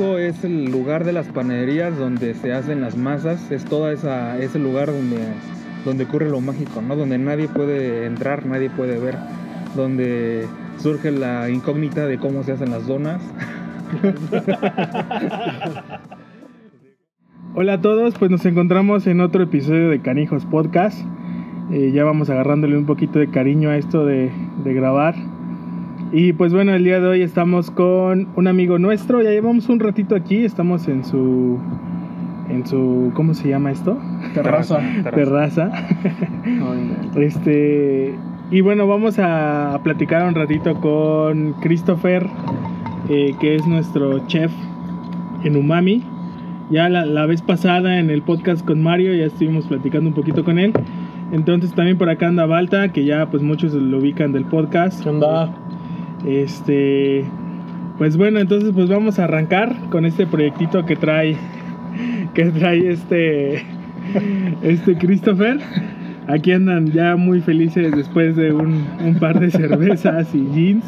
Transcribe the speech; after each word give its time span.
Es 0.00 0.44
el 0.44 0.70
lugar 0.70 1.04
de 1.04 1.12
las 1.12 1.26
panaderías 1.26 1.98
donde 1.98 2.32
se 2.32 2.54
hacen 2.54 2.80
las 2.80 2.96
masas, 2.96 3.50
es 3.50 3.66
toda 3.66 3.92
esa 3.92 4.38
ese 4.38 4.58
lugar 4.58 4.86
donde 4.86 5.18
donde 5.84 6.04
ocurre 6.04 6.30
lo 6.30 6.40
mágico, 6.40 6.80
¿no? 6.80 6.96
Donde 6.96 7.18
nadie 7.18 7.48
puede 7.48 8.06
entrar, 8.06 8.46
nadie 8.46 8.70
puede 8.70 8.98
ver, 8.98 9.16
donde 9.76 10.46
surge 10.78 11.10
la 11.10 11.50
incógnita 11.50 12.06
de 12.06 12.16
cómo 12.16 12.42
se 12.44 12.52
hacen 12.52 12.70
las 12.70 12.86
donas. 12.86 13.20
Hola 17.54 17.74
a 17.74 17.80
todos, 17.82 18.14
pues 18.18 18.30
nos 18.30 18.46
encontramos 18.46 19.06
en 19.06 19.20
otro 19.20 19.42
episodio 19.42 19.90
de 19.90 20.00
Canijos 20.00 20.46
Podcast. 20.46 20.98
Eh, 21.72 21.92
ya 21.92 22.04
vamos 22.04 22.30
agarrándole 22.30 22.78
un 22.78 22.86
poquito 22.86 23.18
de 23.18 23.28
cariño 23.28 23.68
a 23.68 23.76
esto 23.76 24.06
de, 24.06 24.32
de 24.64 24.72
grabar. 24.72 25.14
Y 26.12 26.32
pues 26.32 26.52
bueno, 26.52 26.74
el 26.74 26.82
día 26.82 26.98
de 27.00 27.06
hoy 27.06 27.22
estamos 27.22 27.70
con 27.70 28.28
un 28.34 28.48
amigo 28.48 28.80
nuestro, 28.80 29.22
ya 29.22 29.30
llevamos 29.30 29.68
un 29.68 29.78
ratito 29.78 30.16
aquí, 30.16 30.44
estamos 30.44 30.88
en 30.88 31.04
su 31.04 31.58
en 32.48 32.66
su 32.66 33.12
¿cómo 33.14 33.32
se 33.32 33.48
llama 33.48 33.70
esto? 33.70 33.96
Terraza. 34.34 34.80
Terraza. 35.14 35.70
este 37.16 38.12
y 38.50 38.60
bueno, 38.60 38.88
vamos 38.88 39.20
a, 39.20 39.74
a 39.74 39.82
platicar 39.84 40.26
un 40.26 40.34
ratito 40.34 40.80
con 40.80 41.52
Christopher, 41.60 42.26
eh, 43.08 43.36
que 43.40 43.54
es 43.54 43.64
nuestro 43.68 44.26
chef 44.26 44.50
en 45.44 45.54
Umami. 45.54 46.02
Ya 46.70 46.88
la, 46.88 47.06
la 47.06 47.26
vez 47.26 47.40
pasada 47.40 48.00
en 48.00 48.10
el 48.10 48.22
podcast 48.22 48.66
con 48.66 48.82
Mario 48.82 49.14
ya 49.14 49.26
estuvimos 49.26 49.66
platicando 49.66 50.08
un 50.08 50.14
poquito 50.14 50.44
con 50.44 50.58
él. 50.58 50.72
Entonces 51.30 51.72
también 51.72 51.98
por 51.98 52.10
acá 52.10 52.26
anda 52.26 52.46
Balta, 52.46 52.92
que 52.92 53.04
ya 53.04 53.30
pues 53.30 53.44
muchos 53.44 53.72
lo 53.74 53.98
ubican 53.98 54.32
del 54.32 54.44
podcast. 54.44 55.04
¿Qué 55.04 55.08
onda? 55.08 55.54
Este, 56.26 57.24
pues 57.98 58.16
bueno, 58.16 58.38
entonces 58.40 58.72
pues 58.74 58.88
vamos 58.88 59.18
a 59.18 59.24
arrancar 59.24 59.74
con 59.90 60.04
este 60.04 60.26
proyectito 60.26 60.84
que 60.84 60.96
trae, 60.96 61.36
que 62.34 62.44
trae 62.46 62.90
este, 62.90 63.62
este 64.62 64.96
Christopher. 64.96 65.58
Aquí 66.28 66.52
andan 66.52 66.92
ya 66.92 67.16
muy 67.16 67.40
felices 67.40 67.90
después 67.96 68.36
de 68.36 68.52
un, 68.52 68.86
un 69.04 69.18
par 69.18 69.40
de 69.40 69.50
cervezas 69.50 70.32
y 70.34 70.46
jeans. 70.54 70.84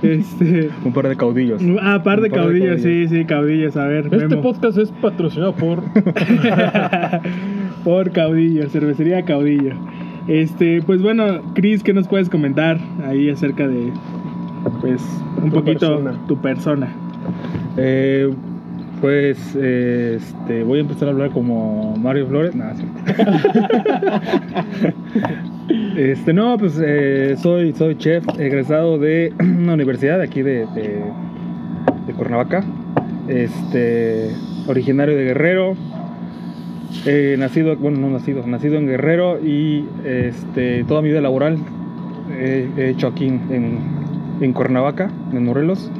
Este, 0.00 0.70
Un 0.84 0.92
par 0.92 1.08
de 1.08 1.16
caudillos. 1.16 1.60
ah, 1.82 2.02
par 2.04 2.20
de 2.20 2.28
Un 2.28 2.30
par 2.34 2.46
de 2.52 2.60
caudillos, 2.60 2.76
sí, 2.80 2.82
caudillos. 2.84 3.10
sí, 3.10 3.24
caudillos. 3.24 3.76
A 3.76 3.86
ver, 3.88 4.04
Este 4.06 4.28
Memo. 4.28 4.42
podcast 4.42 4.78
es 4.78 4.92
patrocinado 4.92 5.54
por. 5.56 5.82
Por 7.84 8.12
Caudillo, 8.12 8.68
cervecería 8.68 9.24
Caudillo. 9.24 9.74
Este, 10.28 10.82
pues 10.82 11.02
bueno, 11.02 11.42
Chris, 11.54 11.82
¿qué 11.82 11.92
nos 11.92 12.06
puedes 12.06 12.28
comentar 12.28 12.78
ahí 13.04 13.28
acerca 13.28 13.66
de, 13.66 13.90
pues, 14.82 15.02
un 15.42 15.50
Tu 15.50 15.54
poquito 15.54 15.88
persona. 15.88 16.26
tu 16.28 16.36
persona? 16.42 16.88
Eh, 17.78 18.30
pues 19.00 19.56
eh, 19.58 20.18
este, 20.18 20.62
voy 20.62 20.78
a 20.78 20.82
empezar 20.82 21.08
a 21.08 21.10
hablar 21.12 21.30
como 21.30 21.96
Mario 21.96 22.26
Flores. 22.26 22.54
Nada, 22.54 22.76
sí. 22.76 22.84
este, 25.96 26.32
no, 26.32 26.56
pues 26.58 26.80
eh, 26.84 27.36
soy, 27.38 27.72
soy 27.72 27.96
chef 27.96 28.24
egresado 28.38 28.98
de 28.98 29.32
una 29.40 29.74
universidad 29.74 30.18
de 30.18 30.24
aquí 30.24 30.42
de, 30.42 30.66
de, 30.74 31.00
de 32.06 32.12
Cuernavaca. 32.16 32.64
Este, 33.28 34.30
originario 34.68 35.16
de 35.16 35.24
Guerrero. 35.24 35.74
Eh, 37.06 37.36
nacido, 37.38 37.76
bueno, 37.76 37.98
no 37.98 38.10
nacido, 38.10 38.46
nacido 38.46 38.76
en 38.76 38.86
Guerrero 38.86 39.40
y 39.44 39.84
este, 40.04 40.84
toda 40.84 41.02
mi 41.02 41.08
vida 41.08 41.20
laboral 41.20 41.58
he 42.38 42.90
hecho 42.90 43.08
aquí 43.08 43.26
en, 43.26 43.40
en, 43.50 44.01
en 44.42 44.52
Cuernavaca, 44.52 45.10
en 45.32 45.44
Morelos. 45.44 45.90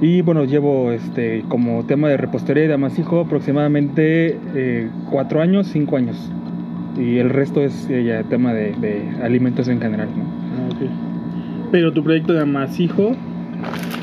Y 0.00 0.22
bueno, 0.22 0.44
llevo 0.44 0.90
este, 0.90 1.44
como 1.48 1.84
tema 1.84 2.08
de 2.08 2.16
repostería 2.16 2.64
y 2.64 2.68
de 2.68 2.74
amasijo 2.74 3.20
aproximadamente 3.20 4.38
eh, 4.54 4.90
cuatro 5.10 5.40
años, 5.40 5.68
cinco 5.68 5.96
años. 5.96 6.30
Y 6.98 7.18
el 7.18 7.30
resto 7.30 7.62
es 7.62 7.88
eh, 7.88 8.04
ya 8.04 8.22
tema 8.24 8.52
de, 8.52 8.74
alimentos 9.22 9.68
en 9.68 9.80
general. 9.80 10.08
Ah. 10.08 10.86
Pero 11.70 11.92
tu 11.92 12.02
proyecto 12.02 12.32
de 12.32 12.42
amasijo 12.42 13.14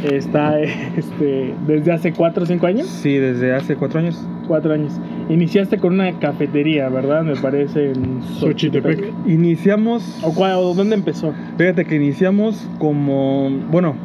está 0.04 0.60
este, 0.62 1.54
desde 1.68 1.92
hace 1.92 2.14
cuatro 2.14 2.44
o 2.44 2.46
cinco 2.46 2.68
años. 2.68 2.88
Sí, 2.88 3.16
desde 3.18 3.54
hace 3.54 3.76
cuatro 3.76 4.00
años. 4.00 4.26
Cuatro 4.48 4.74
años. 4.74 5.00
Iniciaste 5.30 5.78
con 5.78 5.94
una 5.94 6.18
cafetería, 6.20 6.90
¿verdad? 6.90 7.22
Me 7.24 7.36
parece 7.36 7.92
en 7.92 8.24
Xochitepec. 8.40 9.12
Iniciamos, 9.28 10.20
¿O, 10.24 10.34
cuál- 10.34 10.54
o 10.58 10.74
dónde 10.74 10.96
empezó? 10.96 11.34
fíjate 11.58 11.86
que 11.86 11.96
iniciamos 11.98 12.68
como, 12.80 13.50
bueno, 13.72 13.96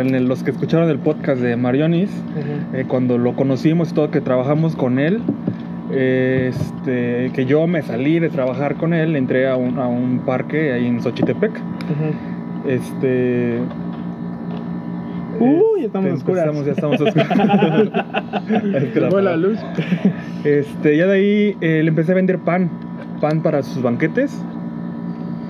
en 0.00 0.14
el- 0.14 0.28
los 0.28 0.44
que 0.44 0.52
escucharon 0.52 0.88
el 0.88 0.98
podcast 1.00 1.40
de 1.42 1.56
Marionis, 1.56 2.10
eh, 2.74 2.84
cuando 2.86 3.18
lo 3.18 3.34
conocimos 3.34 3.90
y 3.90 3.94
todo, 3.94 4.10
que 4.12 4.20
trabajamos 4.20 4.76
con 4.76 5.00
él, 5.00 5.20
este, 5.90 7.30
que 7.34 7.44
yo 7.46 7.66
me 7.66 7.82
salí 7.82 8.18
de 8.20 8.28
trabajar 8.28 8.76
con 8.76 8.94
él, 8.94 9.16
entré 9.16 9.48
a 9.48 9.56
un, 9.56 9.78
a 9.78 9.88
un 9.88 10.20
parque 10.20 10.72
ahí 10.72 10.86
en 10.86 11.00
Xochitepec. 11.02 11.50
Ujú. 11.56 12.68
Este. 12.70 13.58
Uy, 15.40 15.84
estamos 15.84 16.08
este, 16.10 16.18
oscuras. 16.18 16.46
empezamos- 16.46 16.64
ya 16.66 16.72
estamos 16.72 17.00
oscuras. 17.00 17.28
Es 18.74 18.84
que 18.92 19.00
la 19.00 19.36
luz. 19.36 19.58
Este, 20.44 20.96
ya 20.96 21.06
de 21.06 21.12
ahí 21.14 21.56
eh, 21.60 21.82
le 21.82 21.88
empecé 21.88 22.12
a 22.12 22.14
vender 22.14 22.38
pan, 22.38 22.70
pan 23.20 23.42
para 23.42 23.62
sus 23.62 23.82
banquetes. 23.82 24.42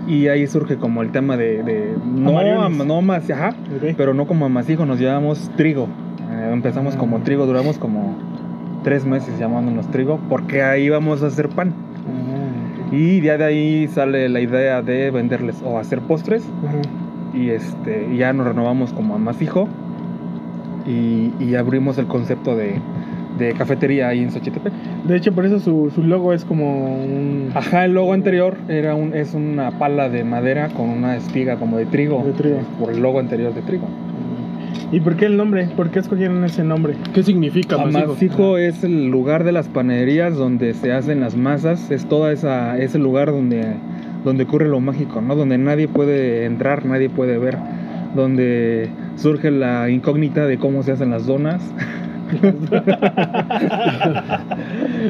Y 0.07 0.29
ahí 0.29 0.47
surge 0.47 0.77
como 0.77 1.03
el 1.03 1.11
tema 1.13 1.37
de, 1.37 1.63
de- 1.63 1.95
no, 2.07 2.39
am- 2.63 2.87
no 2.87 3.03
más, 3.03 3.29
ajá, 3.31 3.55
pero 3.99 4.15
no 4.15 4.27
como 4.27 4.47
amasijo, 4.47 4.87
nos 4.87 4.99
llevamos 4.99 5.51
trigo. 5.57 5.87
Eh, 6.33 6.51
empezamos 6.53 6.95
Ah. 6.95 6.99
como 6.99 7.19
trigo, 7.21 7.45
duramos 7.45 7.77
como 7.79 8.17
tres 8.85 9.05
meses 9.05 9.39
llamándonos 9.39 9.91
trigo, 9.91 10.19
porque 10.31 10.63
ahí 10.63 10.89
vamos 10.89 11.23
a 11.23 11.27
hacer 11.27 11.51
pan. 11.51 11.75
Ah. 12.07 12.95
Y 12.95 13.21
ya 13.21 13.37
de 13.37 13.45
ahí 13.45 13.89
sale 13.89 14.31
la 14.31 14.41
idea 14.41 14.81
de 14.81 15.11
venderles 15.11 15.61
o 15.63 15.79
hacer 15.79 16.01
postres 16.01 16.43
Ajá. 16.67 16.79
Y 17.39 17.51
este 17.51 18.17
ya 18.17 18.33
nos 18.33 18.47
renovamos 18.47 18.93
como 18.93 19.15
amasijo 19.15 19.69
y, 20.87 21.33
y 21.39 21.55
abrimos 21.55 21.99
el 21.99 22.07
concepto 22.07 22.57
de, 22.57 22.81
de 23.39 23.53
cafetería 23.53 24.09
ahí 24.09 24.23
en 24.23 24.31
Xochitepec. 24.31 24.73
De 25.07 25.17
hecho, 25.17 25.33
por 25.33 25.47
eso 25.47 25.61
su, 25.61 25.91
su 25.95 26.03
logo 26.03 26.33
es 26.33 26.45
como 26.45 26.97
un... 26.97 27.51
Ajá, 27.55 27.85
el 27.85 27.93
logo 27.93 28.13
anterior 28.13 28.57
era 28.69 28.95
un, 28.95 29.15
es 29.15 29.35
una 29.35 29.79
pala 29.79 30.09
de 30.09 30.25
madera 30.25 30.69
con 30.69 30.89
una 30.89 31.17
espiga 31.17 31.57
como 31.57 31.79
de 31.79 31.87
trigo. 31.87 32.23
De 32.25 32.33
trigo. 32.33 32.59
Por 32.81 32.93
el 32.93 33.01
logo 33.01 33.21
anterior 33.21 33.55
de 33.55 33.63
trigo. 33.63 33.87
¿Y 34.91 35.01
por 35.01 35.17
qué 35.17 35.27
el 35.27 35.37
nombre? 35.37 35.69
¿Por 35.77 35.91
qué 35.91 35.99
escogieron 35.99 36.43
ese 36.45 36.65
nombre? 36.65 36.95
¿Qué 37.13 37.23
significa, 37.23 37.77
Amasijo? 37.77 38.05
Amasijo 38.05 38.59
es 38.59 38.85
el 38.85 39.09
lugar 39.09 39.45
de 39.45 39.53
las 39.53 39.69
panaderías 39.69 40.35
donde 40.35 40.73
se 40.73 40.93
hacen 40.93 41.21
las 41.21 41.37
masas, 41.37 41.91
es 41.91 42.07
toda 42.07 42.33
esa 42.33 42.79
ese 42.79 42.99
lugar 42.99 43.31
donde 43.31 43.75
donde 44.25 44.45
ocurre 44.45 44.69
lo 44.69 44.81
mágico, 44.81 45.21
¿no? 45.21 45.35
Donde 45.37 45.59
nadie 45.59 45.89
puede 45.89 46.45
entrar, 46.45 46.85
nadie 46.85 47.11
puede 47.11 47.39
ver, 47.39 47.57
donde 48.15 48.91
surge 49.17 49.51
la 49.51 49.91
incógnita 49.91 50.47
de 50.47 50.59
cómo 50.59 50.83
se 50.83 50.93
hacen 50.93 51.11
las 51.11 51.27
donas. 51.27 51.63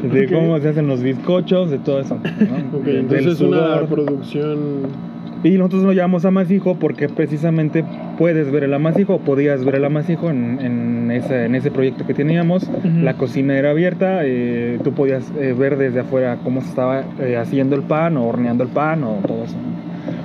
de 0.03 0.29
cómo 0.31 0.57
se 0.59 0.69
hacen 0.69 0.87
los 0.87 1.03
bizcochos, 1.03 1.69
de 1.69 1.79
todo 1.79 1.99
eso. 1.99 2.15
¿no? 2.15 2.89
Entonces 2.89 3.25
es 3.25 3.41
una 3.41 3.81
producción. 3.81 5.08
Y 5.43 5.51
nosotros 5.57 5.83
lo 5.83 5.93
llamamos 5.93 6.25
amasijo 6.25 6.75
porque 6.75 7.07
precisamente 7.07 7.85
puedes 8.17 8.51
ver 8.51 8.65
el 8.65 8.73
amasijo, 8.73 9.19
podías 9.19 9.63
ver 9.63 9.75
el 9.75 9.85
amasijo 9.85 10.29
en, 10.29 10.59
en 10.59 11.11
ese, 11.11 11.45
en 11.45 11.55
ese 11.55 11.71
proyecto 11.71 12.05
que 12.05 12.13
teníamos. 12.13 12.69
La 12.83 13.13
cocina 13.13 13.57
era 13.57 13.71
abierta, 13.71 14.19
eh, 14.23 14.79
tú 14.83 14.93
podías 14.93 15.31
eh, 15.39 15.53
ver 15.57 15.77
desde 15.77 16.01
afuera 16.01 16.39
cómo 16.43 16.61
se 16.61 16.69
estaba 16.69 17.03
eh, 17.19 17.37
haciendo 17.37 17.77
el 17.77 17.83
pan 17.83 18.17
o 18.17 18.25
horneando 18.25 18.63
el 18.65 18.69
pan 18.69 19.03
o 19.03 19.15
todo 19.25 19.45
eso. 19.45 19.55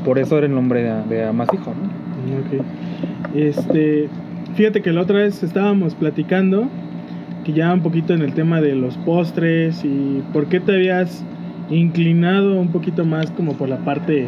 Por 0.05 0.19
eso 0.19 0.37
era 0.39 0.47
el 0.47 0.55
nombre 0.55 0.83
de, 0.83 1.03
de 1.09 1.25
amasijo. 1.25 1.73
¿no? 1.73 3.39
Este, 3.39 4.09
fíjate 4.55 4.83
que 4.83 4.93
la 4.93 5.03
otra 5.03 5.19
vez 5.19 5.43
estábamos 5.45 5.95
platicando 5.95 6.69
que 7.45 7.53
ya 7.53 7.73
un 7.73 7.83
poquito 7.83 8.15
en 8.15 8.23
el 8.23 8.33
tema 8.33 8.61
de 8.61 8.75
los 8.75 8.97
postres 8.99 9.85
y 9.85 10.23
por 10.33 10.47
qué 10.47 10.61
te 10.61 10.75
habías 10.75 11.25
inclinado 11.71 12.61
un 12.61 12.69
poquito 12.69 13.05
más 13.05 13.31
como 13.31 13.53
por 13.55 13.69
la 13.69 13.79
parte 13.79 14.27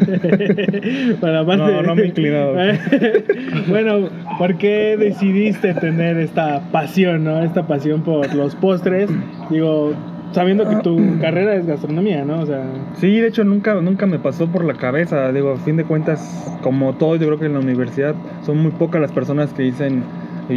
No, 1.20 1.82
no 1.82 1.94
me 1.94 2.02
he 2.02 2.06
inclinado. 2.06 2.54
bueno 3.68 4.08
¿por 4.38 4.56
qué 4.56 4.96
decidiste 4.96 5.74
tener 5.74 6.18
esta 6.18 6.60
pasión 6.72 7.24
no 7.24 7.42
esta 7.42 7.66
pasión 7.66 8.02
por 8.02 8.34
los 8.34 8.54
postres. 8.56 9.10
Digo 9.50 9.94
sabiendo 10.32 10.68
que 10.68 10.76
tu 10.76 10.98
carrera 11.20 11.54
es 11.54 11.66
gastronomía 11.66 12.24
no 12.24 12.40
o 12.40 12.46
sea. 12.46 12.64
Sí, 12.94 13.20
de 13.20 13.28
hecho 13.28 13.44
nunca, 13.44 13.74
nunca 13.74 14.06
me 14.06 14.18
pasó 14.18 14.48
por 14.48 14.64
la 14.64 14.74
cabeza. 14.74 15.32
Digo, 15.32 15.52
a 15.52 15.56
fin 15.56 15.76
de 15.76 15.84
cuentas, 15.84 16.58
como 16.62 16.94
todo, 16.94 17.16
yo 17.16 17.26
creo 17.26 17.38
que 17.38 17.46
en 17.46 17.54
la 17.54 17.60
universidad 17.60 18.14
son 18.44 18.58
muy 18.58 18.72
pocas 18.72 19.00
las 19.00 19.12
personas 19.12 19.52
que 19.52 19.62
dicen, 19.62 20.02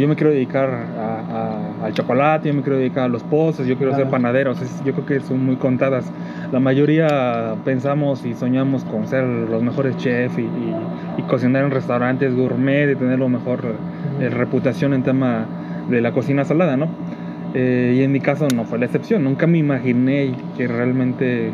yo 0.00 0.08
me 0.08 0.16
quiero 0.16 0.30
dedicar 0.32 0.70
a- 0.70 1.20
a- 1.80 1.86
al 1.86 1.92
chocolate, 1.92 2.48
yo 2.48 2.54
me 2.54 2.62
quiero 2.62 2.78
dedicar 2.78 3.04
a 3.04 3.08
los 3.08 3.22
postres, 3.22 3.68
yo 3.68 3.76
quiero 3.76 3.92
ser 3.92 4.02
Claro. 4.02 4.10
panadero. 4.10 4.50
O 4.52 4.54
sea, 4.54 4.66
yo 4.84 4.92
creo 4.92 5.06
que 5.06 5.20
son 5.20 5.44
muy 5.44 5.56
contadas. 5.56 6.10
La 6.52 6.60
mayoría 6.60 7.54
pensamos 7.64 8.24
y 8.24 8.34
soñamos 8.34 8.84
con 8.84 9.06
ser 9.06 9.24
los 9.24 9.62
mejores 9.62 9.96
chefs 9.96 10.38
y, 10.38 10.42
y- 10.42 10.74
y 11.18 11.22
cocinar 11.22 11.64
en 11.64 11.70
restaurantes 11.70 12.34
gourmet 12.34 12.90
y 12.92 12.96
tener 12.96 13.18
lo 13.18 13.28
mejor 13.28 13.60
eh, 14.20 14.28
reputación 14.30 14.94
en 14.94 15.02
tema 15.02 15.46
de 15.88 16.00
la 16.00 16.12
cocina 16.12 16.44
salada, 16.44 16.76
¿no? 16.76 16.88
Eh, 17.54 17.94
y 17.98 18.02
en 18.02 18.10
mi 18.12 18.20
caso 18.20 18.48
no 18.48 18.64
fue 18.64 18.78
la 18.78 18.86
excepción. 18.86 19.22
Nunca 19.24 19.46
me 19.46 19.58
imaginé 19.58 20.32
que 20.56 20.66
realmente 20.66 21.52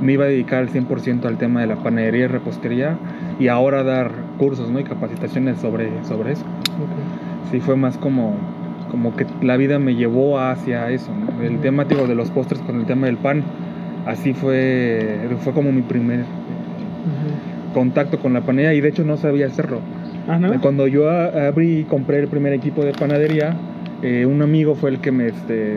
me 0.00 0.12
iba 0.14 0.24
a 0.24 0.28
dedicar 0.28 0.60
al 0.60 0.68
100% 0.70 1.26
al 1.28 1.36
tema 1.36 1.60
de 1.60 1.66
la 1.68 1.76
panadería 1.76 2.24
y 2.24 2.26
repostería 2.26 2.96
y 3.38 3.48
ahora 3.48 3.82
dar 3.84 4.10
cursos 4.38 4.70
¿no? 4.70 4.80
y 4.80 4.84
capacitaciones 4.84 5.58
sobre, 5.58 6.02
sobre 6.04 6.32
eso. 6.32 6.44
Sí, 7.50 7.60
fue 7.60 7.76
más 7.76 7.98
como, 7.98 8.36
como 8.90 9.14
que 9.16 9.26
la 9.42 9.56
vida 9.56 9.78
me 9.78 9.94
llevó 9.94 10.38
hacia 10.38 10.90
eso. 10.90 11.10
¿no? 11.14 11.42
El 11.42 11.60
tema 11.60 11.84
digo, 11.84 12.06
de 12.06 12.14
los 12.14 12.30
postres 12.30 12.60
con 12.62 12.80
el 12.80 12.86
tema 12.86 13.06
del 13.06 13.16
pan, 13.16 13.42
así 14.06 14.32
fue, 14.32 15.18
fue 15.40 15.52
como 15.52 15.72
mi 15.72 15.82
primer 15.82 16.24
contacto 17.74 18.18
con 18.18 18.32
la 18.32 18.42
panadería 18.42 18.74
y 18.74 18.80
de 18.80 18.88
hecho 18.88 19.04
no 19.04 19.16
sabía 19.16 19.46
hacerlo. 19.46 19.80
Ah, 20.28 20.38
¿no? 20.38 20.60
Cuando 20.60 20.86
yo 20.86 21.10
abrí 21.10 21.78
y 21.78 21.84
compré 21.84 22.20
el 22.20 22.28
primer 22.28 22.52
equipo 22.52 22.84
de 22.84 22.92
panadería, 22.92 23.56
eh, 24.02 24.26
un 24.26 24.42
amigo 24.42 24.74
fue 24.74 24.90
el 24.90 24.98
que 24.98 25.12
me 25.12 25.28
este, 25.28 25.76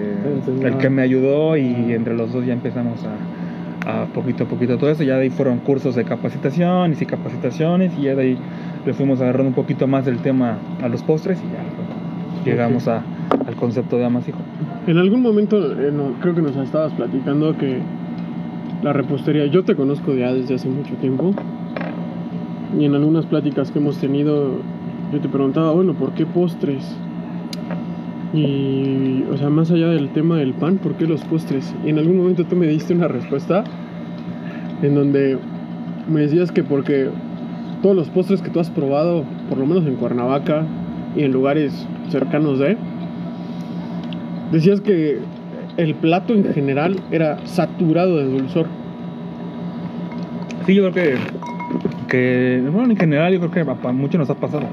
el 0.61 0.77
que 0.77 0.89
me 0.89 1.01
ayudó 1.01 1.57
y 1.57 1.93
entre 1.93 2.15
los 2.15 2.33
dos 2.33 2.45
ya 2.45 2.53
empezamos 2.53 2.99
a, 3.05 4.01
a 4.03 4.05
poquito 4.07 4.45
a 4.45 4.47
poquito 4.47 4.77
todo 4.77 4.89
eso. 4.89 5.03
Ya 5.03 5.15
de 5.17 5.23
ahí 5.23 5.29
fueron 5.29 5.59
cursos 5.59 5.95
de 5.95 6.03
capacitación 6.05 6.95
y 6.99 7.05
capacitaciones 7.05 7.93
y 7.97 8.03
ya 8.03 8.15
de 8.15 8.21
ahí 8.21 8.37
le 8.85 8.93
fuimos 8.93 9.19
agarrando 9.21 9.49
un 9.49 9.55
poquito 9.55 9.87
más 9.87 10.05
del 10.05 10.19
tema 10.19 10.57
a 10.81 10.87
los 10.87 11.01
postres 11.03 11.39
y 11.39 11.51
ya 11.51 11.63
pues, 11.75 12.45
llegamos 12.45 12.87
a, 12.87 13.03
al 13.47 13.55
concepto 13.55 13.97
de 13.97 14.05
amasijo. 14.05 14.39
En 14.87 14.97
algún 14.97 15.21
momento, 15.21 15.57
eh, 15.79 15.91
no, 15.91 16.13
creo 16.21 16.35
que 16.35 16.41
nos 16.41 16.55
estabas 16.57 16.93
platicando 16.93 17.57
que 17.57 17.79
la 18.83 18.93
repostería, 18.93 19.47
yo 19.47 19.63
te 19.63 19.75
conozco 19.75 20.13
ya 20.13 20.31
desde 20.31 20.55
hace 20.55 20.69
mucho 20.69 20.93
tiempo, 20.95 21.33
y 22.79 22.85
en 22.85 22.93
algunas 22.93 23.25
pláticas 23.25 23.71
que 23.71 23.79
hemos 23.79 23.97
tenido, 23.97 24.59
yo 25.11 25.19
te 25.19 25.29
preguntaba, 25.29 25.71
bueno, 25.71 25.93
¿por 25.93 26.11
qué 26.13 26.25
postres? 26.25 26.95
Y, 28.33 29.23
o 29.31 29.37
sea, 29.37 29.49
más 29.49 29.71
allá 29.71 29.87
del 29.87 30.09
tema 30.09 30.37
del 30.37 30.53
pan, 30.53 30.77
¿por 30.77 30.95
qué 30.95 31.07
los 31.07 31.23
postres? 31.23 31.73
Y 31.85 31.89
en 31.89 31.99
algún 31.99 32.17
momento 32.17 32.43
tú 32.45 32.55
me 32.55 32.67
diste 32.67 32.93
una 32.93 33.07
respuesta 33.07 33.63
en 34.81 34.93
donde 34.93 35.37
me 36.09 36.21
decías 36.21 36.51
que 36.51 36.63
porque 36.63 37.09
todos 37.85 37.95
los 37.95 38.09
postres 38.09 38.41
que 38.41 38.49
tú 38.49 38.59
has 38.59 38.71
probado, 38.71 39.23
por 39.47 39.59
lo 39.59 39.67
menos 39.67 39.85
en 39.85 39.93
Cuernavaca 39.97 40.63
y 41.15 41.21
en 41.21 41.31
lugares 41.31 41.87
cercanos 42.09 42.57
de, 42.57 42.77
decías 44.51 44.81
que 44.81 45.19
el 45.77 45.93
plato 45.93 46.33
en 46.33 46.51
general 46.51 46.99
era 47.11 47.45
saturado 47.45 48.17
de 48.17 48.23
dulzor. 48.23 48.65
Sí, 50.65 50.73
yo 50.73 50.89
creo 50.89 50.93
que, 50.95 51.15
que, 52.07 52.67
bueno, 52.71 52.89
en 52.89 52.97
general 52.97 53.31
yo 53.31 53.39
creo 53.39 53.51
que 53.51 53.87
a, 53.87 53.91
muchos 53.91 54.17
nos 54.17 54.31
ha 54.31 54.35
pasado. 54.35 54.65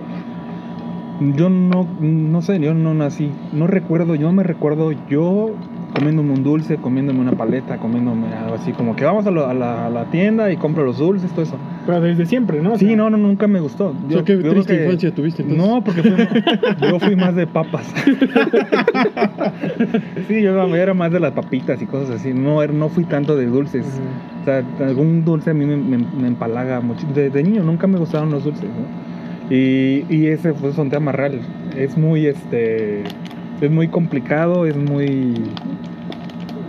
Yo 1.36 1.50
no, 1.50 1.86
no 2.00 2.40
sé, 2.40 2.60
yo 2.60 2.72
no 2.72 2.94
nací, 2.94 3.30
no 3.52 3.66
recuerdo, 3.66 4.14
yo 4.14 4.28
no 4.28 4.32
me 4.32 4.42
recuerdo 4.42 4.90
yo 5.10 5.50
comiéndome 5.94 6.32
un 6.32 6.42
dulce, 6.42 6.76
comiéndome 6.76 7.20
una 7.20 7.32
paleta, 7.32 7.76
comiéndome 7.76 8.28
algo 8.34 8.54
así, 8.54 8.72
como 8.72 8.96
que 8.96 9.04
vamos 9.04 9.26
a, 9.26 9.30
lo- 9.30 9.46
a 9.46 9.54
la, 9.54 9.86
a 9.86 9.90
la 9.90 10.04
tienda 10.06 10.50
y 10.50 10.56
compro 10.56 10.84
los 10.84 10.98
dulces, 10.98 11.30
todo 11.32 11.42
eso. 11.42 11.56
Pero 11.86 12.00
desde 12.00 12.24
siempre, 12.26 12.60
¿no? 12.62 12.72
O 12.74 12.78
Sí, 12.78 12.96
no, 12.96 13.10
no, 13.10 13.16
nunca 13.18 13.46
me 13.46 13.60
gustó. 13.60 13.94
O 14.06 14.10
sea, 14.10 14.22
qué 14.24 14.34
yo 14.34 14.40
creo 14.40 14.52
triste 14.54 14.76
que- 14.76 14.84
infancia 14.84 15.14
tuviste 15.14 15.42
entonces. 15.42 15.66
No, 15.68 15.84
porque 15.84 16.02
fui- 16.02 16.80
yo 16.90 17.00
fui 17.00 17.16
más 17.16 17.34
de 17.34 17.46
papas. 17.46 17.92
sí, 20.28 20.42
yo 20.42 20.74
era 20.74 20.94
más 20.94 21.12
de 21.12 21.20
las 21.20 21.32
papitas 21.32 21.80
y 21.82 21.86
cosas 21.86 22.10
así. 22.20 22.32
No, 22.32 22.62
era- 22.62 22.72
no 22.72 22.88
fui 22.88 23.04
tanto 23.04 23.36
de 23.36 23.46
dulces. 23.46 23.84
O 24.42 24.44
sea, 24.44 24.62
algún 24.80 25.24
dulce 25.24 25.50
a 25.50 25.54
mí 25.54 25.64
me, 25.66 25.76
me- 25.76 25.98
me 25.98 26.28
empalaga 26.28 26.80
mucho. 26.80 27.06
De, 27.14 27.30
de 27.30 27.42
niño 27.42 27.62
nunca 27.62 27.86
me 27.86 27.98
gustaron 27.98 28.30
los 28.30 28.44
dulces, 28.44 28.64
¿no? 28.64 29.54
Y, 29.54 30.04
y 30.08 30.26
ese 30.26 30.52
pues, 30.54 30.72
es 30.74 30.78
un 30.78 30.90
tema 30.90 31.12
real. 31.12 31.40
Es 31.76 31.96
muy, 31.98 32.26
este, 32.26 33.02
es 33.60 33.70
muy 33.70 33.88
complicado, 33.88 34.66
es 34.66 34.76
muy, 34.76 35.34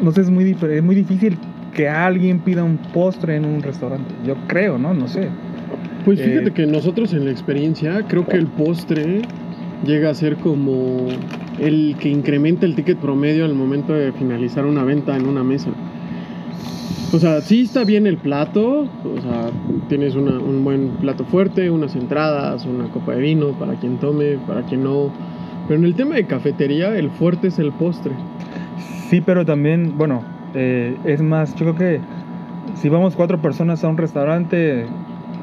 no 0.03 0.11
sé, 0.11 0.21
es 0.21 0.29
muy, 0.29 0.55
es 0.69 0.83
muy 0.83 0.95
difícil 0.95 1.37
que 1.73 1.89
alguien 1.89 2.39
pida 2.39 2.63
un 2.63 2.77
postre 2.77 3.35
en 3.35 3.45
un 3.45 3.61
restaurante. 3.63 4.13
Yo 4.25 4.35
creo, 4.47 4.77
¿no? 4.77 4.93
No 4.93 5.07
sé. 5.07 5.29
Pues 6.05 6.19
fíjate 6.21 6.49
Eh, 6.49 6.51
que 6.53 6.65
nosotros 6.67 7.13
en 7.13 7.25
la 7.25 7.31
experiencia, 7.31 8.03
creo 8.07 8.27
que 8.27 8.37
el 8.37 8.47
postre 8.47 9.21
llega 9.85 10.09
a 10.09 10.13
ser 10.13 10.35
como 10.37 11.07
el 11.59 11.95
que 11.99 12.09
incrementa 12.09 12.65
el 12.65 12.75
ticket 12.75 12.97
promedio 12.97 13.45
al 13.45 13.53
momento 13.53 13.93
de 13.93 14.11
finalizar 14.11 14.65
una 14.65 14.83
venta 14.83 15.15
en 15.15 15.25
una 15.25 15.43
mesa. 15.43 15.69
O 17.13 17.19
sea, 17.19 17.41
sí 17.41 17.61
está 17.61 17.83
bien 17.83 18.07
el 18.07 18.17
plato, 18.17 18.81
o 18.81 19.21
sea, 19.21 19.49
tienes 19.87 20.15
una- 20.15 20.39
un 20.39 20.63
buen 20.63 20.89
plato 20.99 21.23
fuerte, 21.25 21.69
unas 21.69 21.95
entradas, 21.95 22.65
una 22.65 22.85
copa 22.85 23.13
de 23.13 23.21
vino 23.21 23.51
para 23.51 23.75
quien 23.75 23.97
tome, 23.97 24.37
para 24.47 24.63
quien 24.63 24.83
no. 24.83 25.11
Pero 25.67 25.79
en 25.79 25.85
el 25.85 25.93
tema 25.95 26.15
de 26.15 26.25
cafetería, 26.25 26.97
el 26.97 27.09
fuerte 27.11 27.47
es 27.47 27.59
el 27.59 27.71
postre. 27.71 28.13
Sí, 29.09 29.21
pero 29.21 29.45
también, 29.45 29.97
bueno, 29.97 30.23
eh, 30.53 30.95
es 31.05 31.21
más, 31.21 31.55
yo 31.55 31.73
creo 31.73 31.75
que 31.75 31.99
si 32.75 32.89
vamos 32.89 33.15
cuatro 33.15 33.41
personas 33.41 33.83
a 33.83 33.87
un 33.87 33.97
restaurante, 33.97 34.85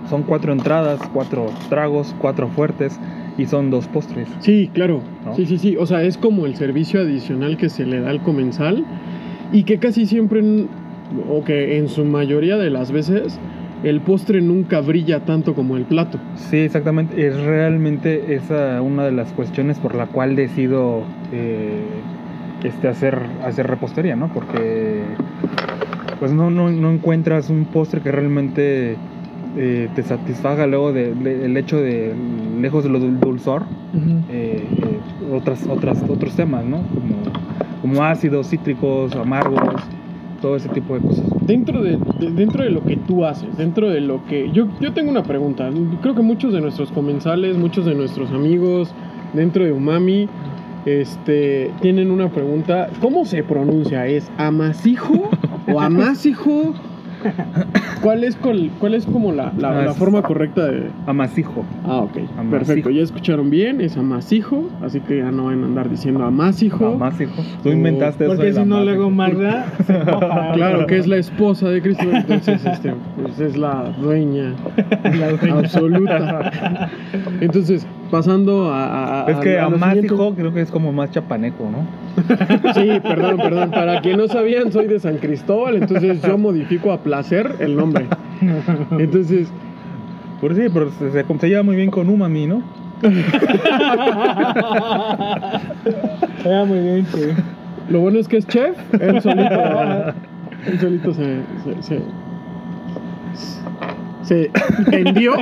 son 0.08 0.22
cuatro 0.22 0.52
entradas, 0.52 1.00
cuatro 1.12 1.46
tragos, 1.68 2.14
cuatro 2.18 2.48
fuertes 2.48 2.98
y 3.38 3.46
son 3.46 3.70
dos 3.70 3.86
postres. 3.86 4.28
Sí, 4.40 4.70
claro. 4.72 5.00
¿No? 5.24 5.34
Sí, 5.34 5.46
sí, 5.46 5.58
sí. 5.58 5.76
O 5.76 5.86
sea, 5.86 6.02
es 6.02 6.18
como 6.18 6.46
el 6.46 6.56
servicio 6.56 7.00
adicional 7.00 7.56
que 7.56 7.68
se 7.68 7.86
le 7.86 8.00
da 8.00 8.10
al 8.10 8.22
comensal 8.22 8.84
y 9.52 9.64
que 9.64 9.78
casi 9.78 10.06
siempre, 10.06 10.42
o 11.28 11.44
que 11.44 11.78
en 11.78 11.88
su 11.88 12.04
mayoría 12.04 12.56
de 12.56 12.70
las 12.70 12.92
veces, 12.92 13.38
el 13.82 14.00
postre 14.00 14.40
nunca 14.40 14.80
brilla 14.80 15.24
tanto 15.24 15.54
como 15.54 15.76
el 15.76 15.84
plato. 15.84 16.18
Sí, 16.34 16.58
exactamente. 16.58 17.26
Es 17.26 17.40
realmente 17.40 18.34
esa 18.34 18.82
una 18.82 19.04
de 19.04 19.12
las 19.12 19.32
cuestiones 19.32 19.78
por 19.78 19.94
la 19.94 20.06
cual 20.06 20.36
decido 20.36 21.02
eh, 21.32 21.82
este, 22.64 22.88
hacer, 22.88 23.18
hacer 23.44 23.66
repostería, 23.66 24.16
¿no? 24.16 24.28
Porque 24.28 25.02
pues 26.18 26.32
no, 26.32 26.50
no, 26.50 26.70
no 26.70 26.90
encuentras 26.90 27.48
un 27.50 27.64
postre 27.64 28.00
que 28.00 28.12
realmente 28.12 28.96
eh, 29.56 29.88
te 29.94 30.02
satisfaga 30.02 30.66
luego 30.66 30.92
del 30.92 31.22
de, 31.22 31.46
el 31.46 31.56
hecho 31.56 31.78
de, 31.80 32.12
lejos 32.60 32.84
de 32.84 32.90
lo 32.90 33.00
del 33.00 33.18
dulzor, 33.18 33.62
eh, 34.30 34.62
eh, 34.82 35.34
otras, 35.34 35.66
otras, 35.66 36.04
otros 36.08 36.34
temas, 36.34 36.64
¿no? 36.64 36.76
Como, 36.78 37.16
como 37.80 38.04
ácidos, 38.04 38.48
cítricos, 38.48 39.16
amargos, 39.16 39.60
todo 40.42 40.56
ese 40.56 40.68
tipo 40.68 40.94
de 40.94 41.00
cosas. 41.00 41.24
Dentro 41.46 41.82
de, 41.82 41.98
de- 42.20 42.30
dentro 42.32 42.64
de 42.64 42.70
lo 42.70 42.84
que 42.86 42.96
tú 42.96 43.24
haces, 43.24 43.56
dentro 43.56 43.88
de 43.90 44.00
lo 44.00 44.24
que... 44.26 44.50
Yo, 44.52 44.66
yo 44.80 44.92
tengo 44.92 45.10
una 45.10 45.22
pregunta. 45.22 45.68
Creo 46.02 46.14
que 46.14 46.22
muchos 46.22 46.52
de 46.52 46.60
nuestros 46.60 46.92
comensales, 46.92 47.56
muchos 47.56 47.86
de 47.86 47.94
nuestros 47.94 48.30
amigos 48.32 48.92
dentro 49.32 49.64
de 49.64 49.72
Umami, 49.72 50.28
este, 50.86 51.70
tienen 51.80 52.10
una 52.10 52.28
pregunta. 52.28 52.88
¿Cómo 53.00 53.24
se 53.24 53.42
pronuncia? 53.42 54.06
¿Es 54.06 54.30
amasijo 54.38 55.30
o 55.72 55.80
amasijo? 55.80 56.74
¿Cuál 58.02 58.24
es, 58.24 58.34
col- 58.36 58.70
cuál 58.78 58.94
es 58.94 59.04
como 59.04 59.30
la, 59.30 59.52
la- 59.58 59.72
la 59.84 59.90
es- 59.90 59.96
forma 59.98 60.22
correcta 60.22 60.64
de...? 60.64 60.86
Amasijo. 61.06 61.66
Ah, 61.84 61.98
ok. 61.98 62.16
Amasijo. 62.38 62.50
Perfecto. 62.50 62.88
Ya 62.88 63.02
escucharon 63.02 63.50
bien, 63.50 63.82
es 63.82 63.98
amasijo, 63.98 64.70
así 64.82 65.00
que 65.00 65.18
ya 65.18 65.30
no 65.30 65.44
van 65.44 65.62
a 65.62 65.66
andar 65.66 65.90
diciendo 65.90 66.24
amasijo. 66.24 66.94
Amasijo. 66.94 67.42
Tú 67.62 67.68
O- 67.68 67.72
inventaste 67.72 68.24
eso. 68.24 68.34
Porque 68.34 68.52
si 68.54 68.56
no 68.60 68.76
amasijo. 68.76 68.84
luego 68.84 69.10
Magda. 69.10 69.66
Claro, 70.54 70.86
que 70.86 70.96
es 70.96 71.06
la 71.06 71.18
esposa 71.18 71.68
de 71.68 71.82
Cristo, 71.82 72.04
entonces 72.10 72.64
este, 72.64 72.94
pues 73.22 73.38
es 73.38 73.54
la 73.56 73.92
dueña 74.00 74.54
La 75.04 75.28
dueña. 75.32 75.58
absoluta. 75.58 76.90
Entonces, 77.42 77.86
pasando 78.10 78.72
a... 78.72 79.24
a- 79.26 79.30
Es 79.30 79.38
que 79.38 79.58
a 79.58 79.64
amasijo 79.66 80.16
siguiente. 80.16 80.34
creo 80.40 80.52
que 80.54 80.60
es 80.60 80.70
como 80.70 80.92
más 80.92 81.10
chapaneco, 81.10 81.68
¿no? 81.70 81.86
Sí, 82.74 83.00
perdón, 83.02 83.36
perdón. 83.38 83.70
Para 83.70 84.00
quien 84.00 84.16
no 84.18 84.28
sabían, 84.28 84.70
soy 84.72 84.86
de 84.86 84.98
San 85.00 85.16
Cristóbal, 85.18 85.76
entonces 85.76 86.20
yo 86.22 86.36
modifico 86.38 86.92
a 86.92 86.98
placer 87.02 87.56
el 87.60 87.76
nombre. 87.76 88.06
Entonces, 88.98 89.48
Por 90.40 90.54
sí, 90.54 90.62
pero 90.72 90.90
se, 90.92 91.10
se, 91.12 91.24
se 91.38 91.48
lleva 91.48 91.62
muy 91.62 91.76
bien 91.76 91.90
con 91.90 92.08
Umami, 92.08 92.46
¿no? 92.46 92.62
Era 96.44 96.64
muy 96.64 96.78
bien, 96.80 97.06
sí. 97.06 97.22
lo 97.88 98.00
bueno 98.00 98.18
es 98.18 98.28
que 98.28 98.36
es 98.38 98.46
chef, 98.46 98.76
él 99.00 99.20
solito, 99.22 99.52
él 100.66 100.80
solito 100.80 101.14
se, 101.14 101.36
se, 101.80 101.82
se, 101.82 102.02
se 104.22 104.50
vendió. 104.90 105.32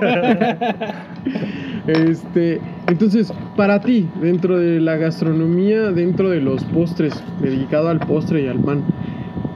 Este, 1.88 2.61
entonces, 2.87 3.33
para 3.57 3.80
ti, 3.80 4.07
dentro 4.21 4.59
de 4.59 4.78
la 4.78 4.97
gastronomía, 4.99 5.90
dentro 5.90 6.28
de 6.28 6.42
los 6.42 6.62
postres, 6.64 7.14
dedicado 7.40 7.88
al 7.88 7.99
postre 8.00 8.42
y 8.42 8.47
al 8.47 8.59
pan, 8.61 8.85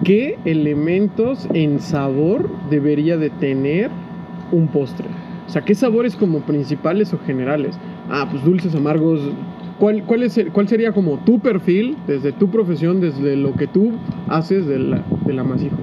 ¿qué 0.03 0.39
elementos 0.47 1.47
en 1.53 1.79
sabor 1.79 2.51
debería 2.71 3.19
de 3.19 3.29
tener 3.29 3.91
un 4.51 4.69
postre? 4.69 5.07
O 5.47 5.51
sea, 5.51 5.61
¿qué 5.61 5.75
sabores 5.75 6.17
como 6.17 6.41
principales 6.41 7.12
o 7.12 7.19
generales? 7.19 7.79
Ah, 8.09 8.27
pues 8.31 8.43
dulces, 8.43 8.75
amargos. 8.75 9.21
¿Cuál, 9.79 10.05
cuál, 10.05 10.23
es 10.23 10.41
cuál 10.55 10.69
sería 10.69 10.93
como 10.93 11.19
tu 11.19 11.39
perfil, 11.39 11.99
desde 12.07 12.33
tu 12.33 12.49
profesión, 12.49 13.03
desde 13.03 13.37
lo 13.37 13.53
que 13.55 13.67
tú 13.67 13.93
haces 14.29 14.67
del, 14.67 14.95
amasijo? 15.39 15.77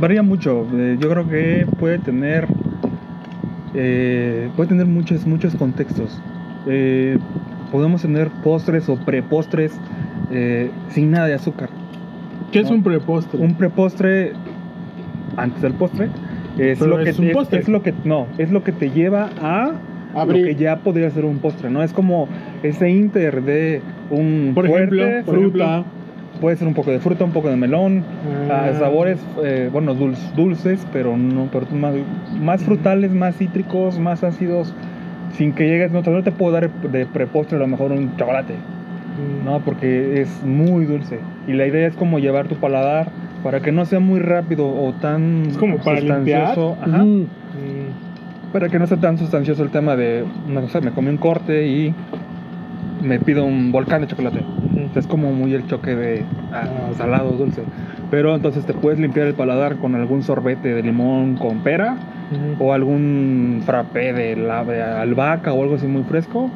Varía 0.00 0.24
mucho. 0.24 0.66
Eh, 0.74 0.96
yo 0.98 1.08
creo 1.10 1.28
que 1.28 1.66
puede 1.78 2.00
tener. 2.00 2.48
Eh, 3.74 4.48
puede 4.56 4.68
tener 4.70 4.86
muchos, 4.86 5.26
muchos 5.26 5.54
contextos. 5.56 6.20
Eh, 6.66 7.18
podemos 7.72 8.02
tener 8.02 8.28
postres 8.42 8.88
o 8.88 8.96
prepostres 8.96 9.78
eh, 10.30 10.70
sin 10.88 11.10
nada 11.10 11.26
de 11.26 11.34
azúcar. 11.34 11.68
¿Qué 12.52 12.60
es 12.60 12.70
No. 12.70 12.76
un 12.76 12.82
prepostre? 12.82 13.40
Un 13.40 13.54
prepostre 13.54 14.32
antes 15.36 15.62
del 15.62 15.72
postre 15.74 16.08
es 16.58 16.78
Pero 16.78 16.96
lo 16.98 17.04
que 17.04 17.10
es 17.10 17.18
un 17.18 17.26
es- 17.26 17.32
postre. 17.32 17.60
es 17.60 17.68
lo 17.68 17.82
que 17.82 17.94
no 18.04 18.26
es 18.38 18.50
lo 18.50 18.62
que 18.64 18.72
te 18.72 18.90
lleva 18.90 19.30
a 19.40 19.72
Abrir. 20.14 20.42
lo 20.42 20.48
que 20.48 20.54
ya 20.56 20.76
podría 20.80 21.08
ser 21.10 21.24
un 21.24 21.38
postre, 21.38 21.70
¿no? 21.70 21.82
Es 21.82 21.92
como 21.92 22.28
ese 22.64 22.90
inter 22.90 23.42
de 23.44 23.80
un 24.10 24.50
Por 24.54 24.66
fuerte, 24.66 24.96
ejemplo, 25.02 25.32
por 25.32 25.40
Fruta. 25.40 25.84
Puede 26.40 26.56
ser 26.56 26.66
un 26.66 26.74
poco 26.74 26.90
de 26.90 26.98
fruta, 27.00 27.24
un 27.24 27.32
poco 27.32 27.48
de 27.50 27.56
melón, 27.56 28.04
Ah. 28.50 28.68
ah, 28.70 28.78
sabores, 28.78 29.18
eh, 29.44 29.68
bueno, 29.72 29.94
dulces, 29.94 30.34
dulces, 30.34 30.86
pero 30.92 31.16
no, 31.16 31.48
pero 31.52 31.66
más, 31.72 31.94
más 32.40 32.62
frutales, 32.62 33.10
más 33.12 33.36
cítricos, 33.36 33.98
más 33.98 34.24
ácidos, 34.24 34.74
sin 35.32 35.52
que 35.52 35.66
llegues, 35.68 35.92
no, 35.92 36.02
no 36.02 36.22
te 36.22 36.32
puedo 36.32 36.52
dar 36.52 36.70
de 36.70 37.06
prepostre 37.06 37.56
a 37.56 37.60
lo 37.60 37.66
mejor 37.66 37.92
un 37.92 38.16
chocolate, 38.16 38.54
Mm. 38.54 39.44
¿no? 39.44 39.60
Porque 39.60 40.20
es 40.22 40.42
muy 40.44 40.84
dulce. 40.86 41.18
Y 41.48 41.52
la 41.52 41.66
idea 41.66 41.88
es 41.88 41.96
como 41.96 42.18
llevar 42.20 42.46
tu 42.46 42.54
paladar 42.56 43.08
para 43.42 43.60
que 43.60 43.72
no 43.72 43.84
sea 43.84 43.98
muy 44.00 44.20
rápido 44.20 44.66
o 44.68 44.92
tan 44.94 45.46
Es 45.46 45.58
como 45.58 45.78
para 45.78 45.98
sustancioso. 45.98 46.76
Ajá, 46.80 46.98
Ujú. 47.02 47.06
Mm. 47.06 48.52
Para 48.52 48.68
que 48.68 48.78
no 48.78 48.86
sea 48.86 48.96
tan 48.98 49.18
sustancioso 49.18 49.62
el 49.62 49.70
tema 49.70 49.94
de, 49.96 50.24
no 50.48 50.66
sé, 50.68 50.80
me 50.80 50.90
comí 50.92 51.08
un 51.08 51.16
corte 51.18 51.66
y 51.68 51.94
me 53.02 53.18
pido 53.18 53.44
un 53.44 53.72
volcán 53.72 54.00
de 54.02 54.06
chocolate. 54.06 54.42
Es 54.94 55.06
como 55.06 55.32
muy 55.32 55.54
el 55.54 55.66
choque 55.66 55.94
de 55.96 56.24
ah, 56.52 56.64
Ah, 56.90 56.90
salado, 56.96 57.36
dulce. 57.36 57.62
Pero 58.10 58.34
entonces 58.34 58.64
te 58.66 58.74
puedes 58.74 58.98
limpiar 58.98 59.26
el 59.28 59.34
paladar 59.34 59.76
con 59.76 59.94
algún 59.94 60.22
sorbete 60.22 60.74
de 60.74 60.82
limón 60.82 61.36
con 61.36 61.58
pera 61.60 61.96
Ujú. 62.30 62.64
o 62.64 62.72
algún 62.72 63.62
frappé 63.64 64.12
de, 64.12 64.36
la, 64.36 64.64
de 64.64 64.82
albahaca 64.82 65.52
o 65.52 65.62
algo 65.62 65.76
así 65.76 65.86
muy 65.86 66.02
fresco. 66.04 66.50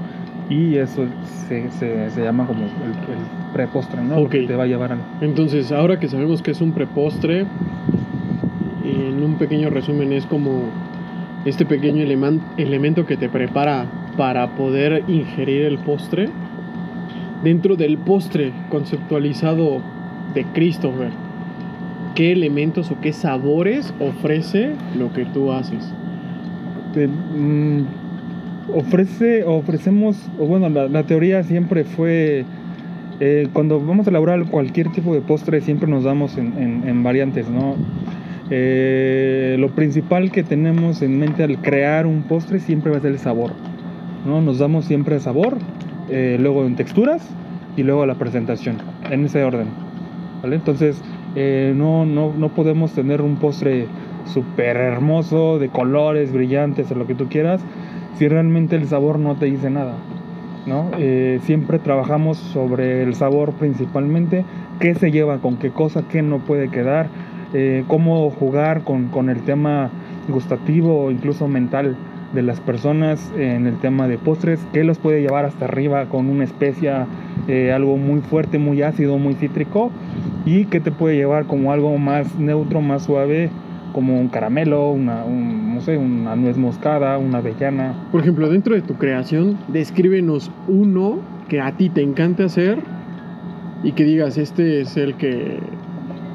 Y 0.50 0.76
eso 0.76 1.06
se, 1.48 1.70
se, 1.70 2.10
se 2.10 2.22
llama 2.22 2.46
como 2.46 2.64
el, 2.64 2.70
el 2.70 3.18
prepostre, 3.54 4.02
¿no? 4.02 4.16
Lo 4.16 4.22
Ok. 4.22 4.30
que 4.30 4.42
te 4.42 4.54
va 4.56 4.64
a 4.64 4.66
llevar 4.66 4.92
al... 4.92 4.98
Entonces, 5.22 5.72
ahora 5.72 5.98
que 5.98 6.08
sabemos 6.08 6.42
que 6.42 6.50
es 6.50 6.60
un 6.60 6.72
prepostre, 6.72 7.46
en 8.84 9.22
un 9.24 9.36
pequeño 9.36 9.70
resumen 9.70 10.12
es 10.12 10.26
como 10.26 10.64
este 11.44 11.64
pequeño 11.64 12.04
eleman- 12.04 12.40
elemento 12.58 13.06
que 13.06 13.16
te 13.16 13.28
prepara 13.28 13.86
para 14.16 14.54
poder 14.54 15.04
ingerir 15.08 15.62
el 15.62 15.78
postre. 15.78 16.28
Dentro 17.42 17.76
del 17.76 17.98
postre 17.98 18.52
conceptualizado 18.70 19.82
de 20.34 20.44
Christopher, 20.54 21.10
¿qué 22.14 22.32
elementos 22.32 22.90
o 22.90 23.00
qué 23.00 23.12
sabores 23.12 23.92
ofrece 24.00 24.72
lo 24.96 25.12
que 25.12 25.26
tú 25.26 25.52
haces? 25.52 25.92
Mm, 26.96 27.82
ofrece, 28.72 29.44
ofrecemos, 29.44 30.16
bueno, 30.38 30.68
la, 30.70 31.02
teoría 31.02 31.42
siempre 31.42 31.84
fue, 31.84 32.44
eh, 33.20 33.48
cuando 33.52 33.78
vamos 33.84 34.06
a 34.06 34.10
elaborar 34.10 34.46
cualquier 34.46 34.90
tipo 34.92 35.12
de 35.12 35.20
postre, 35.20 35.60
siempre 35.60 35.88
nos 35.88 36.04
damos 36.04 36.38
en 36.38 37.02
variantes, 37.02 37.50
¿no? 37.50 37.74
Eh, 38.50 39.56
lo 39.58 39.70
principal 39.70 40.30
que 40.30 40.42
tenemos 40.42 41.00
en 41.00 41.18
mente 41.18 41.42
al 41.42 41.58
crear 41.62 42.06
un 42.06 42.24
postre 42.24 42.60
siempre 42.60 42.90
va 42.90 42.98
a 42.98 43.00
ser 43.00 43.12
el 43.12 43.18
sabor, 43.18 43.52
¿no? 44.24 44.40
Nos 44.40 44.58
damos 44.58 44.84
siempre 44.84 45.20
sabor, 45.20 45.58
eh, 46.08 46.36
luego 46.40 46.64
en 46.64 46.76
texturas 46.76 47.26
y 47.76 47.82
luego 47.82 48.06
la 48.06 48.14
presentación, 48.14 48.76
en 49.10 49.24
ese 49.24 49.44
orden, 49.44 49.68
¿vale? 50.42 50.56
Entonces, 50.56 51.02
eh, 51.34 51.72
no, 51.76 52.06
no, 52.06 52.32
no 52.36 52.48
podemos 52.50 52.92
tener 52.92 53.20
un 53.22 53.36
postre 53.36 53.86
súper 54.26 54.76
hermoso, 54.76 55.58
de 55.58 55.68
colores 55.68 56.32
brillantes, 56.32 56.90
o 56.90 56.94
lo 56.94 57.06
que 57.06 57.14
tú 57.14 57.28
quieras, 57.28 57.60
si 58.16 58.28
realmente 58.28 58.76
el 58.76 58.86
sabor 58.86 59.18
no 59.18 59.36
te 59.36 59.46
dice 59.46 59.70
nada. 59.70 59.94
¿no? 60.66 60.90
Eh, 60.98 61.40
siempre 61.42 61.78
trabajamos 61.78 62.38
sobre 62.38 63.02
el 63.02 63.14
sabor 63.14 63.52
principalmente, 63.52 64.44
qué 64.80 64.94
se 64.94 65.10
lleva 65.10 65.38
con 65.38 65.58
qué 65.58 65.70
cosa, 65.70 66.04
qué 66.08 66.22
no 66.22 66.38
puede 66.38 66.70
quedar, 66.70 67.08
cómo 67.86 68.30
jugar 68.30 68.82
con, 68.82 69.10
con 69.10 69.30
el 69.30 69.42
tema 69.42 69.88
gustativo 70.28 71.04
o 71.04 71.10
incluso 71.12 71.46
mental 71.46 71.96
de 72.34 72.42
las 72.42 72.60
personas 72.60 73.32
en 73.38 73.66
el 73.66 73.76
tema 73.78 74.08
de 74.08 74.18
postres, 74.18 74.66
qué 74.72 74.84
los 74.84 74.98
puede 74.98 75.20
llevar 75.20 75.44
hasta 75.44 75.66
arriba 75.66 76.06
con 76.06 76.28
una 76.28 76.44
especia, 76.44 77.06
eh, 77.48 77.72
algo 77.72 77.96
muy 77.96 78.20
fuerte, 78.20 78.58
muy 78.58 78.82
ácido, 78.82 79.18
muy 79.18 79.34
cítrico, 79.34 79.90
y 80.44 80.64
qué 80.66 80.80
te 80.80 80.90
puede 80.90 81.16
llevar 81.16 81.44
como 81.46 81.72
algo 81.72 81.96
más 81.98 82.36
neutro, 82.36 82.80
más 82.80 83.04
suave, 83.04 83.50
como 83.92 84.18
un 84.20 84.28
caramelo, 84.28 84.90
una, 84.90 85.24
un, 85.24 85.74
no 85.76 85.80
sé, 85.80 85.96
una 85.96 86.34
nuez 86.34 86.56
moscada, 86.56 87.16
una 87.18 87.38
avellana. 87.38 87.94
Por 88.10 88.20
ejemplo, 88.22 88.48
dentro 88.48 88.74
de 88.74 88.82
tu 88.82 88.94
creación, 88.94 89.56
descríbenos 89.68 90.50
uno 90.66 91.20
que 91.48 91.60
a 91.60 91.72
ti 91.76 91.88
te 91.90 92.02
encante 92.02 92.42
hacer 92.42 92.78
y 93.84 93.92
que 93.92 94.02
digas, 94.04 94.36
este 94.38 94.80
es 94.80 94.96
el 94.96 95.14
que 95.14 95.60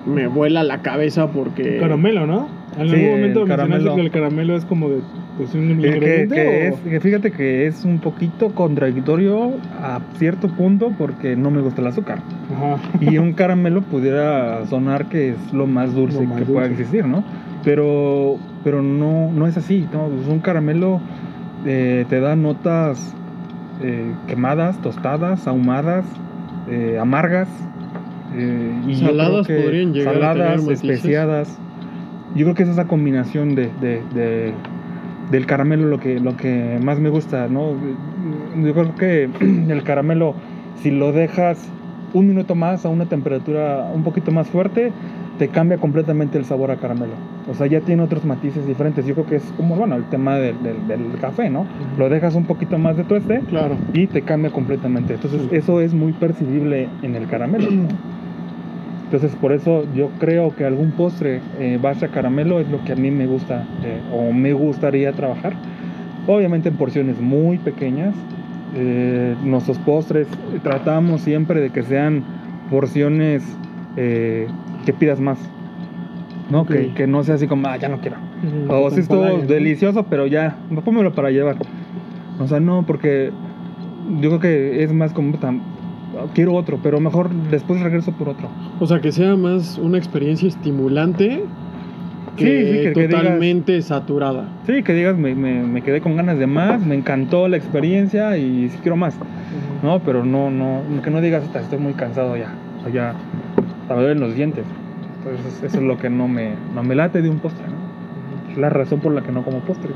me 0.06 0.28
vuela 0.28 0.64
la 0.64 0.82
cabeza 0.82 1.28
porque... 1.32 1.78
Caramelo, 1.80 2.26
¿no? 2.26 2.48
En 2.78 2.88
Sí, 2.88 2.96
algún 2.96 3.10
momento 3.10 3.42
el 3.42 3.48
mencionaste 3.50 3.56
caramelo. 3.84 3.96
que 3.96 4.02
el 4.02 4.12
caramelo 4.12 4.56
es 4.56 4.64
como 4.66 4.90
de 4.90 5.02
pues, 5.40 5.56
un 5.56 5.78
Que, 5.78 5.82
que- 5.82 5.88
ingrediente. 5.96 6.36
que 6.36 6.48
o- 6.48 6.76
es, 6.76 6.76
que 6.82 7.00
fíjate 7.00 7.32
que 7.32 7.66
es 7.66 7.86
un 7.86 8.00
poquito 8.00 8.50
contradictorio 8.54 9.54
a 9.82 10.00
cierto 10.18 10.50
punto 10.50 10.92
porque 10.98 11.36
no 11.36 11.50
me 11.50 11.62
gusta 11.62 11.80
el 11.82 11.88
azúcar. 11.88 12.20
Ajá. 12.56 12.78
Y 13.00 13.18
un 13.18 13.34
caramelo 13.34 13.82
pudiera 13.82 14.66
sonar 14.68 15.06
que 15.06 15.30
es 15.30 15.54
lo 15.54 15.66
más 15.66 15.96
dulce 15.96 16.20
Lo 16.22 16.28
más 16.28 16.40
que 16.40 16.46
pueda 16.46 16.68
dulce. 16.68 16.82
existir, 16.84 17.06
¿no? 17.08 17.24
Pero, 17.64 18.38
pero 18.64 18.82
no, 18.82 19.32
no 19.32 19.48
es 19.48 19.56
así, 19.58 19.88
¿no? 19.94 20.08
Pues 20.10 20.28
un 20.28 20.40
caramelo 20.40 21.00
eh, 21.66 22.06
te 22.10 22.20
da 22.20 22.36
notas 22.36 23.16
eh, 23.82 24.12
quemadas, 24.28 24.78
tostadas, 24.82 25.48
ahumadas, 25.48 26.06
eh, 26.70 26.98
amargas. 27.00 27.48
eh, 28.36 28.74
y 28.88 28.96
Saladas 28.96 29.48
podrían 29.48 29.94
llegar 29.94 30.16
a 30.16 30.20
saladas, 30.20 30.36
tener 30.38 30.58
matices. 30.62 30.84
especiadas. 30.84 31.58
Yo 32.36 32.46
creo 32.46 32.54
que 32.56 32.64
es 32.64 32.70
esa 32.70 32.86
combinación 32.86 33.56
de, 33.56 33.72
de- 33.82 34.04
de- 34.14 34.54
del 35.30 35.46
caramelo 35.46 35.88
lo 35.88 36.00
que, 36.00 36.20
lo 36.20 36.36
que 36.36 36.80
más 36.82 37.00
me 37.00 37.10
gusta, 37.10 37.48
¿no? 37.48 37.76
Yo 38.56 38.74
creo 38.74 38.96
que 38.96 39.30
el 39.72 39.84
caramelo, 39.84 40.36
si 40.76 40.92
lo 40.92 41.12
dejas 41.12 41.70
un 42.14 42.28
minuto 42.28 42.56
más 42.56 42.86
a 42.86 42.90
una 42.90 43.06
temperatura 43.06 43.88
un 43.94 44.04
poquito 44.04 44.32
más 44.32 44.48
fuerte, 44.50 44.92
te 45.38 45.48
cambia 45.50 45.78
completamente 45.78 46.38
el 46.38 46.46
sabor 46.46 46.72
a 46.72 46.78
caramelo. 46.78 47.16
O 47.48 47.54
sea, 47.54 47.68
ya 47.68 47.82
tiene 47.82 48.02
otros 48.04 48.26
matices 48.26 48.66
diferentes. 48.68 49.06
Yo 49.06 49.14
creo 49.14 49.26
que 49.26 49.36
es 49.36 49.44
como, 49.56 49.76
bueno, 49.76 49.96
el 49.96 50.06
tema 50.06 50.38
del, 50.38 50.62
del- 50.62 50.88
del 50.88 51.18
café, 51.20 51.50
¿no? 51.50 51.66
Lo 51.98 52.10
dejas 52.10 52.36
un 52.36 52.46
poquito 52.46 52.78
más 52.78 52.98
de 52.98 53.04
tueste 53.06 53.42
Claro. 53.48 53.78
y 53.94 54.08
te 54.08 54.24
cambia 54.24 54.52
completamente. 54.52 55.14
Entonces, 55.14 55.48
eso 55.52 55.82
es 55.82 55.94
muy 55.94 56.14
percibible 56.14 56.90
en 57.02 57.16
el 57.16 57.28
caramelo. 57.28 57.70
¿no? 57.72 57.88
Entonces, 59.12 59.36
por 59.42 59.54
eso 59.54 59.88
yo 59.96 60.12
creo 60.20 60.56
que 60.56 60.66
algún 60.66 60.92
postre 60.92 61.42
eh, 61.60 61.80
base 61.82 62.06
a 62.06 62.10
caramelo 62.10 62.60
es 62.60 62.70
lo 62.70 62.84
que 62.84 62.92
a 62.92 62.96
mí 62.96 63.10
me 63.10 63.26
gusta 63.26 63.66
eh, 63.84 64.00
o 64.14 64.32
me 64.32 64.54
gustaría 64.54 65.14
trabajar. 65.14 65.54
Obviamente 66.28 66.70
en 66.70 66.76
porciones 66.76 67.20
muy 67.20 67.58
pequeñas. 67.58 68.14
Eh, 68.76 69.36
nuestros 69.44 69.80
postres 69.80 70.28
eh, 70.28 70.60
tratamos 70.62 71.22
siempre 71.22 71.60
de 71.60 71.72
que 71.72 71.82
sean 71.82 72.24
porciones 72.70 73.44
que 73.96 74.94
pidas 75.00 75.20
más. 75.20 75.40
¿no? 76.52 76.68
Que, 76.68 76.94
que 76.94 77.08
no 77.08 77.24
sea 77.24 77.36
así 77.36 77.48
como, 77.48 77.68
ah, 77.68 77.78
ya 77.78 77.90
no 77.90 78.00
quiero. 78.02 78.18
O 78.68 78.92
sí 78.92 79.00
estuvo 79.00 79.40
delicioso, 79.40 80.04
pero 80.04 80.28
ya, 80.28 80.56
pónmelo 80.86 81.14
para 81.14 81.32
llevar. 81.32 81.58
O 82.40 82.48
sea, 82.48 82.60
no, 82.60 82.86
porque 82.86 83.32
yo 84.22 84.30
creo 84.30 84.40
que 84.40 84.84
es 84.84 84.94
más 84.94 85.14
como, 85.14 85.36
quiero 86.34 86.54
otro, 86.54 86.80
pero 86.82 87.00
mejor 87.00 87.30
después 87.50 87.82
regreso 87.82 88.12
por 88.12 88.30
otro. 88.30 88.50
O 88.80 88.86
sea, 88.88 89.00
que 89.00 89.12
sea 89.12 89.36
más 89.36 89.78
una 89.78 89.98
experiencia 89.98 90.48
estimulante 90.48 91.44
que, 92.36 92.46
Sí, 92.46 92.72
sí, 92.78 92.84
que- 92.84 92.94
que 92.94 93.08
digas- 93.08 93.22
totalmente 93.24 93.82
saturada. 93.82 94.46
Sí, 94.66 94.82
que 94.84 94.94
digas, 94.94 95.18
me, 95.18 95.36
me, 95.36 95.62
me 95.64 95.82
quedé 95.82 96.00
con 96.02 96.16
ganas 96.16 96.38
de 96.40 96.48
más, 96.48 96.86
me 96.86 96.96
encantó 96.96 97.48
la 97.48 97.58
experiencia 97.58 98.38
y 98.38 98.70
sí 98.70 98.78
quiero 98.82 98.96
más. 98.96 99.16
Ujú. 99.16 99.88
No, 99.88 100.00
pero 100.00 100.24
no, 100.24 100.50
no, 100.50 100.82
que 101.04 101.10
no 101.10 101.20
digas, 101.22 101.44
"Puta, 101.44 101.60
estoy 101.60 101.80
muy 101.80 101.94
cansado 101.94 102.38
ya. 102.38 102.54
O 102.80 102.84
sea, 102.84 102.92
ya, 102.94 103.16
hasta 103.82 103.96
me 103.96 104.02
duelen 104.02 104.20
los 104.22 104.36
dientes. 104.36 104.64
Entonces, 105.18 105.64
eso 105.64 105.78
es 105.78 105.84
lo 105.84 105.98
que 105.98 106.10
no 106.10 106.28
me, 106.30 106.52
no 106.74 106.82
me 106.84 106.96
late 106.96 107.22
de 107.22 107.30
un 107.30 107.40
postre, 107.40 107.66
¿no? 107.68 108.52
Es 108.52 108.58
la 108.58 108.70
razón 108.70 109.00
por 109.02 109.14
la 109.14 109.22
que 109.22 109.32
no 109.34 109.44
como 109.44 109.60
postre. 109.60 109.90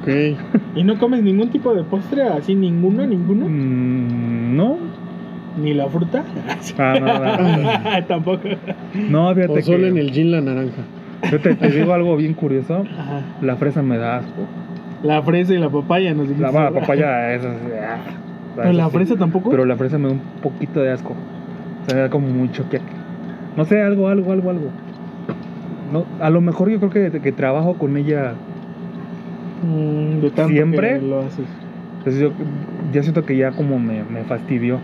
Ok. 0.00 0.38
¿Y 0.76 0.84
no 0.84 0.98
comes 0.98 1.22
ningún 1.22 1.48
tipo 1.50 1.74
de 1.74 1.82
postre? 1.84 2.22
¿Así 2.24 2.54
ninguno, 2.54 3.06
ninguno? 3.06 3.46
Mm, 3.48 4.56
no. 4.56 4.76
¿Ni 5.56 5.72
la 5.74 5.88
fruta? 5.88 6.24
Ah, 6.78 6.96
no, 7.00 7.06
no, 7.06 7.62
no. 7.62 8.06
Tampoco. 8.08 8.48
No, 9.08 9.34
fíjate 9.34 9.58
O 9.60 9.62
solo 9.62 9.78
que- 9.82 9.88
en 9.88 9.96
el 9.98 10.10
gin 10.10 10.30
la 10.30 10.40
naranja. 10.40 10.82
Yo 11.30 11.40
te, 11.40 11.54
te 11.54 11.70
digo 11.70 11.94
algo 11.94 12.16
bien 12.16 12.34
curioso. 12.34 12.84
Ajá. 12.98 13.22
La 13.40 13.56
fresa 13.56 13.82
me 13.82 13.96
da 13.96 14.18
asco. 14.18 14.46
La 15.02 15.22
fresa 15.22 15.54
y 15.54 15.58
la 15.58 15.70
papaya 15.70 16.12
nos 16.14 16.28
dijiste. 16.28 16.50
La, 16.52 16.70
la 16.70 16.80
papaya 16.80 17.34
es 17.34 17.42
ah, 17.44 17.98
¿Pero 18.56 18.72
la 18.72 18.86
sí. 18.88 18.96
fresa 18.96 19.16
tampoco? 19.16 19.50
Pero 19.50 19.64
la 19.64 19.76
fresa 19.76 19.96
me 19.98 20.08
da 20.08 20.14
un 20.14 20.20
poquito 20.42 20.80
de 20.80 20.90
asco. 20.90 21.12
O 21.12 21.86
sea, 21.86 21.94
me 21.94 22.00
da 22.02 22.10
como 22.10 22.26
muy 22.28 22.50
choqueante. 22.50 22.90
No 23.56 23.64
sé, 23.64 23.80
algo, 23.80 24.08
algo, 24.08 24.32
algo, 24.32 24.50
algo. 24.50 24.70
No, 25.92 26.04
a 26.20 26.30
lo 26.30 26.40
mejor 26.40 26.68
yo 26.70 26.78
creo 26.80 26.90
que, 27.12 27.20
que 27.20 27.32
trabajo 27.32 27.74
con 27.74 27.96
ella 27.96 28.34
Mm, 29.62 30.20
de 30.20 30.30
tanto 30.30 30.52
¿Siempre? 30.52 30.98
que 31.00 31.06
lo 31.06 31.20
haces. 31.20 31.46
Entonces 31.98 32.20
yo 32.20 32.32
ya 32.92 33.02
siento 33.02 33.24
que 33.24 33.36
ya 33.36 33.52
como 33.52 33.78
me, 33.78 34.04
me 34.04 34.24
fastidió 34.24 34.78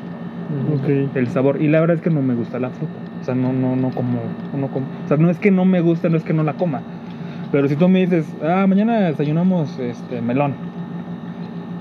El 1.15 1.29
sabor. 1.29 1.61
Y 1.61 1.69
la 1.69 1.81
verdad 1.81 1.97
es 1.97 2.03
que 2.03 2.11
no 2.11 2.23
me 2.23 2.35
gusta 2.35 2.59
la 2.59 2.71
fruta. 2.71 2.93
O 3.21 3.25
sea, 3.25 3.35
no, 3.35 3.53
no, 3.53 3.77
no 3.77 3.91
como, 3.91 4.19
no 4.57 4.69
como. 4.69 4.87
O 5.05 5.09
sea, 5.09 5.17
no 5.17 5.31
es 5.31 5.39
que 5.39 5.51
no 5.51 5.65
me 5.65 5.81
guste, 5.81 6.11
no 6.11 6.17
es 6.17 6.25
que 6.25 6.33
no 6.33 6.43
la 6.43 6.55
coma. 6.55 6.83
Pero 7.53 7.69
si 7.69 7.77
tú 7.77 7.89
me 7.89 8.01
dices, 8.01 8.27
ah, 8.43 8.67
mañana 8.67 9.01
desayunamos 9.01 9.79
este 9.79 10.21
melón. 10.21 10.55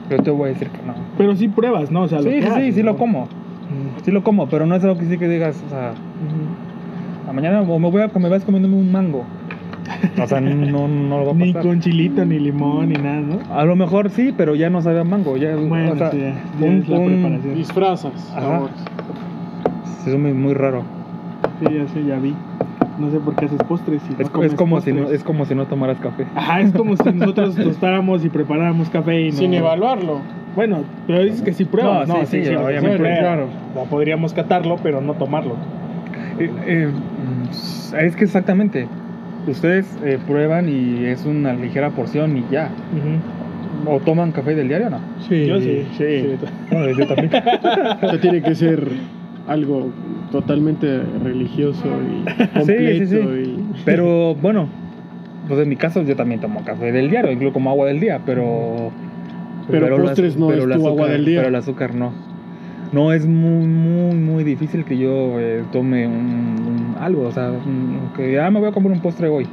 Yo 0.09 0.17
te 0.17 0.31
voy 0.31 0.49
a 0.49 0.53
decir 0.53 0.69
que 0.69 0.81
no. 0.85 0.95
Pero 1.17 1.35
sí 1.35 1.47
pruebas, 1.47 1.91
¿no? 1.91 2.03
O 2.03 2.07
sea, 2.07 2.21
Sí, 2.21 2.41
sí, 2.41 2.71
sí, 2.73 2.83
lo 2.83 2.97
como. 2.97 3.27
Sí 4.03 4.11
lo 4.11 4.23
como, 4.23 4.49
pero 4.49 4.65
no 4.65 4.75
es 4.75 4.83
algo 4.83 4.97
que 4.97 5.05
sí 5.05 5.17
que 5.17 5.27
digas, 5.27 5.63
o 5.67 5.69
sea, 5.69 5.93
a 7.27 7.33
mañana 7.33 7.61
o 7.61 7.79
me 7.79 7.89
voy 7.91 8.01
a 8.01 8.09
comer, 8.09 8.31
vas 8.31 8.43
comiéndome 8.43 8.75
un 8.75 8.91
mango. 8.91 9.25
O 10.21 10.27
sea, 10.27 10.39
no, 10.41 10.87
no 10.87 11.19
lo 11.19 11.25
va 11.25 11.31
a 11.31 11.35
Ni 11.35 11.53
pasar. 11.53 11.67
con 11.69 11.79
chilito, 11.79 12.25
ni 12.25 12.39
limón, 12.39 12.89
ni 12.89 12.95
nada, 12.95 13.21
¿no? 13.21 13.39
A 13.55 13.65
lo 13.65 13.75
mejor 13.75 14.09
sí, 14.09 14.33
pero 14.35 14.55
ya 14.55 14.69
no 14.69 14.81
sabe 14.81 14.99
a 14.99 15.03
mango. 15.03 15.37
Ya, 15.37 15.55
Bueno, 15.55 15.93
o 15.93 15.95
sea, 15.95 16.11
sí, 16.11 16.19
ya, 16.19 16.33
ya 16.59 16.65
un- 16.67 16.75
es 16.77 16.89
la 16.89 16.99
un- 16.99 17.05
preparación. 17.07 17.55
Disfrazas. 17.55 18.33
Ajá. 18.35 18.61
es 20.05 20.17
muy, 20.17 20.33
muy 20.33 20.53
raro. 20.53 20.83
Sí, 21.59 21.73
ya 21.73 21.87
sé, 21.87 22.05
ya 22.05 22.17
vi. 22.19 22.33
No 22.99 23.09
sé 23.11 23.19
por 23.19 23.35
qué 23.35 23.45
haces 23.45 23.61
postres. 23.63 24.01
Si 24.03 24.09
no 24.13 24.15
Es, 24.19 24.25
es 24.25 24.29
comes 24.29 24.53
como 24.55 24.81
si 24.81 24.91
no, 24.91 24.99
postres. 25.01 25.19
es 25.21 25.25
como 25.25 25.45
si 25.45 25.55
no 25.55 25.65
tomaras 25.65 25.97
café. 25.99 26.25
Ajá, 26.35 26.61
es 26.61 26.73
como 26.73 26.97
si 26.97 27.11
nosotros 27.13 27.55
tostáramos 27.55 28.25
y 28.25 28.29
preparáramos 28.29 28.89
café 28.89 29.21
y 29.27 29.31
no... 29.31 29.37
Sin 29.37 29.53
evaluarlo. 29.53 30.19
Bueno, 30.55 30.79
pero 31.07 31.23
dices 31.23 31.41
que 31.41 31.53
sí 31.53 31.63
pruebas, 31.65 32.07
No, 32.07 32.15
¿no? 32.17 32.25
sí, 32.25 32.43
sí, 32.43 32.55
obviamente. 32.55 32.91
sí 32.91 32.97
pruebas. 32.97 33.19
Claro. 33.19 33.47
O 33.75 33.85
podríamos 33.85 34.33
catarlo, 34.33 34.77
pero 34.83 34.99
no 34.99 35.13
tomarlo. 35.13 35.55
Eh, 36.39 36.49
eh, 36.65 36.91
es 38.01 38.15
que 38.15 38.23
exactamente. 38.25 38.87
Ustedes 39.47 39.97
eh, 40.03 40.17
prueban 40.27 40.69
y 40.69 41.05
es 41.05 41.25
una 41.25 41.53
ligera 41.53 41.89
porción 41.91 42.37
y 42.37 42.43
ya. 42.51 42.69
¿O 43.85 43.99
toman 43.99 44.31
café 44.31 44.55
del 44.55 44.67
diario 44.67 44.87
o 44.87 44.89
no? 44.91 44.99
Sí. 45.27 45.45
Yo 45.47 45.59
sí. 45.59 45.85
sí. 45.97 46.35
No, 46.71 46.87
yo 46.97 47.07
también. 47.07 47.31
O 48.01 48.09
sea, 48.09 48.19
tiene 48.21 48.41
que 48.41 48.53
ser 48.55 48.83
algo 49.47 49.89
totalmente 50.31 51.01
religioso 51.23 51.85
y 51.87 52.23
completo. 52.57 52.65
sí, 52.65 53.07
sí. 53.07 53.15
y- 53.17 53.81
Pero 53.85 54.35
bueno, 54.35 54.67
pues 55.47 55.59
en 55.61 55.69
mi 55.69 55.75
caso 55.75 56.03
yo 56.03 56.15
también 56.15 56.41
tomo 56.41 56.63
café 56.63 56.91
del 56.91 57.09
diario, 57.09 57.31
incluso 57.31 57.53
como 57.53 57.69
agua 57.71 57.87
del 57.87 57.99
día, 57.99 58.19
pero... 58.25 58.91
Pero 59.71 59.95
el 59.95 60.01
postres 60.01 60.35
no 60.35 60.51
es 60.51 60.63
el 60.63 60.69
tu 60.69 60.73
agua 60.73 60.89
azúcar- 60.91 61.11
del 61.11 61.25
día. 61.25 61.39
Pero 61.39 61.49
el 61.49 61.55
azúcar 61.55 61.95
no. 61.95 62.11
No, 62.91 63.13
es 63.13 63.27
muy, 63.27 63.67
muy, 63.67 64.15
muy 64.15 64.43
difícil 64.43 64.83
que 64.83 64.97
yo 64.97 65.39
eh, 65.39 65.63
tome 65.71 66.05
un- 66.07 66.68
algo, 66.99 67.23
o 67.27 67.31
sea, 67.31 67.49
un- 67.51 68.09
que 68.15 68.33
ya 68.33 68.49
me 68.51 68.59
voy 68.59 68.69
a 68.69 68.71
comer 68.71 68.91
un 68.91 68.99
postre 69.01 69.27
hoy. 69.29 69.47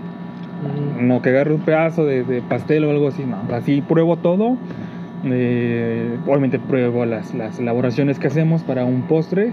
No, 1.00 1.21
que 1.23 1.29
agarre 1.29 1.53
un 1.55 1.61
pedazo 1.61 2.05
de, 2.07 2.25
de 2.25 2.41
pastel 2.43 2.85
o 2.85 2.91
algo 2.91 3.09
así, 3.09 3.25
no. 3.25 3.37
Así 3.55 3.83
pruebo 3.83 4.17
todo. 4.17 4.57
eh, 5.25 6.17
obviamente 6.26 6.59
pruebo 6.59 7.05
las, 7.05 7.35
las 7.35 7.59
elaboraciones 7.59 8.19
que 8.19 8.29
hacemos 8.29 8.62
para 8.62 8.85
un 8.85 9.03
postre. 9.03 9.50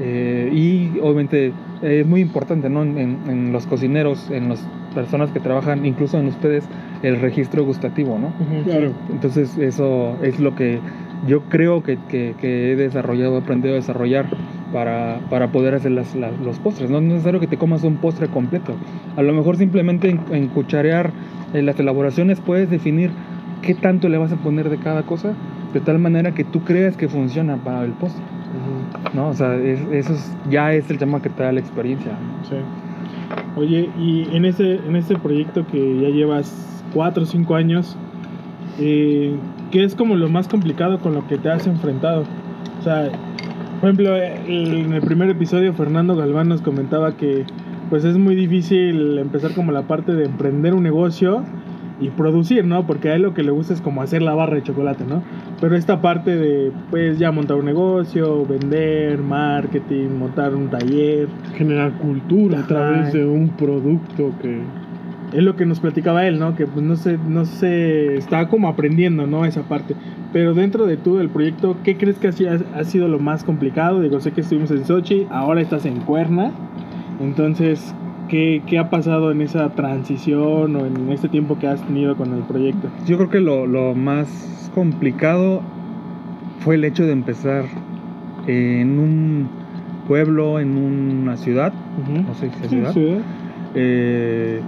eh, 0.00 0.50
y 0.52 0.98
obviamente 1.00 1.52
es 1.82 2.06
muy 2.06 2.20
importante, 2.22 2.68
¿no? 2.70 2.82
En, 2.82 2.96
en- 2.98 3.18
en 3.28 3.52
los 3.52 3.66
cocineros, 3.66 4.30
en 4.30 4.48
las 4.48 4.66
personas 4.94 5.30
que 5.30 5.38
trabajan, 5.40 5.84
incluso 5.86 6.18
en 6.18 6.26
ustedes, 6.28 6.64
el 7.02 7.20
registro 7.20 7.64
gustativo, 7.64 8.18
¿no? 8.18 8.28
Ujú. 8.28 8.64
Claro. 8.64 8.92
Entonces 9.10 9.56
eso 9.58 10.16
es 10.22 10.40
lo 10.40 10.54
que 10.54 10.80
yo 11.26 11.42
creo 11.42 11.82
que, 11.82 11.98
que- 12.08 12.34
que 12.40 12.72
he 12.72 12.76
desarrollado, 12.76 13.36
aprendido 13.36 13.74
a 13.74 13.76
desarrollar 13.76 14.26
para, 14.72 15.20
para 15.30 15.48
poder 15.52 15.74
hacer 15.74 15.92
las- 15.92 16.14
las- 16.14 16.38
los 16.40 16.58
postres. 16.58 16.90
No 16.90 16.98
es 16.98 17.02
necesario 17.04 17.40
que 17.40 17.46
te 17.46 17.56
comas 17.58 17.82
un 17.84 17.96
postre 17.96 18.28
completo. 18.28 18.74
A 19.16 19.22
lo 19.22 19.32
mejor 19.32 19.56
simplemente 19.56 20.10
en, 20.10 20.20
en 20.30 20.48
cucharear 20.48 21.10
en 21.54 21.66
las 21.66 21.78
elaboraciones 21.78 22.40
puedes 22.40 22.70
definir 22.70 23.10
qué 23.60 23.74
tanto 23.74 24.08
le 24.08 24.18
vas 24.18 24.32
a 24.32 24.36
poner 24.36 24.68
de 24.70 24.78
cada 24.78 25.02
cosa, 25.04 25.34
de 25.72 25.80
tal 25.80 25.98
manera 25.98 26.32
que 26.32 26.44
tú 26.44 26.60
creas 26.64 26.96
que 26.96 27.08
funciona 27.08 27.56
para 27.56 27.84
el 27.84 27.92
postre. 27.92 28.22
¿no? 29.14 29.28
O 29.28 29.34
sea, 29.34 29.54
es- 29.56 29.80
eso 29.92 30.12
es- 30.14 30.36
ya 30.50 30.72
es 30.74 30.90
el 30.90 30.98
tema 30.98 31.20
que 31.22 31.28
te 31.30 31.42
da 31.42 31.52
la 31.52 31.60
experiencia. 31.60 32.12
Sí. 32.48 32.56
Oye, 33.56 33.88
y 33.98 34.26
en 34.34 34.44
ese, 34.44 34.74
en 34.86 34.96
este 34.96 35.16
proyecto 35.16 35.66
que 35.66 36.00
ya 36.00 36.08
llevas 36.08 36.82
cuatro 36.94 37.22
o 37.22 37.26
cinco 37.26 37.54
años, 37.54 37.96
eh, 38.78 39.34
¿qué 39.70 39.84
es 39.84 39.94
como 39.94 40.16
lo 40.16 40.28
más 40.28 40.48
complicado 40.48 40.98
con 41.00 41.14
lo 41.14 41.26
que 41.26 41.38
te 41.38 41.50
has 41.50 41.66
enfrentado? 41.66 42.24
O 42.80 42.82
sea, 42.82 43.08
por 43.82 43.90
ejemplo, 43.90 44.16
en 44.16 44.92
el 44.92 45.00
primer 45.00 45.28
episodio 45.28 45.74
Fernando 45.74 46.14
Galván 46.14 46.48
nos 46.48 46.62
comentaba 46.62 47.16
que 47.16 47.44
pues 47.90 48.04
es 48.04 48.16
muy 48.16 48.36
difícil 48.36 49.18
empezar 49.18 49.54
como 49.54 49.72
la 49.72 49.88
parte 49.88 50.12
de 50.12 50.24
emprender 50.24 50.72
un 50.72 50.84
negocio 50.84 51.42
y 52.00 52.10
producir, 52.10 52.64
¿no? 52.64 52.86
Porque 52.86 53.10
a 53.10 53.16
él 53.16 53.22
lo 53.22 53.34
que 53.34 53.42
le 53.42 53.50
gusta 53.50 53.74
es 53.74 53.80
como 53.80 54.00
hacer 54.00 54.22
la 54.22 54.34
barra 54.34 54.54
de 54.54 54.62
chocolate, 54.62 55.04
¿no? 55.04 55.24
Pero 55.60 55.74
esta 55.74 56.00
parte 56.00 56.36
de 56.36 56.70
pues 56.90 57.18
ya 57.18 57.32
montar 57.32 57.56
un 57.56 57.64
negocio, 57.64 58.46
vender, 58.46 59.18
marketing, 59.18 60.10
montar 60.16 60.54
un 60.54 60.70
taller, 60.70 61.26
Generar 61.56 61.90
cultura 61.94 62.60
a 62.60 62.66
través 62.68 63.12
de 63.12 63.26
un 63.26 63.48
producto 63.48 64.30
que. 64.40 64.60
Es 65.32 65.42
lo 65.42 65.56
que 65.56 65.64
nos 65.66 65.80
platicaba 65.80 66.26
él, 66.26 66.38
¿no? 66.38 66.54
Que 66.56 66.66
pues 66.66 66.84
no 66.84 66.96
sé, 66.96 67.18
no 67.28 67.44
sé, 67.44 68.16
está 68.16 68.48
como 68.48 68.68
aprendiendo, 68.68 69.26
¿no? 69.26 69.44
Esa 69.44 69.62
parte. 69.62 69.94
Pero 70.32 70.54
dentro 70.54 70.86
de 70.86 70.96
todo 70.96 71.20
el 71.20 71.28
proyecto, 71.30 71.76
¿qué 71.84 71.96
crees 71.96 72.18
que 72.18 72.28
ha, 72.28 72.32
sido- 72.32 72.50
ha 72.74 72.84
sido 72.84 73.08
lo 73.08 73.18
más 73.18 73.44
complicado? 73.44 74.00
Digo, 74.00 74.20
sé 74.20 74.32
que 74.32 74.42
estuvimos 74.42 74.70
en 74.70 74.84
Sochi, 74.84 75.26
ahora 75.30 75.60
estás 75.60 75.84
en 75.86 76.00
Cuerna. 76.00 76.50
Entonces, 77.20 77.94
¿qué, 78.28 78.62
qué 78.66 78.78
ha 78.78 78.90
pasado 78.90 79.30
en 79.30 79.40
esa 79.42 79.68
transición 79.70 80.74
o 80.76 80.86
en 80.86 81.10
este 81.10 81.28
tiempo 81.28 81.58
que 81.58 81.66
has 81.68 81.80
tenido 81.82 82.16
con 82.16 82.32
el 82.32 82.42
proyecto? 82.42 82.88
Yo 83.06 83.16
creo 83.16 83.28
que 83.30 83.40
lo, 83.40 83.66
lo 83.66 83.94
más 83.94 84.70
complicado 84.74 85.62
fue 86.60 86.76
el 86.76 86.84
hecho 86.84 87.04
de 87.04 87.12
empezar 87.12 87.64
en 88.46 88.98
un 88.98 89.48
pueblo, 90.08 90.58
en 90.60 90.76
una 90.76 91.36
ciudad, 91.36 91.72
no 92.26 92.34
sé 92.34 92.50
si 92.50 92.64
es 92.64 92.70
ciudad, 92.70 92.92
Sí, 92.92 93.16
eh, 93.74 94.62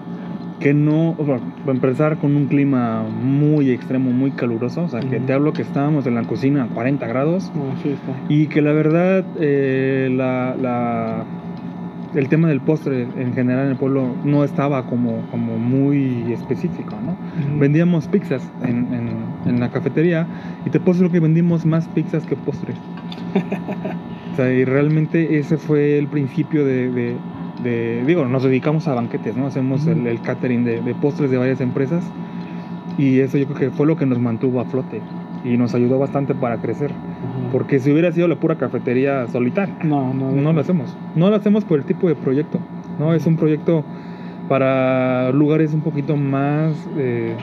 que 0.58 0.72
no, 0.72 1.16
para 1.18 1.40
empezar 1.74 2.18
con 2.18 2.36
un 2.36 2.46
clima 2.46 3.02
muy 3.04 3.70
extremo, 3.70 4.12
muy 4.12 4.32
caluroso, 4.32 4.82
o 4.84 4.88
sea, 4.88 5.00
que 5.00 5.20
te 5.20 5.32
hablo 5.32 5.52
que 5.52 5.62
estábamos 5.62 6.06
en 6.06 6.14
la 6.14 6.24
cocina 6.24 6.64
a 6.64 6.68
40 6.68 7.06
grados 7.06 7.50
no, 7.54 7.76
sí 7.76 7.88
está. 7.90 8.14
y 8.28 8.46
que 8.48 8.62
la 8.62 8.72
verdad 8.72 9.26
eh, 9.34 10.08
la, 10.12 10.56
la- 10.58 11.26
el 12.12 12.28
tema 12.28 12.48
del 12.48 12.60
postre 12.60 13.02
en 13.02 13.34
general 13.34 13.64
en 13.64 13.70
el 13.72 13.76
pueblo 13.76 14.16
no 14.22 14.44
estaba 14.44 14.86
como, 14.86 15.26
como 15.28 15.58
muy 15.58 16.32
específico, 16.32 17.00
¿no? 17.00 17.18
Vendíamos 17.58 18.06
pizzas 18.06 18.52
en, 18.60 18.94
en- 18.94 19.34
en 19.44 19.58
la 19.60 19.68
cafetería 19.70 20.28
y 20.64 20.70
te 20.70 20.78
puedo 20.78 20.96
decir 21.00 21.10
que 21.12 21.18
vendimos 21.18 21.66
más 21.66 21.88
pizzas 21.88 22.24
que 22.24 22.36
postres. 22.36 22.78
o 24.32 24.36
sea, 24.36 24.52
y 24.52 24.64
realmente 24.64 25.38
ese 25.38 25.58
fue 25.58 25.98
el 25.98 26.08
principio 26.08 26.64
de, 26.64 26.90
de- 26.90 27.20
de- 27.62 28.02
digo, 28.06 28.24
nos 28.26 28.42
dedicamos 28.42 28.88
a 28.88 28.94
banquetes, 28.94 29.36
¿no? 29.36 29.46
Hacemos 29.46 29.86
el, 29.86 30.06
el 30.06 30.20
catering 30.20 30.64
de, 30.64 30.80
de 30.80 30.94
postres 30.94 31.30
de 31.30 31.36
varias 31.38 31.60
empresas 31.60 32.04
y 32.98 33.20
eso 33.20 33.38
yo 33.38 33.46
creo 33.46 33.58
que 33.58 33.70
fue 33.70 33.86
lo 33.86 33.96
que 33.96 34.06
nos 34.06 34.18
mantuvo 34.18 34.60
a 34.60 34.64
flote 34.64 35.00
y 35.44 35.56
nos 35.56 35.74
ayudó 35.74 35.98
bastante 35.98 36.34
para 36.34 36.58
crecer. 36.58 36.90
Porque 37.52 37.78
si 37.78 37.92
hubiera 37.92 38.10
sido 38.12 38.26
la 38.28 38.36
pura 38.36 38.56
cafetería 38.56 39.26
solitaria, 39.28 39.74
No, 39.84 40.12
no, 40.14 40.32
no 40.32 40.52
lo 40.52 40.60
hacemos. 40.60 40.96
No 41.14 41.30
lo 41.30 41.36
hacemos 41.36 41.64
por 41.64 41.78
el 41.78 41.84
tipo 41.84 42.08
de 42.08 42.14
proyecto. 42.14 42.58
No 42.98 43.14
es 43.14 43.26
un 43.26 43.36
proyecto 43.36 43.84
para 44.48 45.30
lugares 45.32 45.72
un 45.74 45.80
poquito 45.80 46.16
más, 46.16 46.72
eh, 46.96 47.34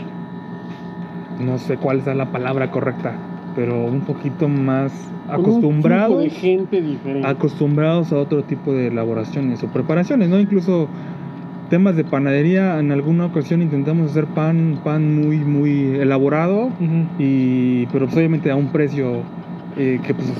no 1.39 1.57
sé 1.57 1.77
cuál 1.77 2.01
sea 2.01 2.13
la 2.13 2.25
palabra 2.31 2.69
correcta, 2.71 3.15
pero 3.55 3.85
un 3.85 4.01
poquito 4.01 4.47
más 4.47 4.91
con 5.27 5.39
un 5.39 5.41
acostumbrados, 5.41 6.07
flujo 6.07 6.21
de 6.21 6.29
gente 6.29 6.81
diferente. 6.81 7.27
acostumbrados 7.27 8.11
a 8.11 8.17
otro 8.17 8.43
tipo 8.43 8.73
de 8.73 8.87
elaboraciones 8.87 9.63
o 9.63 9.67
preparaciones, 9.67 10.29
no 10.29 10.39
incluso 10.39 10.87
temas 11.69 11.95
de 11.95 12.03
panadería. 12.03 12.79
En 12.79 12.91
alguna 12.91 13.25
ocasión 13.25 13.61
intentamos 13.61 14.11
hacer 14.11 14.25
pan, 14.25 14.79
pan 14.83 15.15
muy, 15.15 15.37
muy 15.39 15.95
elaborado 15.95 16.65
Ujú. 16.65 17.05
y 17.17 17.85
pero 17.87 18.05
pues, 18.07 18.17
obviamente 18.17 18.51
a 18.51 18.55
un 18.55 18.67
precio 18.69 19.21
eh, 19.77 19.99
que 20.05 20.13
pues 20.13 20.31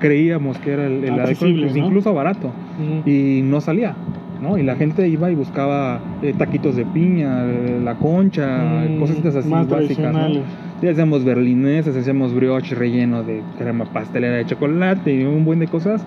creíamos 0.00 0.58
que 0.58 0.72
era 0.72 0.86
el, 0.86 1.04
el 1.04 1.20
adecuado, 1.20 1.54
pues, 1.60 1.76
¿no? 1.76 1.86
incluso 1.86 2.12
barato 2.12 2.48
Ujú. 2.80 3.08
y 3.08 3.42
no 3.44 3.60
salía 3.60 3.94
¿no? 4.42 4.58
y 4.58 4.62
la 4.62 4.76
gente 4.76 5.08
iba 5.08 5.30
y 5.30 5.34
buscaba 5.34 6.00
eh, 6.22 6.34
taquitos 6.36 6.76
de 6.76 6.84
piña 6.84 7.44
eh, 7.44 7.80
la 7.82 7.94
concha 7.94 8.82
Mm, 8.88 8.98
cosas 8.98 9.36
así 9.36 9.48
más 9.48 9.68
básicas 9.68 10.12
¿no? 10.12 10.42
y 10.82 10.88
hacíamos 10.88 11.24
berlineses 11.24 11.96
hacíamos 11.96 12.34
brioche 12.34 12.74
relleno 12.74 13.22
de 13.22 13.40
crema 13.58 13.84
pastelera 13.84 14.36
de 14.36 14.46
chocolate 14.46 15.14
y 15.14 15.24
un 15.24 15.44
buen 15.44 15.60
de 15.60 15.68
cosas 15.68 16.04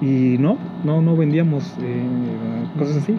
y 0.00 0.36
no 0.38 0.58
no 0.84 1.00
no 1.00 1.16
vendíamos 1.16 1.64
eh, 1.82 2.02
cosas 2.78 2.98
así 2.98 3.12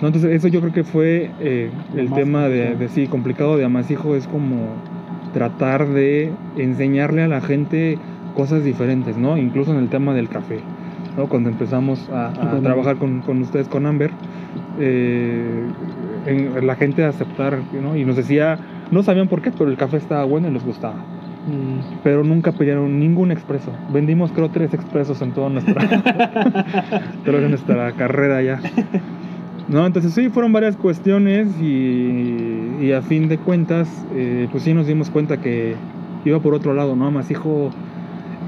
¿no? 0.00 0.08
entonces 0.08 0.30
eso 0.32 0.48
yo 0.48 0.60
creo 0.60 0.72
que 0.72 0.84
fue 0.84 1.30
eh, 1.40 1.70
el 1.96 2.12
tema 2.12 2.48
de, 2.48 2.76
de 2.76 2.88
sí 2.88 3.06
complicado 3.06 3.56
de 3.56 3.64
amasijo 3.64 4.14
es 4.14 4.26
como 4.26 4.68
tratar 5.32 5.88
de 5.88 6.32
enseñarle 6.56 7.22
a 7.22 7.28
la 7.28 7.40
gente 7.40 7.98
cosas 8.34 8.64
diferentes, 8.64 9.16
¿no? 9.16 9.36
Incluso 9.36 9.72
en 9.72 9.78
el 9.78 9.88
tema 9.88 10.14
del 10.14 10.28
café, 10.28 10.60
¿no? 11.20 11.28
Cuando 11.28 11.50
empezamos 11.50 12.08
a, 12.10 12.32
trabajar 12.62 12.96
con, 12.96 13.20
con 13.20 13.42
ustedes, 13.42 13.68
con 13.68 13.84
Amber, 13.86 14.10
eh, 14.78 15.66
en- 16.26 16.66
la 16.66 16.76
gente 16.76 17.04
aceptar, 17.04 17.58
¿no? 17.72 17.96
Y 17.96 18.04
nos 18.04 18.16
decía, 18.16 18.58
no 18.90 19.02
sabían 19.02 19.28
por 19.28 19.42
qué, 19.42 19.50
pero 19.50 19.70
el 19.70 19.76
café 19.76 19.98
estaba 19.98 20.24
bueno 20.24 20.48
y 20.48 20.52
les 20.52 20.64
gustaba. 20.64 20.96
Mm. 21.46 22.02
pero 22.04 22.22
nunca 22.22 22.52
pidieron 22.52 23.00
ningún 23.00 23.30
expreso. 23.32 23.72
Vendimos 23.92 24.30
creo 24.30 24.50
tres 24.50 24.74
expresos 24.74 25.22
en 25.22 25.32
toda 25.32 25.48
nuestra, 25.48 25.74
toda 27.24 27.40
nuestra 27.48 27.92
carrera 27.92 28.42
ya. 28.42 28.60
No, 29.66 29.86
entonces 29.86 30.12
sí, 30.12 30.28
fueron 30.28 30.52
varias 30.52 30.76
cuestiones 30.76 31.48
y, 31.58 32.84
y 32.84 32.92
a 32.92 33.00
fin 33.00 33.28
de 33.28 33.38
cuentas, 33.38 33.88
eh, 34.12 34.48
pues 34.52 34.64
sí 34.64 34.74
nos 34.74 34.86
dimos 34.86 35.08
cuenta 35.08 35.38
que 35.38 35.76
iba 36.26 36.40
por 36.40 36.54
otro 36.54 36.74
lado, 36.74 36.94
¿no? 36.94 37.10
Masijo 37.10 37.70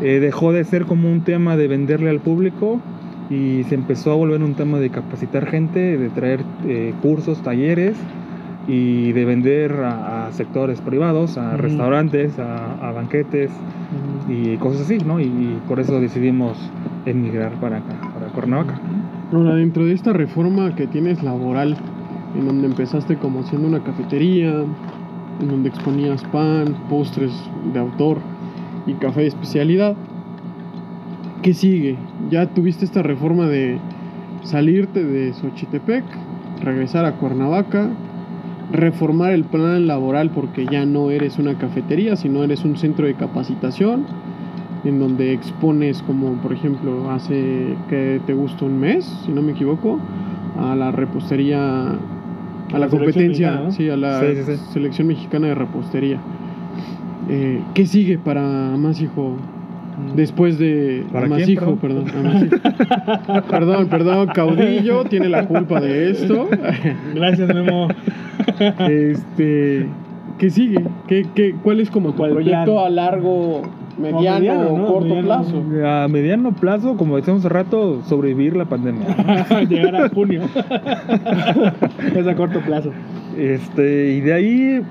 eh, 0.01 0.21
dejó 0.21 0.53
de 0.53 0.65
ser 0.65 0.87
como 0.87 1.11
un 1.11 1.25
tema 1.25 1.57
de 1.57 1.69
venderle 1.69 2.11
al 2.11 2.23
público 2.23 2.87
y 3.29 3.65
se 3.65 3.75
empezó 3.75 4.13
a 4.13 4.17
volver 4.17 4.43
un 4.43 4.57
tema 4.57 4.81
de 4.81 4.91
capacitar 4.91 5.47
gente, 5.47 5.99
de 5.99 6.11
traer 6.11 6.49
eh, 6.63 6.95
cursos, 6.99 7.43
talleres 7.43 8.11
y 8.67 9.13
de 9.13 9.25
vender 9.25 9.73
a, 9.75 10.27
a 10.29 10.33
sectores 10.33 10.81
privados, 10.83 11.39
a 11.39 11.57
Ujú. 11.57 11.59
restaurantes, 11.59 12.39
a, 12.39 12.75
a 12.75 12.93
banquetes 12.93 13.67
Mm. 13.91 14.27
y 14.27 14.59
cosas 14.59 14.83
así, 14.83 15.01
¿no? 15.01 15.21
Y, 15.21 15.57
y 15.57 15.61
por 15.61 15.81
eso 15.81 16.01
decidimos 16.01 16.75
emigrar 17.05 17.59
para 17.59 17.79
acá, 17.79 18.09
para 18.13 18.31
Cuernavaca. 18.31 18.81
Ahora, 19.31 19.55
dentro 19.55 19.85
de 19.87 19.95
esta 19.95 20.13
reforma 20.13 20.75
que 20.75 20.89
tienes 20.89 21.23
laboral, 21.23 21.83
en 22.33 22.45
donde 22.47 22.67
empezaste 22.67 23.19
como 23.19 23.43
siendo 23.43 23.67
una 23.69 23.83
cafetería, 23.83 24.51
en 25.39 25.51
donde 25.51 25.69
exponías 25.71 26.25
pan, 26.25 26.77
postres 26.87 27.51
de 27.53 27.79
autor 27.79 28.29
y 28.87 28.95
café 28.95 29.23
de 29.23 29.27
especialidad, 29.29 29.97
¿qué 31.43 31.55
sigue? 31.55 31.97
Ya 32.31 32.47
tuviste 32.47 32.85
esta 32.85 33.03
reforma 33.03 33.47
de 33.47 33.79
salirte 34.43 35.05
de 35.05 35.33
Xochitepec, 35.33 36.05
regresar 36.63 37.05
a 37.05 37.13
Cuernavaca, 37.17 37.91
reformar 38.73 39.33
el 39.33 39.45
plan 39.45 39.87
laboral 39.87 40.31
porque 40.31 40.67
ya 40.71 40.87
no 40.87 41.11
eres 41.11 41.39
una 41.39 41.59
cafetería, 41.59 42.17
sino 42.17 42.43
eres 42.43 42.65
un 42.65 42.77
centro 42.77 43.07
de 43.07 43.15
capacitación 43.15 44.07
en 44.85 44.99
donde 44.99 45.33
expones 45.33 46.03
como 46.03 46.33
por 46.43 46.53
ejemplo 46.53 47.11
hace 47.11 47.77
que 47.89 48.21
te 48.27 48.35
gusta 48.35 48.65
un 48.65 48.81
mes, 48.81 49.05
si 49.25 49.31
no 49.33 49.43
me 49.43 49.53
equivoco, 49.53 49.99
a 50.59 50.75
la 50.75 50.91
repostería, 50.91 51.91
a 52.73 52.79
la, 52.79 52.89
competencia, 52.89 53.53
mexicana, 53.53 53.61
¿no? 53.65 53.71
sí, 53.71 53.89
a 53.89 53.97
la 53.97 54.21
Sí, 54.21 54.27
sí, 54.37 54.57
sí. 54.57 54.65
selección 54.73 55.07
mexicana 55.09 55.49
de 55.49 55.55
repostería. 55.55 56.21
Eh, 57.29 57.61
¿Qué 57.75 57.87
sigue 57.87 58.19
para 58.19 58.75
Amasijo 58.75 59.37
después 60.17 60.59
de 60.59 61.05
¿Para 61.13 61.27
quién, 61.27 61.33
Amasijo? 61.35 61.77
perdón? 61.77 62.05
Perdón, 62.05 62.27
Amasijo. 62.27 62.57
perdón, 63.51 63.89
perdón, 63.89 64.27
Caudillo 64.35 65.05
tiene 65.05 65.29
la 65.29 65.47
culpa 65.47 65.81
de 65.81 66.11
esto. 66.11 66.49
Gracias, 67.15 67.55
Memo. 67.55 67.89
Este, 68.89 69.87
¿qué 70.39 70.51
sigue? 70.51 70.85
¿Qué, 71.07 71.27
qué, 71.35 71.55
¿Cuál 71.63 71.81
es 71.81 71.91
como 71.91 72.11
tu 72.11 72.19
¿Cuál 72.19 72.33
proyecto 72.33 72.85
a 72.85 72.91
largo, 72.91 73.63
mediano, 73.99 74.39
mediano, 74.41 74.69
o 74.69 74.79
¿no? 74.79 74.87
corto 74.87 75.15
Mediano. 75.15 75.27
plazo? 75.27 75.63
A 75.87 76.09
mediano 76.09 76.53
plazo, 76.53 76.97
como 76.97 77.17
decíamos 77.17 77.45
hace 77.45 77.49
rato, 77.55 78.03
sobrevivir 78.03 78.57
la 78.57 78.65
pandemia. 78.65 79.07
Llegar 79.69 79.95
a 79.97 80.09
junio. 80.09 80.43
es 82.17 82.27
a 82.27 82.35
corto 82.35 82.61
plazo. 82.61 82.91
Este, 83.39 84.13
y 84.15 84.21
de 84.21 84.33
ahí 84.33 84.83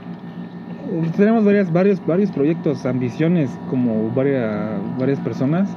tenemos 1.15 1.45
varias, 1.45 1.71
varios, 1.71 2.06
varios 2.06 2.32
proyectos, 2.32 2.86
ambiciones, 2.86 3.49
como 3.69 4.10
varias, 4.12 4.80
varias 4.97 5.19
personas. 5.19 5.69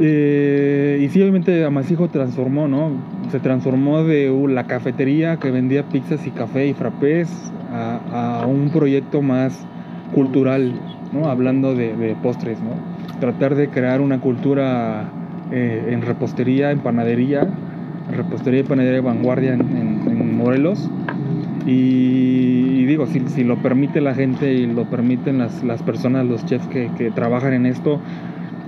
Eh, 0.00 1.00
y 1.02 1.08
sí, 1.08 1.20
obviamente 1.20 1.64
Amasijo 1.64 2.08
transformó, 2.08 2.68
¿no? 2.68 2.90
Se 3.30 3.40
transformó 3.40 4.04
de 4.04 4.32
la 4.48 4.64
cafetería 4.64 5.36
que 5.36 5.50
vendía 5.50 5.84
pizzas 5.84 6.26
y 6.26 6.30
café 6.30 6.66
y 6.66 6.74
frappés 6.74 7.52
a, 7.72 8.46
un 8.46 8.70
proyecto 8.70 9.22
más 9.22 9.66
cultural, 10.14 10.72
¿no? 11.12 11.28
Hablando 11.28 11.74
de, 11.74 12.16
postres, 12.22 12.58
¿no? 12.60 12.70
Tratar 13.20 13.54
de 13.54 13.68
crear 13.68 14.00
una 14.00 14.20
cultura 14.20 15.04
eh, 15.50 15.88
en 15.90 16.02
repostería, 16.02 16.70
en 16.70 16.80
panadería, 16.80 17.48
repostería 18.10 18.60
y 18.60 18.64
panadería 18.64 18.96
de 18.96 19.06
vanguardia 19.06 19.54
en- 19.54 19.60
en 20.06 20.36
Morelos. 20.36 20.90
Y, 21.66 22.80
y 22.80 22.84
digo, 22.86 23.06
si, 23.06 23.20
si 23.28 23.44
lo 23.44 23.56
permite 23.58 24.00
la 24.00 24.14
gente 24.14 24.52
y 24.52 24.66
lo 24.66 24.84
permiten 24.84 25.38
las, 25.38 25.62
las 25.62 25.82
personas, 25.82 26.26
los 26.26 26.44
chefs 26.44 26.66
que, 26.68 26.90
que 26.98 27.10
trabajan 27.10 27.52
en 27.52 27.66
esto, 27.66 28.00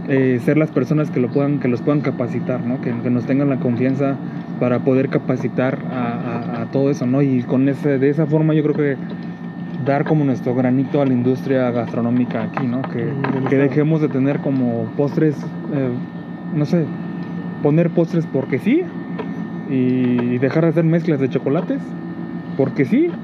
eh, 0.09 0.39
ser 0.45 0.59
las 0.59 0.71
personas 0.71 1.11
que, 1.11 1.19
lo 1.21 1.29
puedan, 1.29 1.59
que 1.61 1.69
los 1.69 1.81
puedan 1.83 2.01
capacitar, 2.03 2.65
¿no? 2.65 2.81
que, 2.81 2.93
que 3.03 3.11
nos 3.11 3.25
tengan 3.25 3.49
la 3.49 3.59
confianza 3.59 4.17
para 4.61 4.81
poder 4.81 5.09
capacitar 5.09 5.79
a, 5.91 6.15
a- 6.59 6.63
a 6.63 6.67
todo 6.67 6.91
eso. 6.91 7.07
¿no? 7.07 7.23
Y 7.23 7.43
con 7.43 7.69
ese, 7.69 7.99
de 7.99 8.11
esa 8.11 8.27
forma 8.27 8.55
yo 8.55 8.63
creo 8.63 8.75
que 8.75 8.97
dar 9.85 10.05
como 10.05 10.25
nuestro 10.25 10.55
granito 10.55 11.03
a 11.03 11.07
la 11.07 11.13
industria 11.13 11.71
gastronómica 11.71 12.45
aquí, 12.45 12.67
¿no? 12.67 12.81
que, 12.83 13.07
que 13.51 13.57
dejemos 13.57 14.01
de 14.01 14.09
tener 14.09 14.39
como 14.39 14.85
postres, 14.97 15.37
eh, 15.75 15.89
no 16.55 16.65
sé, 16.65 16.85
poner 17.63 17.91
postres 17.91 18.27
porque 18.27 18.59
sí 18.59 18.83
y 19.71 20.39
dejar 20.39 20.65
de 20.65 20.71
hacer 20.71 20.85
mezclas 20.85 21.19
de 21.19 21.29
chocolates 21.29 21.81
porque 22.55 22.85
sí 22.85 23.19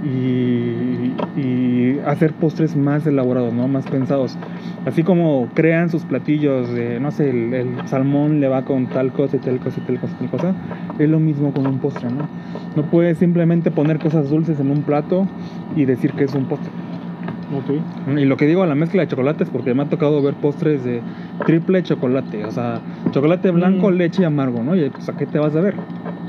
y, 0.00 1.20
y 1.34 1.98
hacer 2.00 2.34
postres 2.36 2.76
más 2.76 3.06
elaborados, 3.06 3.54
¿no? 3.54 3.68
Más 3.68 3.86
pensados. 3.86 4.38
Así 4.84 5.04
como 5.04 5.52
crean 5.54 5.88
sus 5.90 6.04
platillos 6.06 6.68
de, 6.70 7.00
no 7.00 7.10
sé, 7.10 7.30
el, 7.30 7.54
el 7.54 7.86
salmón 7.86 8.40
le 8.40 8.48
va 8.48 8.64
con 8.64 8.90
tal 8.90 9.12
cosa 9.12 9.36
y 9.36 9.40
tal 9.40 9.60
cosa 9.60 9.80
y 9.80 9.82
tal 9.84 9.98
cosa 10.00 10.14
y 10.14 10.16
tal 10.18 10.30
cosa, 10.30 10.56
es 10.98 11.08
lo 11.08 11.20
mismo 11.20 11.52
con 11.52 11.66
un 11.66 11.80
postre, 11.80 12.10
¿no? 12.10 12.30
No 12.74 12.88
puedes 12.90 13.18
simplemente 13.18 13.70
poner 13.70 14.00
cosas 14.00 14.28
dulces 14.28 14.60
en 14.60 14.70
un 14.70 14.84
plato 14.84 15.32
y 15.74 15.84
decir 15.86 16.14
que 16.14 16.24
es 16.24 16.34
un 16.34 16.46
postre. 16.46 16.72
Ok. 17.48 17.70
Y 18.06 18.24
lo 18.24 18.36
que 18.36 18.46
digo 18.46 18.62
a 18.62 18.66
la 18.66 18.74
mezcla 18.74 19.02
de 19.02 19.08
chocolates, 19.08 19.50
porque 19.50 19.74
me 19.74 19.82
ha 19.82 19.88
tocado 19.88 20.22
ver 20.22 20.38
postres 20.38 20.82
de 20.82 21.04
triple 21.44 21.82
chocolate, 21.82 22.46
o 22.46 22.50
sea, 22.50 22.84
chocolate 23.10 23.50
blanco, 23.50 23.90
Mm. 23.90 23.94
leche 23.94 24.22
y 24.22 24.24
amargo, 24.24 24.62
¿no? 24.64 24.74
Y 24.76 24.90
pues, 24.90 25.08
¿a 25.08 25.14
qué 25.16 25.26
te 25.26 25.38
vas 25.38 25.54
a 25.54 25.60
ver? 25.60 25.82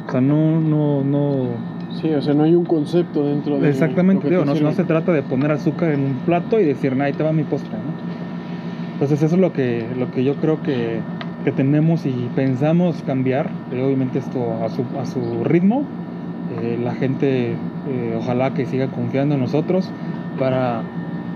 O 0.08 0.10
sea, 0.10 0.22
no, 0.22 0.62
no, 0.62 1.04
no. 1.04 1.66
Sí, 2.02 2.14
o 2.14 2.22
sea, 2.22 2.34
no 2.34 2.44
hay 2.44 2.56
un 2.56 2.66
concepto 2.66 3.26
dentro 3.26 3.60
de. 3.60 3.70
Exactamente, 3.70 4.30
digo, 4.30 4.46
no, 4.46 4.54
no 4.54 4.72
se 4.74 4.84
trata 4.84 5.12
de 5.14 5.24
poner 5.24 5.52
azúcar 5.52 5.92
en 5.92 6.02
un 6.02 6.14
plato 6.26 6.60
y 6.60 6.66
decir, 6.66 7.00
ahí 7.02 7.14
te 7.14 7.24
va 7.24 7.32
mi 7.32 7.44
postre, 7.44 7.72
¿no? 7.72 8.94
Entonces, 8.94 9.22
eso 9.22 9.36
es 9.36 9.42
lo 9.42 9.52
que, 9.54 9.86
lo 9.98 10.12
que 10.12 10.24
yo 10.24 10.36
creo 10.36 10.62
que, 10.62 11.00
que 11.44 11.52
tenemos 11.52 12.06
y 12.06 12.30
pensamos 12.36 13.02
cambiar, 13.06 13.50
eh, 13.72 13.82
obviamente 13.82 14.20
esto 14.20 14.64
a 14.64 14.70
su, 14.70 14.84
a 15.00 15.06
su 15.06 15.44
ritmo. 15.44 15.86
Eh, 16.62 16.80
la 16.82 16.94
gente, 16.94 17.52
eh, 17.52 18.16
ojalá 18.18 18.54
que 18.54 18.66
siga 18.66 18.88
confiando 18.88 19.36
en 19.36 19.42
nosotros 19.42 19.90
para, 20.40 20.82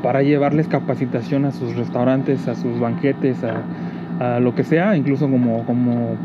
para 0.04 0.22
llevarles 0.22 0.68
capacitación 0.68 1.46
a 1.46 1.52
sus 1.52 1.76
restaurantes, 1.76 2.48
a 2.48 2.56
sus 2.56 2.80
banquetes, 2.80 3.44
a, 3.44 4.36
a 4.36 4.40
lo 4.40 4.56
que 4.56 4.64
sea, 4.64 4.96
incluso 4.96 5.30
como, 5.30 5.66
como 5.66 6.16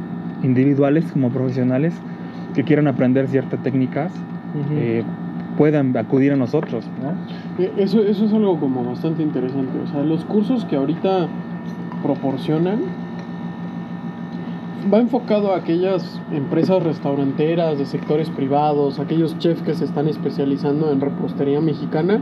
individuales, 0.42 1.04
como 1.12 1.30
profesionales 1.30 1.94
que 2.54 2.64
quieran 2.64 2.86
aprender 2.86 3.28
ciertas 3.28 3.60
técnicas, 3.60 4.12
Ujú. 4.54 4.72
eh, 4.76 5.04
puedan 5.56 5.96
acudir 5.96 6.32
a 6.32 6.36
nosotros, 6.36 6.84
¿no? 7.02 7.10
Eh, 7.62 7.72
Eso, 7.78 8.02
eso 8.02 8.24
es 8.24 8.32
algo 8.32 8.58
como 8.58 8.84
bastante 8.84 9.22
interesante. 9.22 9.78
O 9.78 9.86
sea, 9.88 10.02
los 10.04 10.24
cursos 10.24 10.64
que 10.64 10.76
ahorita 10.76 11.28
proporcionan 12.02 12.80
va 14.92 15.00
enfocado 15.00 15.52
a 15.52 15.56
aquellas 15.56 16.20
empresas 16.30 16.82
restauranteras 16.82 17.78
de 17.78 17.86
sectores 17.86 18.28
privados, 18.30 18.98
aquellos 18.98 19.38
chefs 19.38 19.62
que 19.62 19.74
se 19.74 19.84
están 19.84 20.08
especializando 20.08 20.92
en 20.92 21.00
repostería 21.00 21.60
mexicana, 21.60 22.20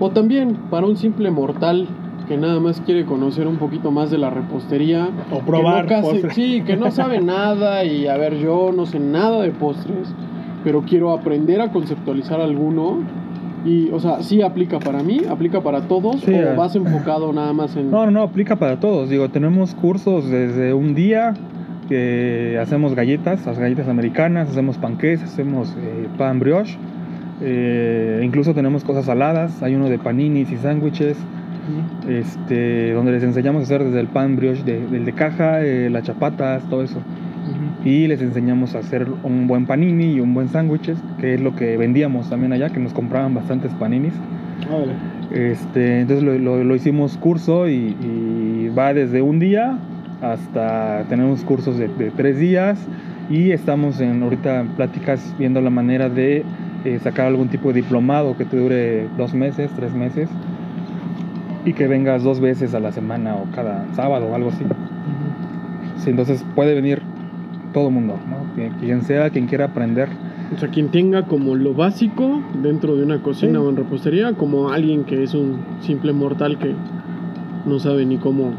o 0.00 0.10
también 0.10 0.56
para 0.70 0.86
un 0.86 0.96
simple 0.96 1.30
mortal 1.30 1.88
que 2.28 2.36
nada 2.36 2.60
más 2.60 2.80
quiere 2.80 3.04
conocer 3.04 3.46
un 3.46 3.56
poquito 3.56 3.90
más 3.90 4.10
de 4.10 4.18
la 4.18 4.30
repostería. 4.30 5.08
O 5.30 5.40
probar 5.40 5.86
que 5.86 5.96
no 5.96 6.02
postres. 6.02 6.34
Sí, 6.34 6.62
que 6.66 6.76
no 6.76 6.90
sabe 6.90 7.20
nada 7.22 7.84
y 7.84 8.06
a 8.06 8.16
ver, 8.16 8.38
yo 8.38 8.72
no 8.74 8.86
sé 8.86 8.98
nada 8.98 9.42
de 9.42 9.50
postres, 9.50 10.14
pero 10.62 10.82
quiero 10.82 11.12
aprender 11.12 11.60
a 11.60 11.70
conceptualizar 11.70 12.40
alguno. 12.40 12.98
Y, 13.66 13.90
o 13.92 13.98
sea, 13.98 14.22
sí 14.22 14.42
aplica 14.42 14.78
para 14.78 15.02
mí, 15.02 15.22
aplica 15.28 15.62
para 15.62 15.88
todos, 15.88 16.20
Sí, 16.20 16.34
o 16.34 16.54
vas 16.54 16.76
enfocado 16.76 17.32
nada 17.32 17.54
más 17.54 17.74
en... 17.76 17.90
No, 17.90 18.04
no, 18.04 18.10
no, 18.10 18.22
aplica 18.22 18.56
para 18.56 18.78
todos. 18.78 19.08
Digo, 19.08 19.30
tenemos 19.30 19.74
cursos 19.74 20.28
desde 20.28 20.74
un 20.74 20.94
día 20.94 21.32
que 21.88 22.58
hacemos 22.60 22.94
galletas, 22.94 23.46
las 23.46 23.58
galletas 23.58 23.88
americanas, 23.88 24.50
hacemos 24.50 24.76
panqués, 24.76 25.22
hacemos 25.22 25.74
eh, 25.78 26.08
pan 26.18 26.40
brioche. 26.40 26.76
eh, 27.40 28.20
incluso 28.22 28.52
tenemos 28.54 28.84
cosas 28.84 29.06
saladas, 29.06 29.62
hay 29.62 29.74
uno 29.74 29.88
de 29.88 29.98
paninis 29.98 30.50
y 30.50 30.56
sándwiches, 30.58 31.16
Ujú. 31.66 32.10
este, 32.10 32.92
donde 32.92 33.12
les 33.12 33.22
enseñamos 33.22 33.60
a 33.60 33.64
hacer 33.64 33.84
desde 33.84 34.00
el 34.00 34.06
pan 34.08 34.36
brioche 34.36 34.62
de, 34.64 34.86
del 34.86 35.04
de 35.04 35.12
caja, 35.12 35.62
eh, 35.62 35.88
las 35.90 36.02
chapatas, 36.04 36.62
todo 36.68 36.82
eso. 36.82 36.98
Ujú. 36.98 37.88
Y 37.88 38.06
les 38.06 38.20
enseñamos 38.22 38.74
a 38.74 38.78
hacer 38.80 39.06
un 39.22 39.46
buen 39.46 39.66
panini 39.66 40.14
y 40.14 40.20
un 40.20 40.34
buen 40.34 40.48
sándwiches, 40.48 40.98
que 41.20 41.34
es 41.34 41.40
lo 41.40 41.54
que 41.56 41.76
vendíamos 41.76 42.28
también 42.30 42.52
allá, 42.52 42.70
que 42.70 42.80
nos 42.80 42.92
compraban 42.92 43.34
bastantes 43.34 43.72
paninis. 43.74 44.12
Este, 45.32 46.00
entonces 46.00 46.24
lo, 46.24 46.38
lo- 46.38 46.64
lo 46.64 46.76
hicimos 46.76 47.16
curso 47.16 47.68
y, 47.68 47.96
y 48.00 48.70
va 48.76 48.94
desde 48.94 49.20
un 49.22 49.38
día 49.38 49.78
hasta 50.22 51.04
tenemos 51.08 51.42
cursos 51.44 51.76
de, 51.78 51.88
de 51.88 52.10
tres 52.10 52.38
días 52.38 52.78
y 53.30 53.50
estamos 53.50 54.00
en 54.00 54.22
ahorita 54.22 54.60
en 54.60 54.68
pláticas 54.68 55.34
viendo 55.38 55.60
la 55.60 55.70
manera 55.70 56.08
de 56.08 56.44
eh, 56.84 56.98
sacar 57.02 57.26
algún 57.26 57.48
tipo 57.48 57.68
de 57.72 57.80
diplomado 57.82 58.36
que 58.36 58.44
te 58.44 58.56
dure 58.56 59.06
dos 59.18 59.34
meses, 59.34 59.70
tres 59.76 59.92
meses 59.94 60.28
y 61.64 61.72
que 61.72 61.86
vengas 61.88 62.22
dos 62.22 62.40
veces 62.40 62.74
a 62.74 62.80
la 62.80 62.92
semana 62.92 63.36
o 63.36 63.46
cada 63.54 63.86
sábado 63.94 64.26
o 64.26 64.34
algo 64.34 64.50
así. 64.50 64.64
Sí, 65.98 66.10
entonces 66.10 66.44
puede 66.54 66.74
venir 66.74 67.00
todo 67.72 67.90
mundo, 67.90 68.18
¿no? 68.28 68.44
Quien 68.80 69.02
sea, 69.02 69.30
quien 69.30 69.46
quiera 69.46 69.66
aprender. 69.66 70.08
O 70.54 70.58
sea, 70.58 70.68
quien 70.68 70.90
tenga 70.90 71.22
como 71.22 71.54
lo 71.56 71.74
básico 71.74 72.42
dentro 72.62 72.96
de 72.96 73.04
una 73.04 73.20
cocina 73.22 73.58
Sí. 73.58 73.64
o 73.64 73.70
en 73.70 73.76
repostería, 73.76 74.32
como 74.34 74.70
alguien 74.70 75.04
que 75.04 75.22
es 75.22 75.34
un 75.34 75.58
simple 75.80 76.12
mortal 76.12 76.58
que 76.58 76.74
no 77.66 77.78
sabe 77.78 78.04
ni 78.04 78.18
cómo 78.18 78.52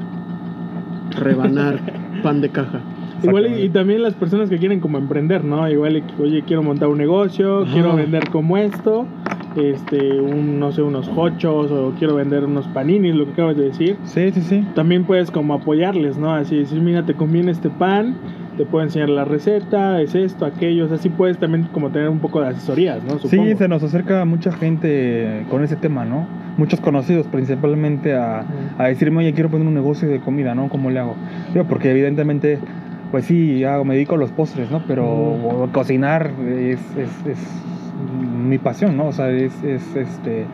rebanar 1.11 1.79
pan 2.23 2.41
de 2.41 2.49
caja. 2.49 2.79
Igual 3.23 3.47
y, 3.57 3.63
y 3.63 3.69
también 3.69 4.01
las 4.01 4.13
personas 4.13 4.49
que 4.49 4.57
quieren 4.57 4.79
como 4.79 4.97
emprender, 4.97 5.43
¿no? 5.43 5.69
Igual, 5.69 6.03
oye, 6.19 6.43
quiero 6.45 6.63
montar 6.63 6.89
un 6.89 6.97
negocio, 6.97 7.61
Ajá. 7.63 7.71
quiero 7.73 7.95
vender 7.95 8.29
como 8.29 8.57
esto, 8.57 9.05
este, 9.57 10.19
un, 10.19 10.59
no 10.59 10.71
sé, 10.71 10.81
unos 10.81 11.09
hochos 11.15 11.71
o 11.71 11.93
quiero 11.97 12.15
vender 12.15 12.43
unos 12.45 12.67
paninis, 12.67 13.15
lo 13.15 13.25
que 13.25 13.31
acabas 13.33 13.57
de 13.57 13.65
decir. 13.65 13.97
Sí, 14.03 14.31
sí, 14.31 14.41
sí. 14.41 14.67
También 14.75 15.05
puedes 15.05 15.31
como 15.31 15.53
apoyarles, 15.53 16.17
¿no? 16.17 16.33
Así 16.33 16.57
decir, 16.57 16.81
mira, 16.81 17.05
te 17.05 17.13
conviene 17.13 17.51
este 17.51 17.69
pan, 17.69 18.15
te 18.57 18.65
puedo 18.65 18.83
enseñar 18.83 19.09
la 19.09 19.25
receta, 19.25 20.01
es 20.01 20.15
esto, 20.15 20.45
aquello, 20.45 20.85
o 20.85 20.87
sea, 20.87 20.97
sí 20.97 21.09
puedes 21.09 21.37
también 21.37 21.67
como 21.73 21.89
tener 21.89 22.09
un 22.09 22.19
poco 22.19 22.41
de 22.41 22.49
asesorías, 22.49 23.03
¿no? 23.03 23.19
Supongo. 23.19 23.43
Sí, 23.45 23.55
se 23.55 23.67
nos 23.67 23.83
acerca 23.83 24.23
mucha 24.25 24.51
gente 24.51 25.45
con 25.49 25.63
ese 25.63 25.75
tema, 25.75 26.05
¿no? 26.05 26.27
Muchos 26.57 26.79
conocidos 26.79 27.27
principalmente 27.27 28.13
a, 28.13 28.45
a 28.77 28.87
decirme, 28.87 29.19
oye, 29.19 29.33
quiero 29.33 29.49
poner 29.49 29.67
un 29.67 29.73
negocio 29.73 30.07
de 30.07 30.19
comida, 30.19 30.55
¿no? 30.55 30.69
¿Cómo 30.69 30.89
le 30.89 30.99
hago? 30.99 31.15
Digo, 31.53 31.65
porque 31.65 31.91
evidentemente, 31.91 32.59
pues 33.11 33.25
sí, 33.25 33.63
hago, 33.65 33.83
me 33.83 33.95
dedico 33.95 34.15
a 34.15 34.17
los 34.17 34.31
postres, 34.31 34.71
¿no? 34.71 34.83
Pero 34.87 35.69
cocinar 35.73 36.31
es, 36.57 36.79
es, 36.97 37.25
es 37.27 37.84
mi 38.49 38.57
pasión, 38.57 38.97
¿no? 38.97 39.07
O 39.07 39.11
sea, 39.11 39.29
es, 39.29 39.63
es 39.63 39.95
este, 39.95 40.45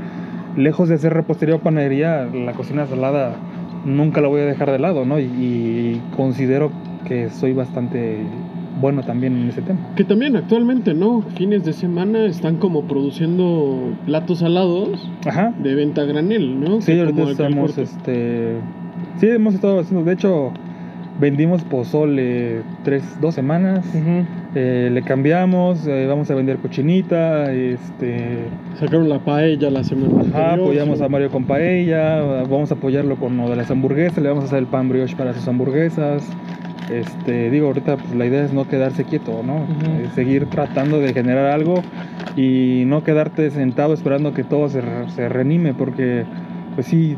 lejos 0.57 0.89
de 0.89 0.97
ser 0.97 1.13
repostería 1.13 1.55
o 1.55 1.59
panadería, 1.59 2.25
la 2.25 2.53
cocina 2.53 2.85
salada 2.85 3.35
nunca 3.85 4.21
la 4.21 4.27
voy 4.27 4.41
a 4.41 4.45
dejar 4.45 4.71
de 4.71 4.79
lado, 4.79 5.05
¿no? 5.05 5.19
Y, 5.19 5.23
y 5.23 6.01
considero 6.15 6.71
que 7.05 7.29
soy 7.29 7.53
bastante 7.53 8.19
bueno 8.79 9.03
también 9.03 9.35
en 9.37 9.49
ese 9.49 9.61
tema. 9.61 9.79
Que 9.95 10.03
también 10.03 10.35
actualmente, 10.35 10.93
¿no? 10.93 11.21
Fines 11.35 11.63
de 11.63 11.73
semana 11.73 12.25
están 12.25 12.57
como 12.57 12.83
produciendo 12.83 13.93
platos 14.05 14.39
salados 14.39 15.09
Ajá. 15.25 15.53
de 15.57 15.75
venta 15.75 16.03
granel, 16.03 16.59
¿no? 16.59 16.81
Sí, 16.81 16.93
Que 16.93 17.01
ahorita 17.01 17.23
estamos, 17.23 17.77
este... 17.77 18.55
Sí, 19.17 19.27
hemos 19.27 19.53
estado 19.53 19.79
haciendo, 19.79 20.03
de 20.05 20.13
hecho, 20.13 20.51
vendimos 21.21 21.63
pozole 21.63 22.63
tres, 22.83 23.03
dos 23.21 23.35
semanas, 23.35 23.85
Ujú. 23.93 24.25
eh, 24.55 24.89
le 24.91 25.03
cambiamos, 25.03 25.85
eh, 25.87 26.07
vamos 26.07 26.29
a 26.31 26.35
vender 26.35 26.57
cochinita, 26.57 27.53
este... 27.53 28.49
Sacaron 28.79 29.07
la 29.07 29.19
paella 29.19 29.69
la 29.69 29.83
semana 29.83 30.23
Ajá, 30.33 30.53
apoyamos 30.53 30.97
sí. 30.97 31.05
a 31.05 31.07
Mario 31.07 31.29
con 31.29 31.45
paella, 31.45 32.21
vamos 32.49 32.71
a 32.71 32.73
apoyarlo 32.73 33.15
con 33.15 33.37
lo 33.37 33.49
de 33.49 33.55
las 33.55 33.69
hamburguesas, 33.69 34.17
le 34.17 34.29
vamos 34.29 34.43
a 34.45 34.47
hacer 34.47 34.59
el 34.59 34.65
pan 34.65 34.89
brioche 34.89 35.15
para 35.15 35.33
sus 35.33 35.47
hamburguesas. 35.47 36.27
Este, 36.91 37.49
digo, 37.51 37.67
ahorita 37.67 37.95
pues, 37.95 38.15
la 38.15 38.25
idea 38.25 38.43
es 38.43 38.51
no 38.51 38.67
quedarse 38.67 39.05
quieto, 39.05 39.43
¿no? 39.45 39.57
Ujú. 39.57 40.01
Eh, 40.01 40.09
seguir 40.15 40.47
tratando 40.47 40.99
de 40.99 41.13
generar 41.13 41.45
algo 41.45 41.83
y 42.35 42.83
no 42.87 43.03
quedarte 43.03 43.49
sentado 43.51 43.93
esperando 43.93 44.33
que 44.33 44.43
todo 44.43 44.67
se, 44.69 44.81
se 45.15 45.29
reanime, 45.29 45.73
porque 45.73 46.23
pues 46.75 46.87
sí 46.87 47.15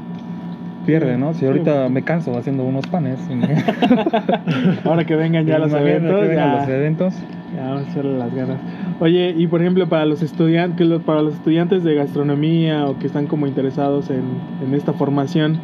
pierde, 0.85 1.17
¿no? 1.17 1.33
Si 1.33 1.45
ahorita 1.45 1.89
me 1.89 2.03
canso 2.03 2.37
haciendo 2.37 2.63
unos 2.63 2.87
panes. 2.87 3.19
Ahora 4.85 5.05
que 5.05 5.15
vengan 5.15 5.45
ya 5.45 5.59
los 5.59 5.73
eventos, 5.73 6.21
que 6.21 6.27
vengan 6.27 6.51
ya, 6.51 6.59
los 6.59 6.69
eventos. 6.69 7.13
ya 7.55 7.67
vamos 7.67 7.87
a 7.87 7.91
echarle 7.91 8.17
las 8.17 8.33
ganas. 8.33 8.57
Oye, 8.99 9.33
y 9.37 9.47
por 9.47 9.61
ejemplo, 9.61 9.87
para 9.89 10.05
los 10.05 10.21
estudiantes, 10.21 10.87
para 11.05 11.21
los 11.21 11.33
estudiantes 11.33 11.83
de 11.83 11.95
gastronomía 11.95 12.85
o 12.85 12.99
que 12.99 13.07
están 13.07 13.27
como 13.27 13.47
interesados 13.47 14.09
en, 14.09 14.23
en 14.65 14.73
esta 14.73 14.93
formación, 14.93 15.59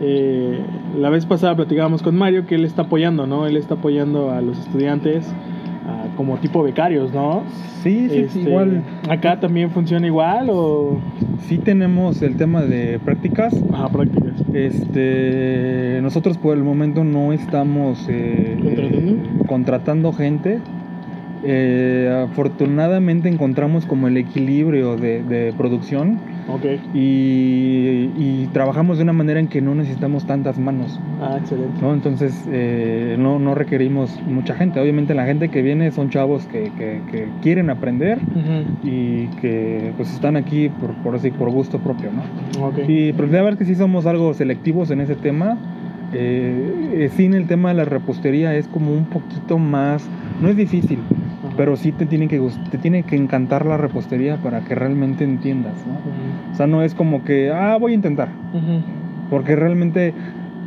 eh, 0.00 0.60
la 0.96 1.10
vez 1.10 1.26
pasada 1.26 1.56
platicábamos 1.56 2.02
con 2.02 2.16
Mario 2.16 2.46
que 2.46 2.54
él 2.54 2.64
está 2.64 2.82
apoyando, 2.82 3.26
¿no? 3.26 3.46
Él 3.46 3.56
está 3.56 3.74
apoyando 3.74 4.30
a 4.30 4.40
los 4.40 4.58
estudiantes 4.58 5.32
como 6.18 6.36
tipo 6.38 6.64
becarios, 6.64 7.14
¿no? 7.14 7.44
Sí, 7.84 8.08
sí, 8.10 8.16
Este, 8.26 8.40
igual. 8.40 8.82
¿Acá 9.08 9.38
también 9.38 9.70
funciona 9.70 10.04
igual 10.04 10.48
o...? 10.50 10.98
Sí 11.46 11.58
tenemos 11.58 12.20
el 12.22 12.36
tema 12.36 12.62
de 12.62 12.98
prácticas. 12.98 13.54
Ajá, 13.72 13.88
prácticas. 13.88 14.32
Este, 14.52 16.00
nosotros 16.02 16.36
por 16.36 16.56
el 16.56 16.64
momento 16.64 17.04
no 17.04 17.32
estamos 17.32 18.04
eh, 18.08 18.56
¿Contratando? 18.60 18.98
eh, 18.98 19.16
contratando 19.46 20.12
gente. 20.12 20.58
Eh, 21.44 22.26
afortunadamente 22.28 23.28
encontramos 23.28 23.86
como 23.86 24.08
el 24.08 24.16
equilibrio 24.16 24.96
de, 24.96 25.22
de 25.22 25.52
producción 25.56 26.18
Ok. 26.48 26.64
y, 26.94 28.10
y 28.16 28.48
trabajamos 28.52 28.96
de 28.98 29.04
una 29.04 29.12
manera 29.12 29.38
en 29.40 29.48
que 29.48 29.60
no 29.60 29.74
necesitamos 29.74 30.24
tantas 30.26 30.58
manos. 30.58 30.98
Ah, 31.20 31.36
excelente. 31.38 31.80
¿no? 31.80 31.92
Entonces 31.92 32.44
eh, 32.50 33.16
no, 33.18 33.38
no 33.38 33.54
requerimos 33.54 34.18
mucha 34.26 34.54
gente. 34.54 34.80
Obviamente 34.80 35.14
la 35.14 35.26
gente 35.26 35.48
que 35.50 35.62
viene 35.62 35.90
son 35.90 36.10
chavos 36.10 36.46
que, 36.46 36.70
que- 36.76 37.02
que 37.10 37.28
quieren 37.42 37.70
aprender 37.70 38.18
y 38.82 39.26
que 39.40 39.92
pues 39.96 40.12
están 40.12 40.36
aquí 40.36 40.68
por, 40.68 40.94
por 41.02 41.14
así 41.14 41.30
por 41.30 41.50
gusto 41.50 41.78
propio, 41.78 42.10
¿no? 42.12 42.22
Y 42.88 43.12
pero 43.12 43.26
la 43.28 43.42
verdad 43.42 43.52
es 43.54 43.58
que 43.58 43.64
sí 43.64 43.74
somos 43.74 44.06
algo 44.06 44.32
selectivos 44.34 44.90
en 44.90 45.00
ese 45.00 45.14
tema. 45.16 45.56
Eh, 46.14 46.90
eh, 46.94 47.10
sí, 47.14 47.26
en 47.26 47.34
el 47.34 47.46
tema 47.46 47.68
de 47.68 47.74
la 47.74 47.84
repostería 47.84 48.54
es 48.56 48.66
como 48.66 48.92
un 48.92 49.04
poquito 49.04 49.58
más, 49.58 50.08
no 50.40 50.48
es 50.48 50.56
difícil, 50.56 51.00
Ajá. 51.44 51.54
pero 51.54 51.76
sí 51.76 51.92
te 51.92 52.06
tiene 52.06 52.28
que 52.28 52.40
te 52.70 52.78
tiene 52.78 53.02
que 53.02 53.14
encantar 53.14 53.66
la 53.66 53.76
repostería 53.76 54.38
para 54.38 54.60
que 54.62 54.74
realmente 54.74 55.24
entiendas, 55.24 55.74
¿no? 55.86 55.98
O 56.50 56.54
sea, 56.54 56.66
no 56.66 56.82
es 56.82 56.94
como 56.94 57.24
que, 57.24 57.50
ah, 57.50 57.76
voy 57.78 57.92
a 57.92 57.94
intentar, 57.96 58.40
porque 59.28 59.56
realmente 59.56 60.16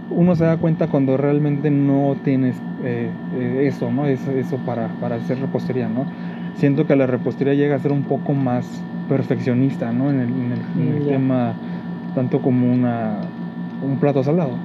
uno 0.09 0.35
se 0.35 0.45
da 0.45 0.57
cuenta 0.59 0.87
cuando 0.89 1.17
realmente 1.17 1.71
no 1.71 2.19
tienes 2.23 2.63
eh, 2.79 3.21
eh, 3.31 3.65
eso, 3.67 3.91
¿no? 3.91 4.07
Es, 4.07 4.27
eso 4.27 4.63
para, 4.63 4.97
para 4.99 5.15
hacer 5.17 5.39
repostería, 5.39 5.89
¿no? 5.89 6.09
Siento 6.53 6.85
que 6.85 6.95
la 6.95 7.07
repostería 7.07 7.53
llega 7.55 7.75
a 7.75 7.79
ser 7.79 7.91
un 7.91 8.05
poco 8.07 8.33
más 8.33 8.87
perfeccionista, 9.07 9.91
¿no? 9.93 10.11
En 10.11 10.19
el, 10.21 10.29
en 10.31 10.51
el- 10.53 10.65
en 10.75 10.91
el 10.91 11.03
Mm, 11.03 11.07
tema, 11.07 11.59
tanto 12.13 12.41
como 12.41 12.71
una, 12.73 13.33
un 13.79 13.99
plato 13.99 14.23
salado. 14.23 14.63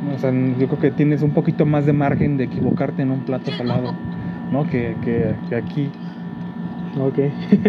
O 0.00 0.18
sea, 0.18 0.32
yo 0.32 0.68
creo 0.68 0.78
que 0.78 0.90
tienes 0.92 1.22
un 1.22 1.32
poquito 1.32 1.66
más 1.66 1.86
de 1.86 1.92
margen 1.92 2.36
de 2.36 2.44
equivocarte 2.44 3.02
en 3.02 3.10
un 3.12 3.24
plato 3.24 3.52
salado, 3.52 3.98
¿no? 4.50 4.66
Que, 4.66 4.98
que, 5.00 5.42
que 5.46 5.54
aquí, 5.56 5.96
Ok. 6.96 7.18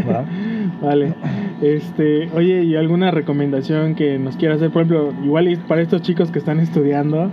¿verdad? 0.02 0.28
Vale. 0.80 1.18
Este, 1.64 2.28
oye, 2.36 2.64
¿y 2.64 2.76
alguna 2.76 3.10
recomendación 3.12 3.96
que 3.96 4.20
nos 4.20 4.36
quieras 4.36 4.58
hacer? 4.58 4.70
Por 4.72 4.82
ejemplo, 4.84 5.14
igual 5.24 5.58
para 5.68 5.82
estos 5.82 6.02
chicos 6.02 6.30
que 6.30 6.40
están 6.40 6.60
estudiando, 6.60 7.32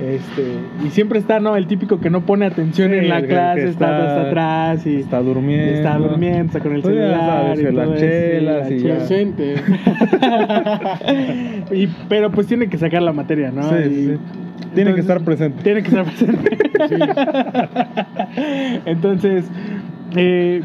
este, 0.00 0.42
y 0.84 0.90
siempre 0.90 1.18
está, 1.18 1.40
¿no? 1.40 1.56
El 1.56 1.66
típico 1.66 1.98
que 2.00 2.10
no 2.10 2.20
pone 2.26 2.44
atención 2.44 2.90
Sí, 2.90 2.96
en 2.98 3.08
la 3.08 3.22
clase, 3.22 3.68
está, 3.68 3.86
está- 3.86 4.08
hasta 4.08 4.22
atrás 4.28 4.86
y 4.86 4.96
Está 4.96 5.22
durmiendo. 5.22 5.72
está 5.72 5.96
durmiendo, 5.96 6.44
está 6.46 6.60
con 6.60 6.74
el 6.74 6.82
Pues 6.82 6.94
celular 6.94 7.56
sabes, 7.56 7.60
y 7.60 7.72
las 7.72 7.98
chelas 7.98 8.68
la 8.68 8.74
y 8.74 8.80
chela. 8.80 8.94
Presente. 8.96 9.54
y, 11.72 11.86
pero 12.08 12.30
pues 12.30 12.46
tiene 12.46 12.68
que 12.68 12.76
sacar 12.78 13.02
la 13.02 13.12
materia, 13.12 13.50
¿no? 13.52 13.68
Sí, 13.70 13.74
Y- 13.76 14.06
sí. 14.08 14.14
Tiene 14.74 14.94
que 14.94 15.00
estar 15.00 15.22
presente. 15.22 15.62
Tiene 15.62 15.82
que 15.82 15.88
estar 15.88 16.04
presente. 16.04 16.58
Entonces, 18.86 19.44
eh, 20.16 20.62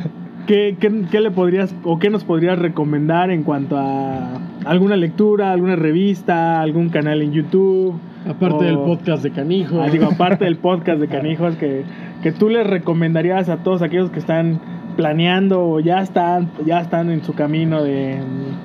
¿qué, 0.48 0.76
qué, 0.80 0.92
qué 1.12 1.22
le 1.22 1.30
podrías 1.32 1.76
o 1.84 2.00
qué 2.00 2.10
nos 2.10 2.24
podrías 2.24 2.58
recomendar 2.58 3.30
en 3.32 3.44
cuanto 3.44 3.78
a 3.78 4.40
alguna 4.66 4.96
lectura, 4.96 5.52
alguna 5.52 5.76
revista, 5.76 6.62
algún 6.62 6.90
canal 6.90 7.22
en 7.22 7.32
YouTube? 7.34 7.94
Aparte 8.28 8.56
O- 8.56 8.62
del 8.64 8.78
podcast 8.80 9.24
de 9.24 9.32
Canijo. 9.32 9.82
Ah, 9.82 9.90
digo, 9.90 10.06
aparte 10.12 10.46
del 10.46 10.58
podcast 10.68 11.00
de 11.00 11.08
Canijos, 11.08 11.56
que, 11.58 11.84
que 12.24 12.32
tú 12.32 12.50
les 12.50 12.66
recomendarías 12.68 13.48
a 13.50 13.58
todos 13.58 13.82
aquellos 13.82 14.10
que 14.10 14.20
están 14.20 14.60
planeando 14.98 15.64
o 15.64 15.80
ya 15.80 16.02
están, 16.02 16.50
ya 16.66 16.80
están 16.82 17.12
en 17.12 17.24
su 17.24 17.34
camino 17.34 17.84
de, 17.84 18.18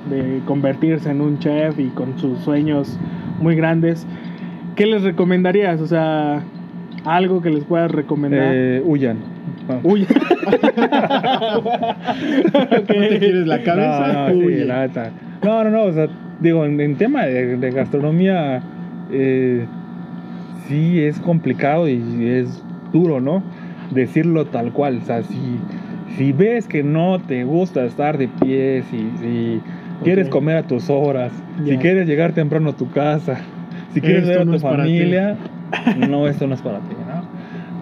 de 0.09 0.41
convertirse 0.45 1.11
en 1.11 1.21
un 1.21 1.37
chef 1.37 1.79
y 1.79 1.89
con 1.89 2.17
sus 2.17 2.39
sueños 2.39 2.97
muy 3.39 3.55
grandes. 3.55 4.07
¿Qué 4.75 4.87
les 4.87 5.03
recomendarías? 5.03 5.79
O 5.79 5.85
sea, 5.87 6.41
algo 7.05 7.41
que 7.41 7.51
les 7.51 7.63
puedas 7.65 7.91
recomendar. 7.91 8.51
Eh, 8.51 8.81
huyan. 8.83 9.17
Uy. 9.83 10.05
¿No 12.53 12.83
te 12.83 13.19
quieres 13.19 13.47
la 13.47 13.63
cabeza? 13.63 14.07
No, 14.07 14.13
no, 14.13 14.29
sí, 14.29 14.45
Huye. 14.45 14.65
la 14.65 14.87
neta. 14.87 15.11
No, 15.43 15.63
no, 15.63 15.69
no, 15.69 15.83
o 15.83 15.93
sea, 15.93 16.07
digo, 16.39 16.65
en, 16.65 16.79
en 16.79 16.95
tema 16.95 17.25
de, 17.25 17.57
de 17.57 17.71
gastronomía, 17.71 18.61
eh, 19.11 19.65
sí 20.67 21.01
es 21.01 21.19
complicado 21.19 21.87
y 21.89 22.27
es 22.27 22.63
duro, 22.91 23.19
¿no? 23.19 23.43
Decirlo 23.91 24.45
tal 24.45 24.71
cual, 24.71 24.99
o 25.03 25.05
sea, 25.05 25.23
si, 25.23 25.59
si 26.17 26.31
ves 26.31 26.67
que 26.67 26.83
no 26.83 27.19
te 27.19 27.43
gusta 27.43 27.85
estar 27.85 28.17
de 28.17 28.27
pie, 28.27 28.83
si, 28.89 29.11
si 29.19 29.61
quieres 30.03 30.29
comer 30.29 30.57
a 30.57 30.63
tus 30.63 30.89
horas, 30.89 31.31
si 31.63 31.77
quieres 31.77 32.07
llegar 32.07 32.33
temprano 32.33 32.71
a 32.71 32.73
tu 32.73 32.89
casa, 32.89 33.39
si 33.93 34.01
quieres 34.01 34.23
Esto 34.23 34.31
ver 34.31 34.41
a 34.41 34.45
no 34.45 34.51
tu 34.53 34.59
familia, 34.59 35.37
no, 36.09 36.27
esto 36.27 36.47
no 36.47 36.55
es 36.55 36.61
para 36.61 36.79
ti, 36.79 36.95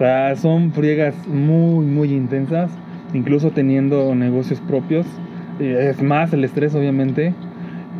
sea, 0.04 0.34
son 0.36 0.72
friegas 0.72 1.14
muy, 1.28 1.86
muy 1.86 2.12
intensas, 2.12 2.70
incluso 3.14 3.50
teniendo 3.50 4.14
negocios 4.14 4.60
propios. 4.60 5.06
Eh, 5.60 5.88
Es 5.90 6.02
más 6.02 6.32
el 6.32 6.44
estrés, 6.44 6.74
obviamente. 6.74 7.34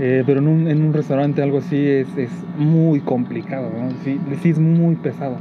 Eh, 0.01 0.23
pero 0.25 0.41
en 0.41 0.49
un, 0.49 0.69
en 0.69 0.83
un 0.83 0.93
restaurante 0.95 1.43
algo 1.43 1.59
así 1.59 1.77
es, 1.77 2.09
es 2.17 2.31
muy 2.57 3.01
complicado, 3.01 3.71
¿no? 3.79 3.91
Sí, 4.03 4.19
sí 4.43 4.51
es 4.51 4.59
muy 4.59 4.97
pesado. 4.97 5.37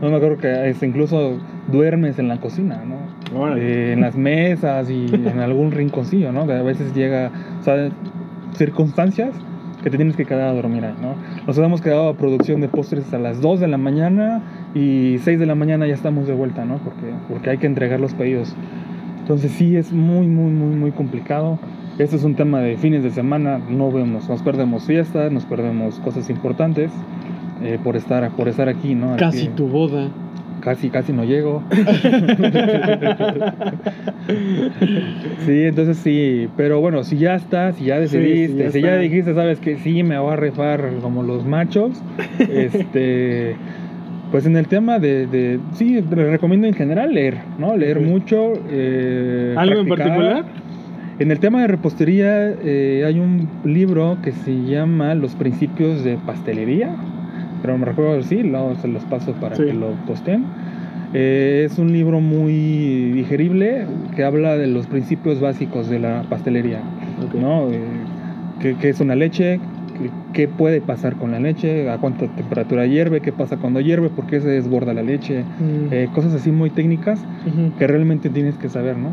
No 0.00 0.10
me 0.10 0.16
acuerdo 0.16 0.38
que 0.38 0.70
es, 0.70 0.82
incluso 0.82 1.38
duermes 1.70 2.18
en 2.18 2.28
la 2.28 2.38
cocina, 2.38 2.82
¿no? 2.86 3.56
Eh, 3.56 3.92
en 3.92 4.00
las 4.00 4.16
mesas 4.16 4.88
y 4.90 5.06
en 5.12 5.40
algún 5.40 5.72
rinconcillo, 5.72 6.32
¿no? 6.32 6.46
Que 6.46 6.54
a 6.54 6.62
veces 6.62 6.94
llega, 6.94 7.30
o 7.60 7.64
sea, 7.64 7.90
circunstancias 8.54 9.30
que 9.82 9.90
te 9.90 9.96
tienes 9.96 10.16
que 10.16 10.24
quedar 10.24 10.48
a 10.48 10.52
dormir 10.52 10.84
ahí, 10.84 10.94
¿no? 11.00 11.14
Nos 11.46 11.56
hemos 11.58 11.80
quedado 11.80 12.08
a 12.08 12.14
producción 12.14 12.60
de 12.60 12.68
postres 12.68 13.12
a 13.12 13.18
las 13.18 13.40
2 13.40 13.60
de 13.60 13.68
la 13.68 13.78
mañana 13.78 14.42
y 14.74 15.18
6 15.18 15.38
de 15.38 15.46
la 15.46 15.54
mañana 15.54 15.86
ya 15.86 15.94
estamos 15.94 16.26
de 16.26 16.34
vuelta, 16.34 16.64
¿no? 16.64 16.78
Porque, 16.78 17.12
porque 17.28 17.50
hay 17.50 17.58
que 17.58 17.66
entregar 17.66 18.00
los 18.00 18.14
pedidos. 18.14 18.54
Entonces 19.20 19.52
sí 19.52 19.76
es 19.76 19.92
muy, 19.92 20.26
muy, 20.26 20.50
muy, 20.50 20.76
muy 20.76 20.90
complicado. 20.90 21.58
Este 21.98 22.16
es 22.16 22.24
un 22.24 22.34
tema 22.34 22.60
de 22.60 22.76
fines 22.76 23.02
de 23.02 23.10
semana, 23.10 23.60
no 23.68 23.92
vemos, 23.92 24.28
nos 24.28 24.42
perdemos 24.42 24.84
fiestas, 24.84 25.30
nos 25.30 25.44
perdemos 25.44 25.98
cosas 26.00 26.30
importantes 26.30 26.90
eh, 27.62 27.78
por, 27.82 27.96
estar, 27.96 28.28
por 28.30 28.48
estar 28.48 28.68
aquí, 28.68 28.94
¿no? 28.94 29.16
Casi 29.16 29.48
tu 29.48 29.68
boda. 29.68 30.08
Casi, 30.60 30.90
casi 30.90 31.12
no 31.12 31.24
llego. 31.24 31.62
sí, 35.46 35.62
entonces 35.64 35.96
sí, 35.98 36.48
pero 36.56 36.80
bueno, 36.80 37.02
si 37.04 37.16
ya 37.18 37.34
estás, 37.34 37.76
si 37.76 37.86
ya 37.86 37.98
decidiste, 37.98 38.56
sí, 38.56 38.62
ya 38.64 38.70
si 38.70 38.82
ya 38.82 38.96
dijiste, 38.98 39.34
sabes 39.34 39.58
que 39.60 39.76
sí, 39.78 40.02
me 40.02 40.18
voy 40.18 40.32
a 40.32 40.36
rifar 40.36 40.90
como 41.00 41.22
los 41.22 41.44
machos, 41.46 42.02
este, 42.38 43.56
pues 44.30 44.46
en 44.46 44.56
el 44.56 44.68
tema 44.68 44.98
de, 44.98 45.26
de 45.26 45.58
sí, 45.74 46.02
le 46.02 46.30
recomiendo 46.30 46.66
en 46.66 46.74
general 46.74 47.12
leer, 47.14 47.38
¿no? 47.58 47.76
Leer 47.76 48.00
mucho. 48.00 48.52
eh, 48.70 49.54
¿Algo 49.56 49.80
en 49.80 49.88
particular? 49.88 50.44
En 51.18 51.30
el 51.30 51.38
tema 51.38 51.60
de 51.60 51.66
repostería 51.66 52.48
eh, 52.48 53.04
hay 53.06 53.18
un 53.18 53.46
libro 53.64 54.16
que 54.22 54.32
se 54.32 54.54
llama 54.64 55.14
Los 55.14 55.34
principios 55.34 56.02
de 56.02 56.16
pastelería, 56.16 56.94
pero 57.60 57.74
no 57.74 57.80
me 57.80 57.86
recuerdo 57.86 58.22
sí, 58.22 58.42
luego 58.42 58.74
se 58.76 58.88
los 58.88 59.04
paso 59.04 59.32
para 59.34 59.56
Sí. 59.56 59.64
que 59.64 59.72
lo 59.72 59.92
posteen. 60.06 60.44
Eh, 61.12 61.64
es 61.66 61.78
un 61.78 61.92
libro 61.92 62.20
muy 62.20 62.52
digerible 63.12 63.84
que 64.14 64.22
habla 64.24 64.56
de 64.56 64.68
los 64.68 64.86
principios 64.86 65.40
básicos 65.40 65.88
de 65.88 65.98
la 65.98 66.22
pastelería, 66.28 66.80
Ok. 67.26 67.34
¿no? 67.34 67.68
Eh, 67.70 67.80
¿qué, 68.60 68.76
qué 68.80 68.90
es 68.90 69.00
una 69.00 69.16
leche? 69.16 69.58
¿Qué, 70.32 70.48
puede 70.48 70.80
pasar 70.80 71.16
con 71.16 71.32
la 71.32 71.40
leche? 71.40 71.90
¿A 71.90 71.98
cuánta 71.98 72.26
temperatura 72.28 72.86
hierve? 72.86 73.20
¿Qué 73.20 73.32
pasa 73.32 73.56
cuando 73.58 73.80
hierve? 73.80 74.08
¿Por 74.08 74.26
qué 74.26 74.40
se 74.40 74.48
desborda 74.48 74.94
la 74.94 75.02
leche? 75.02 75.42
Mm. 75.42 75.92
Eh, 75.92 76.08
cosas 76.14 76.32
así 76.32 76.50
muy 76.50 76.70
técnicas 76.70 77.20
Ujú. 77.46 77.76
que 77.76 77.86
realmente 77.86 78.30
tienes 78.30 78.56
que 78.56 78.68
saber, 78.70 78.96
¿no? 78.96 79.12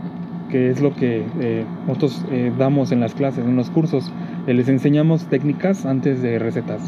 Que 0.49 0.69
es 0.69 0.79
lo 0.79 0.95
que 0.95 1.25
eh, 1.41 1.65
nosotros 1.87 2.23
eh, 2.31 2.53
damos 2.57 2.93
en 2.93 3.01
las 3.01 3.13
clases, 3.15 3.43
en 3.43 3.57
los 3.57 3.69
cursos. 3.69 4.13
Eh, 4.45 4.53
les 4.53 4.69
enseñamos 4.69 5.25
técnicas 5.25 5.85
antes 5.85 6.21
de 6.21 6.39
recetas, 6.39 6.79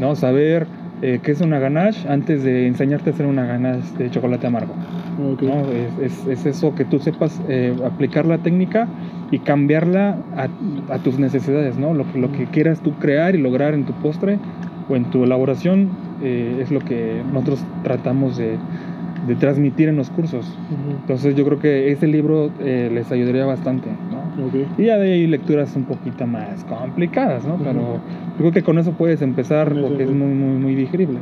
¿no? 0.00 0.16
Saber 0.16 0.66
eh, 1.02 1.20
qué 1.22 1.32
es 1.32 1.40
una 1.40 1.58
ganache 1.58 2.08
antes 2.08 2.42
de 2.42 2.66
enseñarte 2.66 3.10
a 3.10 3.12
hacer 3.12 3.26
una 3.26 3.44
ganache 3.46 3.86
de 3.98 4.10
chocolate 4.10 4.46
amargo, 4.46 4.74
Ok. 5.32 5.42
¿no? 5.42 5.70
Es, 5.70 5.98
es- 5.98 6.26
es 6.26 6.46
eso, 6.46 6.74
que 6.74 6.84
tú 6.84 6.98
sepas 6.98 7.40
eh, 7.48 7.74
aplicar 7.84 8.26
la 8.26 8.38
técnica 8.38 8.88
y 9.30 9.38
cambiarla 9.40 10.18
a, 10.36 10.48
a 10.92 10.98
tus 10.98 11.18
necesidades, 11.18 11.76
¿no? 11.78 11.94
Lo, 11.94 12.10
que- 12.10 12.18
lo 12.18 12.32
que 12.32 12.46
quieras 12.46 12.80
tú 12.80 12.92
crear 12.94 13.34
y 13.34 13.38
lograr 13.38 13.74
en 13.74 13.84
tu 13.84 13.92
postre 13.94 14.38
o 14.88 14.96
en 14.96 15.04
tu 15.10 15.24
elaboración 15.24 15.90
eh, 16.22 16.58
es 16.62 16.70
lo 16.70 16.80
que 16.80 17.22
nosotros 17.32 17.64
tratamos 17.84 18.36
de, 18.36 18.56
de 19.26 19.34
transmitir 19.36 19.88
en 19.88 19.96
los 19.96 20.10
cursos. 20.10 20.46
Ujú. 20.70 20.96
Entonces 21.00 21.34
yo 21.36 21.44
creo 21.44 21.58
que 21.58 21.92
ese 21.92 22.06
libro 22.06 22.50
eh, 22.60 22.90
les 22.92 23.12
ayudaría 23.12 23.44
bastante, 23.44 23.88
¿no? 24.10 24.17
Y 24.76 24.84
ya 24.84 24.98
de 24.98 25.12
ahí 25.12 25.26
lecturas 25.26 25.74
un 25.76 25.84
poquito 25.84 26.26
más 26.26 26.62
complicadas, 26.64 27.44
¿no? 27.44 27.56
Pero 27.58 27.72
yo 27.72 28.00
creo 28.38 28.52
que 28.52 28.62
con 28.62 28.78
eso 28.78 28.92
puedes 28.92 29.20
empezar 29.22 29.68
porque 29.80 30.04
es 30.04 30.10
muy, 30.10 30.28
muy, 30.34 30.58
muy 30.58 30.74
digerible. 30.74 31.18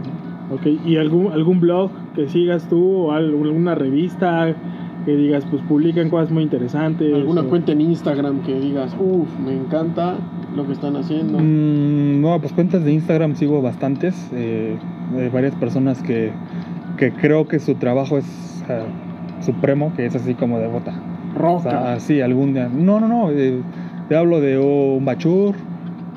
¿no? 0.50 0.54
Ok, 0.54 0.66
¿y 0.84 0.96
algún, 0.96 1.32
algún 1.32 1.58
blog 1.60 1.90
que 2.14 2.28
sigas 2.28 2.68
tú 2.68 2.80
o 2.82 3.12
al- 3.12 3.30
alguna 3.30 3.74
revista 3.74 4.54
que 5.04 5.16
digas, 5.16 5.44
pues 5.46 5.62
publican 5.62 6.10
cosas 6.10 6.30
muy 6.30 6.42
interesantes? 6.42 7.14
Alguna 7.14 7.42
o- 7.42 7.48
cuenta 7.48 7.72
en 7.72 7.80
Instagram 7.80 8.40
que 8.42 8.60
digas, 8.60 8.94
uff, 8.98 9.28
me 9.40 9.56
encanta 9.56 10.18
lo 10.54 10.66
que 10.66 10.72
están 10.72 10.96
haciendo. 10.96 11.38
Mm, 11.38 12.20
no, 12.20 12.38
pues 12.40 12.52
cuentas 12.52 12.84
de 12.84 12.92
Instagram 12.92 13.34
sigo 13.34 13.62
bastantes, 13.62 14.28
eh, 14.32 14.78
de 15.10 15.28
varias 15.30 15.54
personas 15.54 16.02
que, 16.02 16.32
que 16.96 17.12
creo 17.12 17.48
que 17.48 17.58
su 17.60 17.74
trabajo 17.76 18.18
es 18.18 18.62
ah, 18.68 18.84
supremo, 19.40 19.92
que 19.94 20.06
es 20.06 20.14
así 20.14 20.34
como 20.34 20.58
de 20.58 20.66
bota. 20.68 20.94
Roca. 21.36 21.60
sea, 21.70 22.00
sí, 22.00 22.20
algún 22.20 22.54
día. 22.54 22.68
No, 22.68 22.98
no, 23.00 23.08
no. 23.08 23.30
eh, 23.30 23.60
te 24.08 24.16
hablo 24.16 24.40
de 24.40 24.58
un 24.58 25.04
Bachur, 25.04 25.54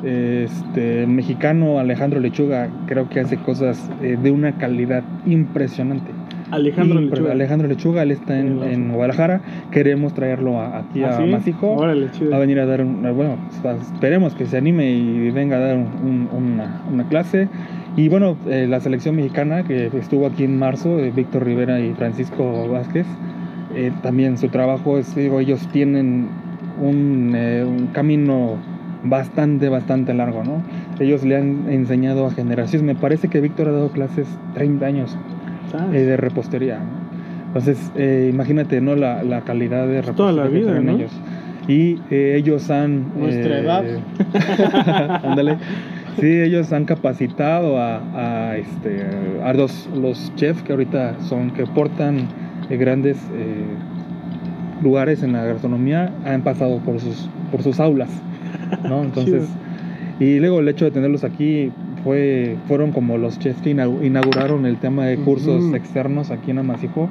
este, 0.04 1.06
mexicano 1.08 1.80
Alejandro 1.80 2.20
Lechuga, 2.20 2.70
creo 2.88 3.10
que 3.10 3.20
hace 3.20 3.38
cosas 3.38 3.90
eh, 4.02 4.18
de 4.22 4.32
una 4.32 4.54
calidad 4.54 5.04
impresionante. 5.26 6.12
Alejandro 6.52 7.00
Impre- 7.00 7.10
Lechuga. 7.12 7.32
Alejandro 7.34 7.68
Lechuga, 7.68 8.04
él 8.04 8.12
está 8.12 8.40
en, 8.40 8.64
en 8.64 8.92
Guadalajara. 8.92 9.42
Queremos 9.72 10.14
traerlo 10.16 10.60
a- 10.60 10.80
aquí 10.80 11.04
¿Ah, 11.04 11.10
a 11.10 11.18
sí? 11.18 11.24
Masico. 11.30 11.74
Órale, 11.74 12.08
a 12.34 12.38
venir 12.40 12.60
a 12.60 12.66
dar 12.66 12.82
un, 12.82 13.02
bueno, 13.16 13.36
esperemos 13.94 14.34
que 14.34 14.46
se 14.48 14.58
anime 14.58 14.90
y 14.92 15.30
venga 15.30 15.58
a 15.58 15.60
dar 15.60 15.78
un- 15.78 15.88
un- 16.04 16.30
una, 16.54 16.82
una 16.92 17.08
clase. 17.08 17.48
Y 17.96 18.08
bueno, 18.10 18.36
eh, 18.48 18.66
la 18.68 18.80
selección 18.80 19.16
mexicana 19.16 19.64
que 19.64 19.88
estuvo 19.98 20.26
aquí 20.26 20.44
en 20.44 20.58
marzo, 20.58 20.98
eh, 21.00 21.12
Víctor 21.16 21.44
Rivera 21.46 21.80
y 21.82 21.94
Francisco 21.94 22.68
Vázquez, 22.68 23.06
eh, 23.88 23.94
también 24.02 24.38
su 24.38 24.50
trabajo 24.50 24.98
es, 24.98 25.16
digo, 25.16 25.40
ellos 25.40 25.68
tienen 25.72 26.28
un, 26.82 27.34
eh, 27.36 27.64
un 27.66 27.88
camino 27.88 28.58
bastante, 29.04 29.70
bastante 29.70 30.14
largo, 30.14 30.44
¿no? 30.44 30.62
Ellos 31.00 31.24
le 31.24 31.38
han 31.38 31.70
enseñado 31.70 32.26
a 32.26 32.32
generaciones, 32.32 32.84
me 32.84 32.96
parece 32.96 33.30
que 33.30 33.40
Víctor 33.40 33.70
ha 33.70 33.72
dado 33.72 33.90
clases 33.90 34.28
30 34.54 34.86
años 34.86 35.18
Ah, 35.74 35.88
eh, 35.94 36.00
de 36.00 36.18
repostería. 36.18 36.80
¿no? 36.80 37.48
Entonces, 37.48 37.92
eh, 37.96 38.30
imagínate, 38.32 38.82
¿no? 38.82 38.96
La, 38.96 39.24
la 39.24 39.42
calidad 39.42 39.88
de 39.88 40.02
repostería 40.02 40.16
toda 40.16 40.32
la 40.32 40.44
que 40.44 40.60
vida, 40.60 40.80
¿no? 40.80 40.96
ellos. 40.96 41.12
Y 41.68 42.00
ellos 42.10 42.70
han... 42.72 43.20
Nuestra 43.20 43.60
edad. 43.60 43.84
ándale. 45.24 45.58
Sí, 46.20 46.28
ellos 46.28 46.74
han 46.74 46.86
capacitado 46.86 47.78
a, 47.80 48.02
a, 48.50 48.58
este, 48.58 49.06
a 49.44 49.54
los, 49.54 49.88
los 49.96 50.34
chefs 50.36 50.64
que 50.64 50.74
ahorita 50.74 51.20
son, 51.22 51.52
que 51.52 51.66
portan 51.66 52.28
eh, 52.70 52.78
grandes 52.78 53.18
eh, 53.34 53.76
lugares 54.82 55.24
en 55.24 55.34
la 55.34 55.44
gastronomía, 55.46 56.14
han 56.26 56.42
pasado 56.42 56.80
por 56.80 57.00
sus, 57.00 57.28
por 57.52 57.62
sus 57.64 57.80
aulas, 57.80 58.10
¿no? 58.88 59.04
Entonces, 59.04 59.50
y 60.20 60.40
luego 60.40 60.60
el 60.60 60.68
hecho 60.68 60.86
de 60.86 60.92
tenerlos 60.92 61.24
aquí 61.24 61.72
fue, 62.04 62.58
fueron 62.68 62.92
como 62.92 63.18
los 63.18 63.40
chefs 63.40 63.62
que 63.62 63.76
inau- 63.76 64.06
inauguraron 64.06 64.66
el 64.66 64.78
tema 64.78 65.06
de 65.06 65.18
cursos 65.18 65.74
externos 65.74 66.32
aquí 66.32 66.52
en 66.52 66.60
Amasijo 66.60 67.10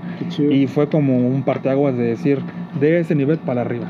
y 0.52 0.66
fue 0.66 0.88
como 0.88 1.16
un 1.18 1.42
parteaguas 1.42 1.96
de 1.96 2.04
decir 2.04 2.38
de 2.80 3.00
ese 3.00 3.14
nivel 3.14 3.38
para 3.38 3.62
arriba. 3.62 3.86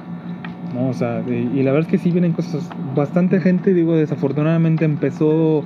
¿no? 0.74 0.88
O 0.88 0.92
sea, 0.94 1.22
y, 1.26 1.32
y 1.32 1.62
la 1.62 1.72
verdad 1.72 1.86
es 1.86 1.90
que 1.90 1.98
sí 1.98 2.10
vienen 2.10 2.32
cosas, 2.32 2.70
bastante 2.94 3.40
gente, 3.40 3.72
digo, 3.74 3.96
desafortunadamente 3.96 4.84
empezó 4.84 5.64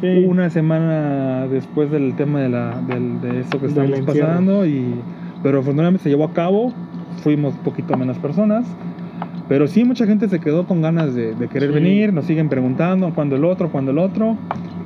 Sí. 0.00 0.24
una 0.26 0.50
semana 0.50 1.46
después 1.48 1.90
del 1.90 2.14
tema 2.14 2.40
de, 2.42 2.48
la, 2.48 2.80
del- 2.86 3.20
de 3.20 3.40
esto 3.40 3.60
que 3.60 3.66
estamos 3.66 4.00
pasando, 4.02 4.66
y, 4.66 5.00
pero 5.42 5.58
afortunadamente 5.60 6.04
se 6.04 6.08
llevó 6.10 6.24
a 6.24 6.32
cabo, 6.32 6.72
fuimos 7.22 7.54
poquito 7.56 7.96
menos 7.96 8.18
personas, 8.18 8.66
pero 9.48 9.66
sí 9.66 9.84
mucha 9.84 10.06
gente 10.06 10.28
se 10.28 10.40
quedó 10.40 10.66
con 10.66 10.80
ganas 10.82 11.14
de, 11.14 11.34
de 11.34 11.48
querer 11.48 11.70
Sí. 11.70 11.74
venir, 11.74 12.12
nos 12.12 12.24
siguen 12.24 12.48
preguntando 12.48 13.12
cuándo 13.14 13.36
el 13.36 13.44
otro, 13.44 13.70
cuándo 13.70 13.90
el 13.90 13.98
otro, 13.98 14.36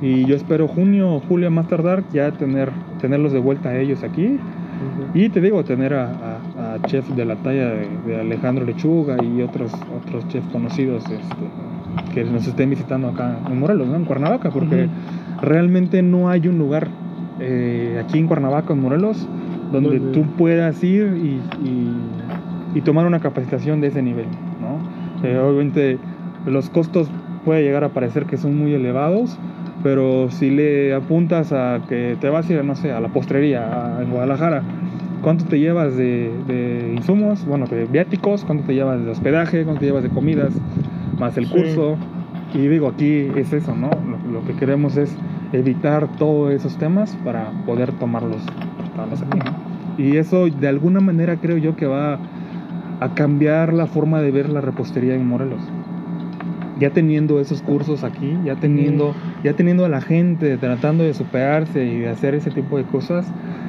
y 0.01 0.25
yo 0.25 0.35
espero 0.35 0.67
junio 0.67 1.15
o 1.15 1.19
julio 1.21 1.49
más 1.51 1.67
tardar 1.67 2.03
ya 2.11 2.31
tener, 2.31 2.71
tenerlos 3.01 3.31
de 3.33 3.39
vuelta 3.39 3.69
a 3.69 3.77
ellos 3.79 4.03
aquí, 4.03 4.25
Ujú. 4.25 5.17
y 5.17 5.29
te 5.29 5.41
digo, 5.41 5.63
tener 5.63 5.93
a, 5.93 6.05
a, 6.57 6.73
a 6.75 6.81
chefs 6.87 7.15
de 7.15 7.25
la 7.25 7.35
talla 7.37 7.69
de, 7.69 7.87
de 8.05 8.19
Alejandro 8.19 8.65
Lechuga 8.65 9.15
y 9.23 9.41
otros, 9.41 9.71
otros 10.05 10.27
chefs 10.27 10.47
conocidos 10.51 11.03
este, 11.05 12.13
que 12.13 12.23
nos 12.25 12.45
estén 12.47 12.69
visitando 12.69 13.07
acá 13.07 13.39
en 13.49 13.59
Morelos, 13.59 13.87
¿no? 13.87 13.95
en 13.95 14.05
Cuernavaca, 14.05 14.49
porque 14.51 14.87
realmente 15.41 16.01
no 16.01 16.29
hay 16.29 16.47
un 16.47 16.57
lugar 16.59 16.87
eh, 17.39 18.01
aquí 18.03 18.19
en 18.19 18.27
Cuernavaca, 18.27 18.73
en 18.73 18.81
Morelos, 18.81 19.27
donde 19.71 19.99
Donde- 19.99 20.11
tú 20.13 20.23
puedas 20.37 20.83
ir 20.83 21.13
y, 21.17 21.41
y- 21.67 21.91
y 22.75 22.81
tomar 22.81 23.05
una 23.05 23.19
capacitación 23.19 23.81
de 23.81 23.87
ese 23.87 24.01
nivel. 24.01 24.25
¿no? 24.61 25.27
Eh, 25.27 25.37
obviamente 25.37 25.97
los 26.45 26.69
costos 26.69 27.09
puede 27.45 27.63
llegar 27.63 27.83
a 27.83 27.89
parecer 27.89 28.25
que 28.25 28.37
son 28.37 28.57
muy 28.57 28.73
elevados, 28.73 29.37
pero 29.83 30.29
si 30.31 30.49
le 30.49 30.93
apuntas 30.93 31.51
a 31.53 31.81
que 31.87 32.17
te 32.19 32.29
vas 32.29 32.49
a 32.49 32.53
ir, 32.53 32.63
no 32.63 32.75
sé, 32.75 32.91
a 32.91 32.99
la 32.99 33.07
postrería 33.09 33.97
a- 33.97 34.01
en 34.03 34.09
Guadalajara, 34.11 34.63
¿cuánto 35.21 35.45
te 35.45 35.59
llevas 35.59 35.95
de, 35.95 36.31
de 36.47 36.93
insumos? 36.95 37.45
Bueno, 37.45 37.65
de 37.67 37.85
viáticos, 37.85 38.43
¿cuánto 38.45 38.65
te 38.65 38.73
llevas 38.73 39.03
de 39.03 39.11
hospedaje? 39.11 39.63
¿Cuánto 39.63 39.79
te 39.81 39.85
llevas 39.87 40.03
de 40.03 40.09
comidas? 40.09 40.53
Más 41.19 41.37
el 41.37 41.45
Sí. 41.47 41.53
curso. 41.53 41.95
Y 42.53 42.67
digo, 42.67 42.87
aquí 42.87 43.27
es 43.35 43.51
eso, 43.53 43.75
¿no? 43.75 43.89
Lo, 43.89 44.39
lo 44.39 44.45
que 44.47 44.53
queremos 44.53 44.97
es 44.97 45.15
evitar 45.51 46.07
todos 46.17 46.51
esos 46.53 46.77
temas 46.77 47.15
para 47.23 47.51
poder 47.65 47.91
tomarlos, 47.93 48.41
aquí. 49.03 50.03
Y 50.03 50.17
eso 50.17 50.47
de 50.47 50.67
alguna 50.67 50.99
manera 50.99 51.37
creo 51.37 51.57
yo 51.57 51.75
que 51.75 51.85
va 51.85 52.19
a 52.99 53.09
cambiar 53.13 53.73
la 53.73 53.87
forma 53.87 54.21
de 54.21 54.31
ver 54.31 54.49
la 54.49 54.61
repostería 54.61 55.15
en 55.15 55.27
Morelos. 55.27 55.61
ya 56.79 56.91
teniendo 56.91 57.39
esos 57.39 57.63
cursos 57.63 58.03
aquí, 58.03 58.37
ya 58.45 58.55
teniendo, 58.55 59.15
ya 59.43 59.53
teniendo 59.53 59.83
a 59.83 59.89
la 59.89 59.99
gente 59.99 60.57
tratando 60.57 61.03
de 61.03 61.15
superarse 61.15 61.83
y 61.83 62.01
de 62.01 62.09
hacer 62.09 62.35
ese 62.35 62.51
tipo 62.51 62.77
de 62.77 62.83
cosas 62.83 63.25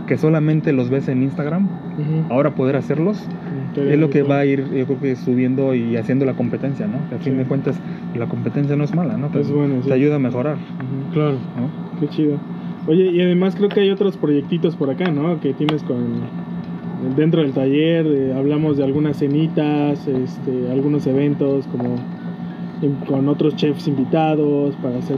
que 0.07 0.18
solamente 0.18 0.74
los 0.74 0.91
ves 0.91 1.09
en 1.09 1.22
Instagram, 1.22 1.68
ahora 2.29 2.51
poder 2.55 2.76
hacerlos 2.76 3.26
es 3.74 3.99
lo 3.99 4.11
que 4.11 4.22
va 4.22 4.41
a 4.41 4.45
ir, 4.45 4.62
yo 4.74 4.85
creo 4.87 5.01
que 5.01 5.16
subiendo 5.16 5.74
y 5.74 5.97
haciendo 5.97 6.26
la 6.26 6.35
competencia, 6.35 6.87
¿no? 6.87 6.99
Que 7.09 7.14
a 7.14 7.18
fin 7.18 7.33
Sí. 7.33 7.39
de 7.39 7.45
cuentas 7.47 7.81
la 8.14 8.26
competencia 8.26 8.76
no 8.76 8.85
es 8.85 8.95
mala, 8.95 9.16
¿no? 9.16 9.29
Te, 9.29 9.41
Es 9.41 9.51
buena, 9.51 9.81
sí. 9.83 9.89
te 9.89 9.95
ayuda 9.95 10.16
a 10.16 10.18
mejorar. 10.18 10.57
Claro. 11.14 11.39
¿no? 11.57 12.01
Qué 12.01 12.09
chido. 12.09 12.37
Oye, 12.89 13.11
y 13.12 13.20
además 13.20 13.55
creo 13.55 13.68
que 13.68 13.80
hay 13.80 13.91
otros 13.91 14.16
proyectitos 14.16 14.74
por 14.74 14.89
acá, 14.91 15.11
¿no? 15.11 15.39
Que 15.41 15.53
tienes 15.53 15.82
con 15.82 16.22
dentro 17.16 17.43
del 17.43 17.53
taller, 17.53 18.32
hablamos 18.34 18.76
de 18.78 18.84
algunas 18.84 19.18
cenitas, 19.18 20.09
este, 20.09 20.70
algunos 20.72 21.07
eventos 21.07 21.66
como 21.66 21.97
con 23.07 23.28
otros 23.28 23.55
chefs 23.57 23.86
invitados 23.89 24.74
para 24.76 24.99
hacer 24.99 25.16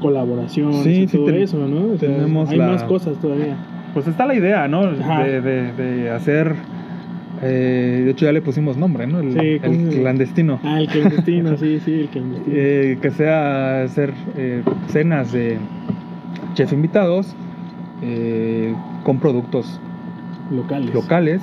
colaboraciones 0.00 0.82
Sí, 0.82 1.02
y 1.04 1.08
sí, 1.08 1.16
todo 1.16 1.30
eso, 1.30 1.66
¿no? 1.66 1.94
O 1.94 1.98
sea, 1.98 2.08
tenemos 2.10 2.48
hay 2.50 2.58
la- 2.58 2.66
más 2.66 2.84
cosas 2.84 3.16
todavía. 3.18 3.56
Pues 3.94 4.06
está 4.06 4.26
la 4.26 4.34
idea, 4.34 4.68
¿no? 4.68 4.92
De, 4.92 5.40
de- 5.40 5.72
de 5.72 6.10
hacer, 6.10 6.54
eh, 7.42 8.02
de 8.04 8.10
hecho 8.10 8.26
ya 8.26 8.32
le 8.32 8.42
pusimos 8.42 8.76
nombre, 8.76 9.06
¿no? 9.06 9.20
El, 9.20 9.32
Sí, 9.32 9.58
¿cómo 9.64 9.88
el 9.90 10.00
clandestino. 10.00 10.60
Ah, 10.62 10.80
el 10.80 10.88
clandestino, 10.88 11.56
sí, 11.56 11.80
sí, 11.80 12.00
el 12.02 12.08
clandestino. 12.08 12.54
Eh, 12.56 12.98
que 13.00 13.10
sea 13.10 13.84
hacer 13.84 14.12
eh, 14.36 14.62
cenas 14.88 15.32
de 15.32 15.56
chef 16.56 16.72
invitados 16.72 17.34
eh, 18.02 18.74
con 19.04 19.18
productos 19.20 19.78
locales. 20.50 20.92
locales, 20.94 21.42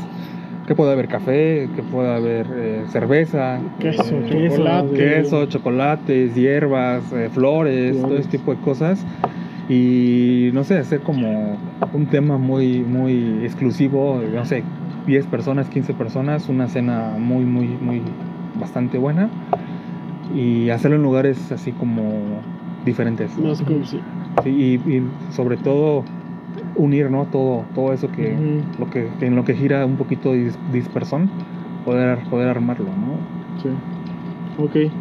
que 0.68 0.76
pueda 0.76 0.94
haber 0.94 1.08
café, 1.08 1.70
que 1.76 1.84
pueda 1.84 2.16
haber 2.16 2.48
eh, 2.56 2.84
cerveza, 2.90 3.60
Queso, 3.80 4.04
eh, 4.04 4.26
Queso, 4.28 4.56
chocolate. 4.58 4.94
queso, 4.96 5.46
chocolates, 5.46 6.36
hierbas, 6.36 7.04
eh, 7.14 7.30
flores, 7.32 7.96
todo 7.96 8.08
Flores. 8.08 8.26
ese 8.28 8.38
tipo 8.38 8.54
de 8.56 8.62
cosas. 8.62 9.06
Y 9.70 10.50
no 10.54 10.64
sé, 10.64 10.78
hacer 10.78 11.00
como 11.02 11.58
un 11.94 12.06
tema 12.08 12.38
muy, 12.38 12.80
muy 12.80 13.40
exclusivo, 13.44 14.22
no 14.34 14.46
sé, 14.46 14.64
10 15.08 15.26
personas, 15.28 15.70
15 15.70 15.94
personas, 15.94 16.50
una 16.50 16.68
cena 16.68 17.16
muy, 17.18 17.46
muy, 17.46 17.68
muy 17.68 18.02
bastante 18.60 18.98
buena. 18.98 19.30
Y 20.36 20.70
hacerlo 20.70 20.98
en 20.98 21.04
lugares 21.04 21.52
así 21.52 21.72
como 21.72 22.42
diferentes. 22.86 23.38
Más 23.38 23.62
cozy. 23.62 24.00
Sí, 24.44 24.50
y, 24.50 24.92
y 24.92 25.04
sobre 25.32 25.58
todo 25.58 26.04
unir 26.76 27.10
¿no? 27.12 27.26
todo, 27.26 27.66
todo 27.76 27.94
eso 27.94 28.12
que, 28.12 28.36
lo 28.80 28.90
que, 28.90 29.08
en 29.22 29.36
lo 29.36 29.44
que 29.46 29.56
gira 29.56 29.86
un 29.86 29.96
poquito 29.96 30.34
dis- 30.36 30.58
dispersón, 30.72 31.30
poder, 31.86 32.20
poder 32.30 32.50
armarlo, 32.50 32.86
¿no? 32.86 33.18
Sí. 33.62 33.70
Ok. 34.58 34.92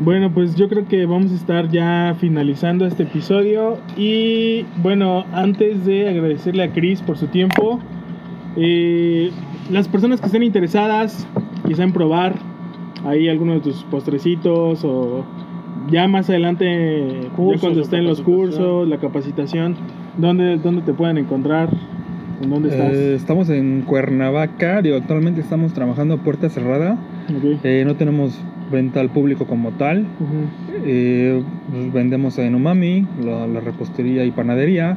Bueno, 0.00 0.32
pues 0.32 0.56
yo 0.56 0.68
creo 0.68 0.86
que 0.88 1.06
vamos 1.06 1.30
a 1.30 1.34
estar 1.34 1.68
ya 1.68 2.16
finalizando 2.18 2.86
este 2.86 3.04
episodio. 3.04 3.78
Y 3.96 4.64
bueno, 4.82 5.24
antes 5.32 5.84
de 5.84 6.08
agradecerle 6.08 6.64
a 6.64 6.72
Chris 6.72 7.02
por 7.02 7.16
su 7.16 7.28
tiempo, 7.28 7.78
eh, 8.56 9.30
las 9.70 9.86
personas 9.88 10.20
que 10.20 10.26
estén 10.26 10.42
interesadas, 10.42 11.26
quizá 11.66 11.84
en 11.84 11.92
probar 11.92 12.34
ahí 13.04 13.28
alguno 13.28 13.54
de 13.54 13.60
tus 13.60 13.84
postrecitos 13.84 14.84
o 14.84 15.24
ya 15.90 16.08
más 16.08 16.28
adelante, 16.28 17.22
ya 17.22 17.28
Cursos 17.30 17.60
cuando 17.60 17.80
o 17.80 17.82
estén 17.82 18.04
los 18.04 18.20
cursos, 18.20 18.88
la 18.88 18.98
capacitación, 18.98 19.76
¿dónde, 20.16 20.56
dónde 20.58 20.82
te 20.82 20.92
pueden 20.92 21.18
encontrar? 21.18 21.68
¿En 22.42 22.50
dónde 22.50 22.70
estás? 22.70 22.92
Eh, 22.92 23.14
estamos 23.14 23.48
en 23.50 23.82
Cuernavaca, 23.82 24.82
digo, 24.82 24.96
actualmente 24.96 25.40
estamos 25.40 25.72
trabajando 25.72 26.14
a 26.14 26.16
puerta 26.18 26.48
cerrada, 26.48 26.98
eh, 27.62 27.84
no 27.86 27.96
tenemos 27.96 28.38
venta 28.70 29.00
al 29.00 29.10
público 29.10 29.46
como 29.46 29.72
tal, 29.72 30.06
eh, 30.84 31.42
pues, 31.70 31.92
vendemos 31.92 32.38
en 32.38 32.54
Umami, 32.54 33.06
la, 33.22 33.46
la 33.46 33.60
repostería 33.60 34.24
y 34.24 34.30
panadería, 34.30 34.96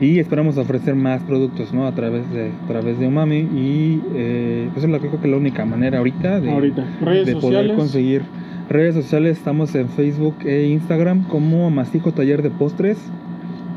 y 0.00 0.18
esperamos 0.18 0.58
ofrecer 0.58 0.94
más 0.94 1.22
productos 1.22 1.72
¿no? 1.72 1.86
a, 1.86 1.92
través 1.92 2.30
de, 2.32 2.50
a 2.50 2.66
través 2.68 2.98
de 2.98 3.06
Umami, 3.06 3.38
y 3.38 4.00
eh, 4.14 4.68
pues 4.72 4.84
es 4.84 4.90
la, 4.90 4.98
creo 4.98 5.20
que 5.20 5.28
la 5.28 5.36
única 5.36 5.64
manera 5.64 5.98
ahorita 5.98 6.40
de, 6.40 6.50
Ahorita. 6.50 6.84
Redes 7.00 7.26
de 7.26 7.32
poder 7.34 7.42
sociales. 7.42 7.76
conseguir 7.76 8.22
redes 8.68 8.94
sociales. 8.94 9.38
Estamos 9.38 9.74
en 9.74 9.88
Facebook 9.88 10.36
e 10.44 10.64
Instagram 10.66 11.24
como 11.24 11.66
Amasijo 11.66 12.12
Taller 12.12 12.42
de 12.42 12.50
Postres. 12.50 12.98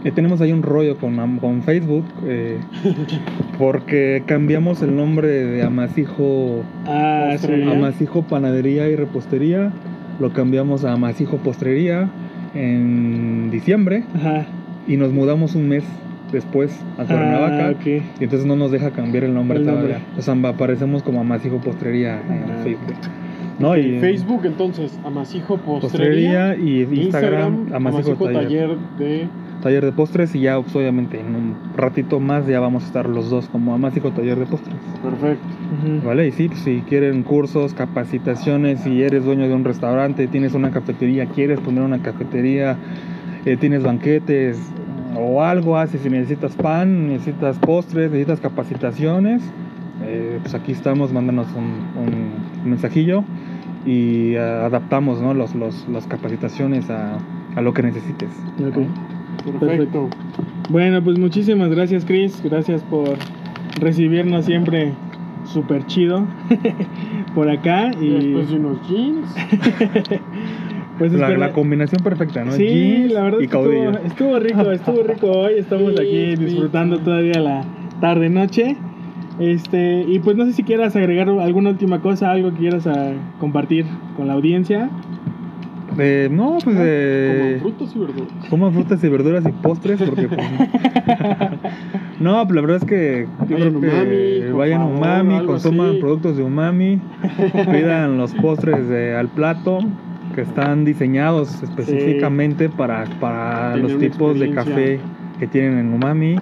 Eh, 0.03 0.11
tenemos 0.11 0.41
ahí 0.41 0.51
un 0.51 0.63
rollo 0.63 0.97
con, 0.97 1.15
con 1.39 1.61
Facebook 1.61 2.05
eh, 2.25 2.57
porque 3.59 4.23
cambiamos 4.25 4.81
el 4.81 4.95
nombre 4.95 5.27
de 5.27 5.63
Amasijo, 5.63 6.63
Ah. 6.87 7.35
Amasijo 7.71 8.23
Panadería 8.23 8.87
y 8.89 8.95
Repostería. 8.95 9.71
Lo 10.19 10.33
cambiamos 10.33 10.85
a 10.85 10.93
Amasijo 10.93 11.37
Postrería 11.37 12.09
en 12.53 13.49
diciembre 13.51 14.03
Ajá. 14.15 14.45
y 14.87 14.97
nos 14.97 15.11
mudamos 15.13 15.55
un 15.55 15.67
mes 15.69 15.83
después 16.31 16.77
a 16.97 17.05
Cuernavaca. 17.05 17.67
Ah, 17.67 17.71
ok. 17.71 17.85
Y 18.19 18.23
entonces 18.23 18.45
no 18.45 18.55
nos 18.55 18.71
deja 18.71 18.91
cambiar 18.91 19.23
el 19.23 19.33
nombre 19.33 19.59
El 19.59 19.65
todavía. 19.65 19.99
nombre. 19.99 20.17
O 20.17 20.21
sea, 20.21 20.33
aparecemos 20.49 21.03
como 21.03 21.21
Amasijo 21.21 21.57
Postrería 21.59 22.21
en 22.27 22.51
Ah, 22.51 22.61
Facebook. 22.63 22.95
¿No? 23.62 23.78
Y 23.78 23.99
Facebook, 23.99 24.41
entonces, 24.45 24.99
Amasijo 25.05 25.57
Postrería. 25.57 26.53
Postrería 26.53 26.55
y 26.55 27.03
Instagram, 27.03 27.74
Amasijo, 27.74 28.12
Amasijo 28.12 28.26
taller, 28.26 28.70
Taller 28.70 28.78
de. 28.97 29.28
taller 29.62 29.86
de 29.86 29.91
postres. 29.91 30.36
Y 30.36 30.41
ya, 30.41 30.59
pues, 30.62 30.76
obviamente, 30.76 31.20
en 31.20 31.36
un 31.36 31.55
ratito 31.76 32.20
más 32.20 32.47
ya 32.47 32.59
vamos 32.59 32.84
a 32.84 32.88
estar 32.88 33.07
los 33.07 33.30
dos 33.30 33.47
como 33.49 33.74
Amasijo 33.74 34.12
Taller 34.12 34.39
de 34.39 34.45
Postres. 34.45 34.76
Perfecto. 35.03 35.47
¿Vale? 36.03 36.28
Y 36.28 36.32
sí, 36.32 36.47
pues, 36.47 36.59
si 36.62 36.82
quieren 36.82 37.24
cursos, 37.24 37.74
capacitaciones, 37.74 38.82
si 38.82 39.01
eres 39.03 39.24
dueño 39.24 39.47
de 39.47 39.53
un 39.53 39.64
restaurante, 39.64 40.28
tienes 40.28 40.53
una 40.53 40.72
cafetería, 40.72 41.28
quieres 41.28 41.59
poner 41.59 41.84
una 41.84 42.01
cafetería, 42.01 42.78
eh, 43.45 43.57
tienes 43.57 43.84
banquetes 43.84 44.59
o 45.16 45.43
algo 45.43 45.78
haces, 45.78 46.01
si 46.01 46.09
necesitas 46.09 46.55
pan, 46.55 47.07
necesitas 47.07 47.57
postres, 47.59 48.12
necesitas 48.12 48.39
capacitaciones, 48.39 49.41
eh, 50.03 50.39
pues 50.41 50.53
aquí 50.53 50.72
estamos, 50.72 51.12
mándanos 51.12 51.47
un, 51.55 52.01
un 52.01 52.70
mensajillo 52.70 53.24
y 53.86 54.36
ah, 54.36 54.65
adaptamos 54.65 55.21
¿no? 55.21 55.34
los, 55.34 55.55
los, 55.55 55.88
las 55.89 56.07
capacitaciones 56.07 56.89
a, 56.89 57.17
a 57.55 57.61
lo 57.61 57.73
que 57.73 57.84
necesites. 57.84 58.29
Ok. 58.59 59.59
Perfecto. 59.59 60.09
Bueno, 60.69 61.03
pues 61.03 61.17
muchísimas 61.17 61.69
gracias, 61.69 62.05
Chris. 62.05 62.41
Gracias 62.43 62.84
por 62.84 63.17
recibirnos 63.79 64.45
siempre 64.45 64.93
súper 65.45 65.86
chido 65.88 66.25
por 67.36 67.49
acá. 67.49 67.91
Y 67.99 68.09
Después 68.09 68.49
de 68.49 68.55
unos 68.57 68.88
jeans. 68.88 69.36
pues 70.99 71.13
La, 71.13 71.29
la 71.29 71.51
combinación 71.51 72.03
perfecta, 72.03 72.43
¿no? 72.45 72.51
Sí, 72.51 72.67
Jeans 72.67 73.13
la 73.13 73.23
verdad 73.23 73.39
y 73.39 73.45
es 73.45 73.49
que 73.49 73.57
estuvo, 73.57 73.89
estuvo 74.05 74.39
rico, 74.39 74.71
estuvo 74.71 75.03
rico 75.03 75.32
hoy. 75.32 75.53
Estamos 75.57 75.93
Sí, 75.97 76.01
aquí 76.01 76.36
disfrutando 76.36 76.97
sí. 76.97 77.03
todavía 77.03 77.39
la 77.39 77.63
tarde 77.99 78.29
noche. 78.29 78.77
Este, 79.39 80.05
y 80.07 80.19
pues 80.19 80.36
no 80.38 80.45
sé 80.45 80.53
si 80.53 80.63
quieras 80.63 80.95
agregar 80.95 81.29
alguna 81.29 81.69
última 81.69 82.01
cosa, 82.01 82.32
algo 82.32 82.51
que 82.51 82.57
quieras 82.57 82.86
ah, 82.88 83.13
compartir 83.39 83.86
con 84.15 84.27
la 84.27 84.34
audiencia. 84.34 84.89
Eh, 85.97 86.29
no, 86.32 86.51
pues 86.63 86.63
Como 86.63 86.77
eh, 86.79 87.57
frutas 87.61 87.95
y 87.95 87.99
verduras. 87.99 88.27
coman 88.49 88.73
frutas 88.73 89.03
y 89.03 89.09
verduras 89.09 89.43
y 89.45 89.51
postres 89.51 90.01
porque 90.01 90.29
pues, 90.29 90.39
no, 92.21 92.43
pues 92.45 92.55
la 92.55 92.61
verdad 92.61 92.77
es 92.77 92.86
que 92.86 93.27
yo 93.49 93.57
Vayan 93.57 93.79
creo 93.79 93.82
que 93.82 94.51
Umami, 94.53 94.57
vayan 94.57 95.27
favor, 95.29 95.45
consuman 95.47 95.89
así. 95.89 95.97
productos 95.99 96.38
de 96.38 96.43
umami, 96.43 97.01
pidan 97.71 98.17
los 98.17 98.34
postres 98.36 98.88
de 98.88 99.15
al 99.17 99.27
plato 99.27 99.79
que 100.34 100.41
están 100.41 100.86
diseñados 100.86 101.61
específicamente 101.61 102.69
para, 102.69 103.03
para 103.19 103.75
los 103.75 103.97
tipos 103.97 104.39
de 104.39 104.51
café 104.51 104.99
que 105.39 105.47
tienen 105.47 105.77
en 105.77 105.93
umami 105.93 106.38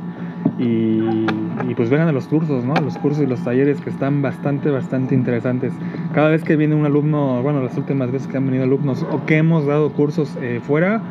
y, 0.59 1.25
y 1.67 1.75
pues 1.75 1.89
vengan 1.89 2.09
a 2.09 2.11
los 2.11 2.27
cursos, 2.27 2.65
¿no? 2.65 2.73
Los 2.75 2.97
cursos 2.97 3.23
y 3.23 3.27
los 3.27 3.43
talleres 3.43 3.79
que 3.79 3.89
están 3.89 4.21
bastante, 4.21 4.69
bastante 4.69 5.15
interesantes. 5.15 5.73
Cada 6.13 6.29
vez 6.29 6.43
que 6.43 6.57
viene 6.57 6.75
un 6.75 6.85
alumno, 6.85 7.41
bueno, 7.41 7.63
las 7.63 7.77
últimas 7.77 8.11
veces 8.11 8.27
que 8.27 8.37
han 8.37 8.45
venido 8.45 8.65
alumnos 8.65 9.05
o 9.09 9.25
que 9.25 9.37
hemos 9.37 9.65
dado 9.65 9.91
cursos 9.93 10.37
eh, 10.41 10.59
fuera, 10.61 11.01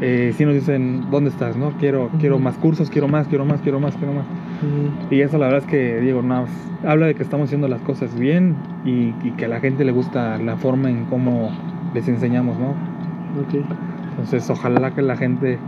eh, 0.00 0.32
sí 0.36 0.44
nos 0.44 0.54
dicen, 0.54 1.06
¿dónde 1.10 1.30
estás? 1.30 1.56
¿No? 1.56 1.72
Quiero, 1.78 2.10
quiero 2.18 2.38
más 2.38 2.56
cursos, 2.56 2.90
quiero 2.90 3.08
más, 3.08 3.28
quiero 3.28 3.44
más, 3.44 3.60
quiero 3.60 3.80
más, 3.80 3.96
quiero 3.96 4.12
más. 4.12 4.26
Y 5.10 5.20
eso 5.20 5.38
la 5.38 5.46
verdad 5.46 5.62
es 5.64 5.70
que, 5.70 6.12
nada 6.24 6.42
más 6.42 6.50
habla 6.84 7.06
de 7.06 7.14
que 7.14 7.22
estamos 7.22 7.46
haciendo 7.46 7.68
las 7.68 7.80
cosas 7.82 8.18
bien 8.18 8.56
y, 8.84 9.14
y 9.22 9.32
que 9.36 9.44
a 9.44 9.48
la 9.48 9.60
gente 9.60 9.84
le 9.84 9.92
gusta 9.92 10.38
la 10.38 10.56
forma 10.56 10.90
en 10.90 11.04
cómo 11.04 11.50
les 11.94 12.08
enseñamos, 12.08 12.58
¿no? 12.58 12.70
Ok. 13.40 13.64
Entonces, 14.10 14.50
ojalá 14.50 14.92
que 14.92 15.02
la 15.02 15.16
gente 15.16 15.58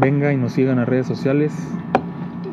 venga 0.00 0.32
y 0.32 0.36
nos 0.36 0.52
siga 0.52 0.72
en 0.72 0.78
las 0.78 0.88
redes 0.88 1.06
sociales 1.06 1.77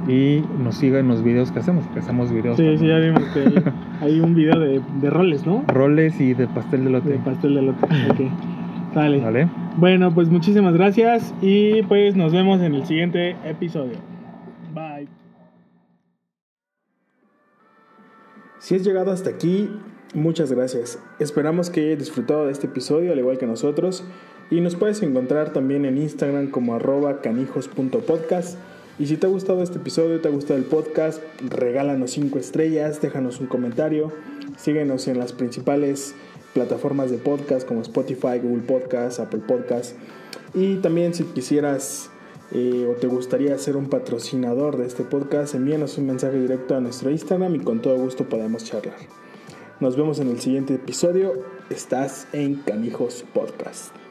y 0.07 0.43
nos 0.59 0.75
siga 0.75 0.99
en 0.99 1.07
los 1.07 1.23
videos 1.23 1.51
que 1.51 1.59
hacemos, 1.59 1.85
que 1.87 1.99
hacemos 1.99 2.31
videos. 2.31 2.57
Sí, 2.57 2.77
sí, 2.77 2.87
ya 2.87 2.93
también. 2.95 3.15
vimos 3.15 3.33
que 3.33 3.39
hay, 3.39 3.63
hay 4.01 4.19
un 4.19 4.35
video 4.35 4.59
de, 4.59 4.81
de 5.01 5.09
roles, 5.09 5.45
¿no? 5.45 5.63
Roles 5.67 6.19
y 6.19 6.33
de 6.33 6.47
pastel 6.47 6.81
de 6.81 6.85
De 6.85 6.91
lote. 6.91 7.19
pastel 7.25 7.55
de 7.55 7.61
lote. 7.61 7.85
Ok. 7.85 8.93
Sale. 8.93 9.19
¿Vale? 9.19 9.49
Bueno, 9.77 10.13
pues 10.13 10.29
muchísimas 10.29 10.73
gracias 10.73 11.33
y 11.41 11.81
pues 11.83 12.15
nos 12.15 12.31
vemos 12.31 12.61
en 12.61 12.75
el 12.75 12.85
siguiente 12.85 13.35
episodio. 13.43 13.97
Bye. 14.73 15.07
Si 18.59 18.75
has 18.75 18.83
llegado 18.83 19.11
hasta 19.11 19.29
aquí, 19.29 19.69
Muchas 20.15 20.49
gracias. 20.49 20.97
Esperamos 21.19 21.69
que 21.69 21.87
hayas 21.87 21.99
disfrutado 21.99 22.45
de 22.45 22.53
este 22.53 22.67
episodio 22.67 23.11
al 23.11 23.19
igual 23.19 23.37
que 23.37 23.45
nosotros 23.45 24.05
y 24.49 24.61
nos 24.61 24.77
puedes 24.77 25.03
encontrar 25.03 25.51
también 25.51 25.83
en 25.83 25.97
Instagram 25.97 26.51
como 26.51 26.73
arroba 26.73 27.19
canijos.podcast. 27.19 28.57
Y 28.97 29.07
si 29.07 29.17
te 29.17 29.27
ha 29.27 29.29
gustado 29.29 29.61
este 29.61 29.77
episodio, 29.77 30.21
te 30.21 30.29
ha 30.29 30.31
gustado 30.31 30.57
el 30.57 30.65
podcast, 30.65 31.21
regálanos 31.41 32.11
5 32.11 32.39
estrellas, 32.39 33.01
déjanos 33.01 33.41
un 33.41 33.47
comentario, 33.47 34.13
síguenos 34.57 35.07
en 35.09 35.19
las 35.19 35.33
principales 35.33 36.15
plataformas 36.53 37.11
de 37.11 37.17
podcast 37.17 37.67
como 37.67 37.81
Spotify, 37.81 38.39
Google 38.41 38.63
Podcast, 38.63 39.19
Apple 39.19 39.41
Podcast. 39.45 39.97
Y 40.53 40.77
también 40.77 41.13
si 41.13 41.25
quisieras 41.25 42.09
eh, 42.51 42.87
o 42.89 42.97
te 42.97 43.07
gustaría 43.07 43.57
ser 43.57 43.75
un 43.75 43.89
patrocinador 43.89 44.77
de 44.77 44.85
este 44.85 45.03
podcast, 45.03 45.55
envíanos 45.55 45.97
un 45.97 46.07
mensaje 46.07 46.39
directo 46.39 46.75
a 46.75 46.79
nuestro 46.79 47.11
Instagram 47.11 47.55
y 47.55 47.59
con 47.59 47.81
todo 47.81 47.97
gusto 47.97 48.29
podemos 48.29 48.63
charlar. 48.63 48.95
Nos 49.81 49.97
vemos 49.97 50.19
en 50.19 50.29
el 50.29 50.39
siguiente 50.39 50.75
episodio. 50.75 51.33
Estás 51.69 52.27
en 52.31 52.55
Canijos 52.55 53.25
Podcast. 53.33 54.04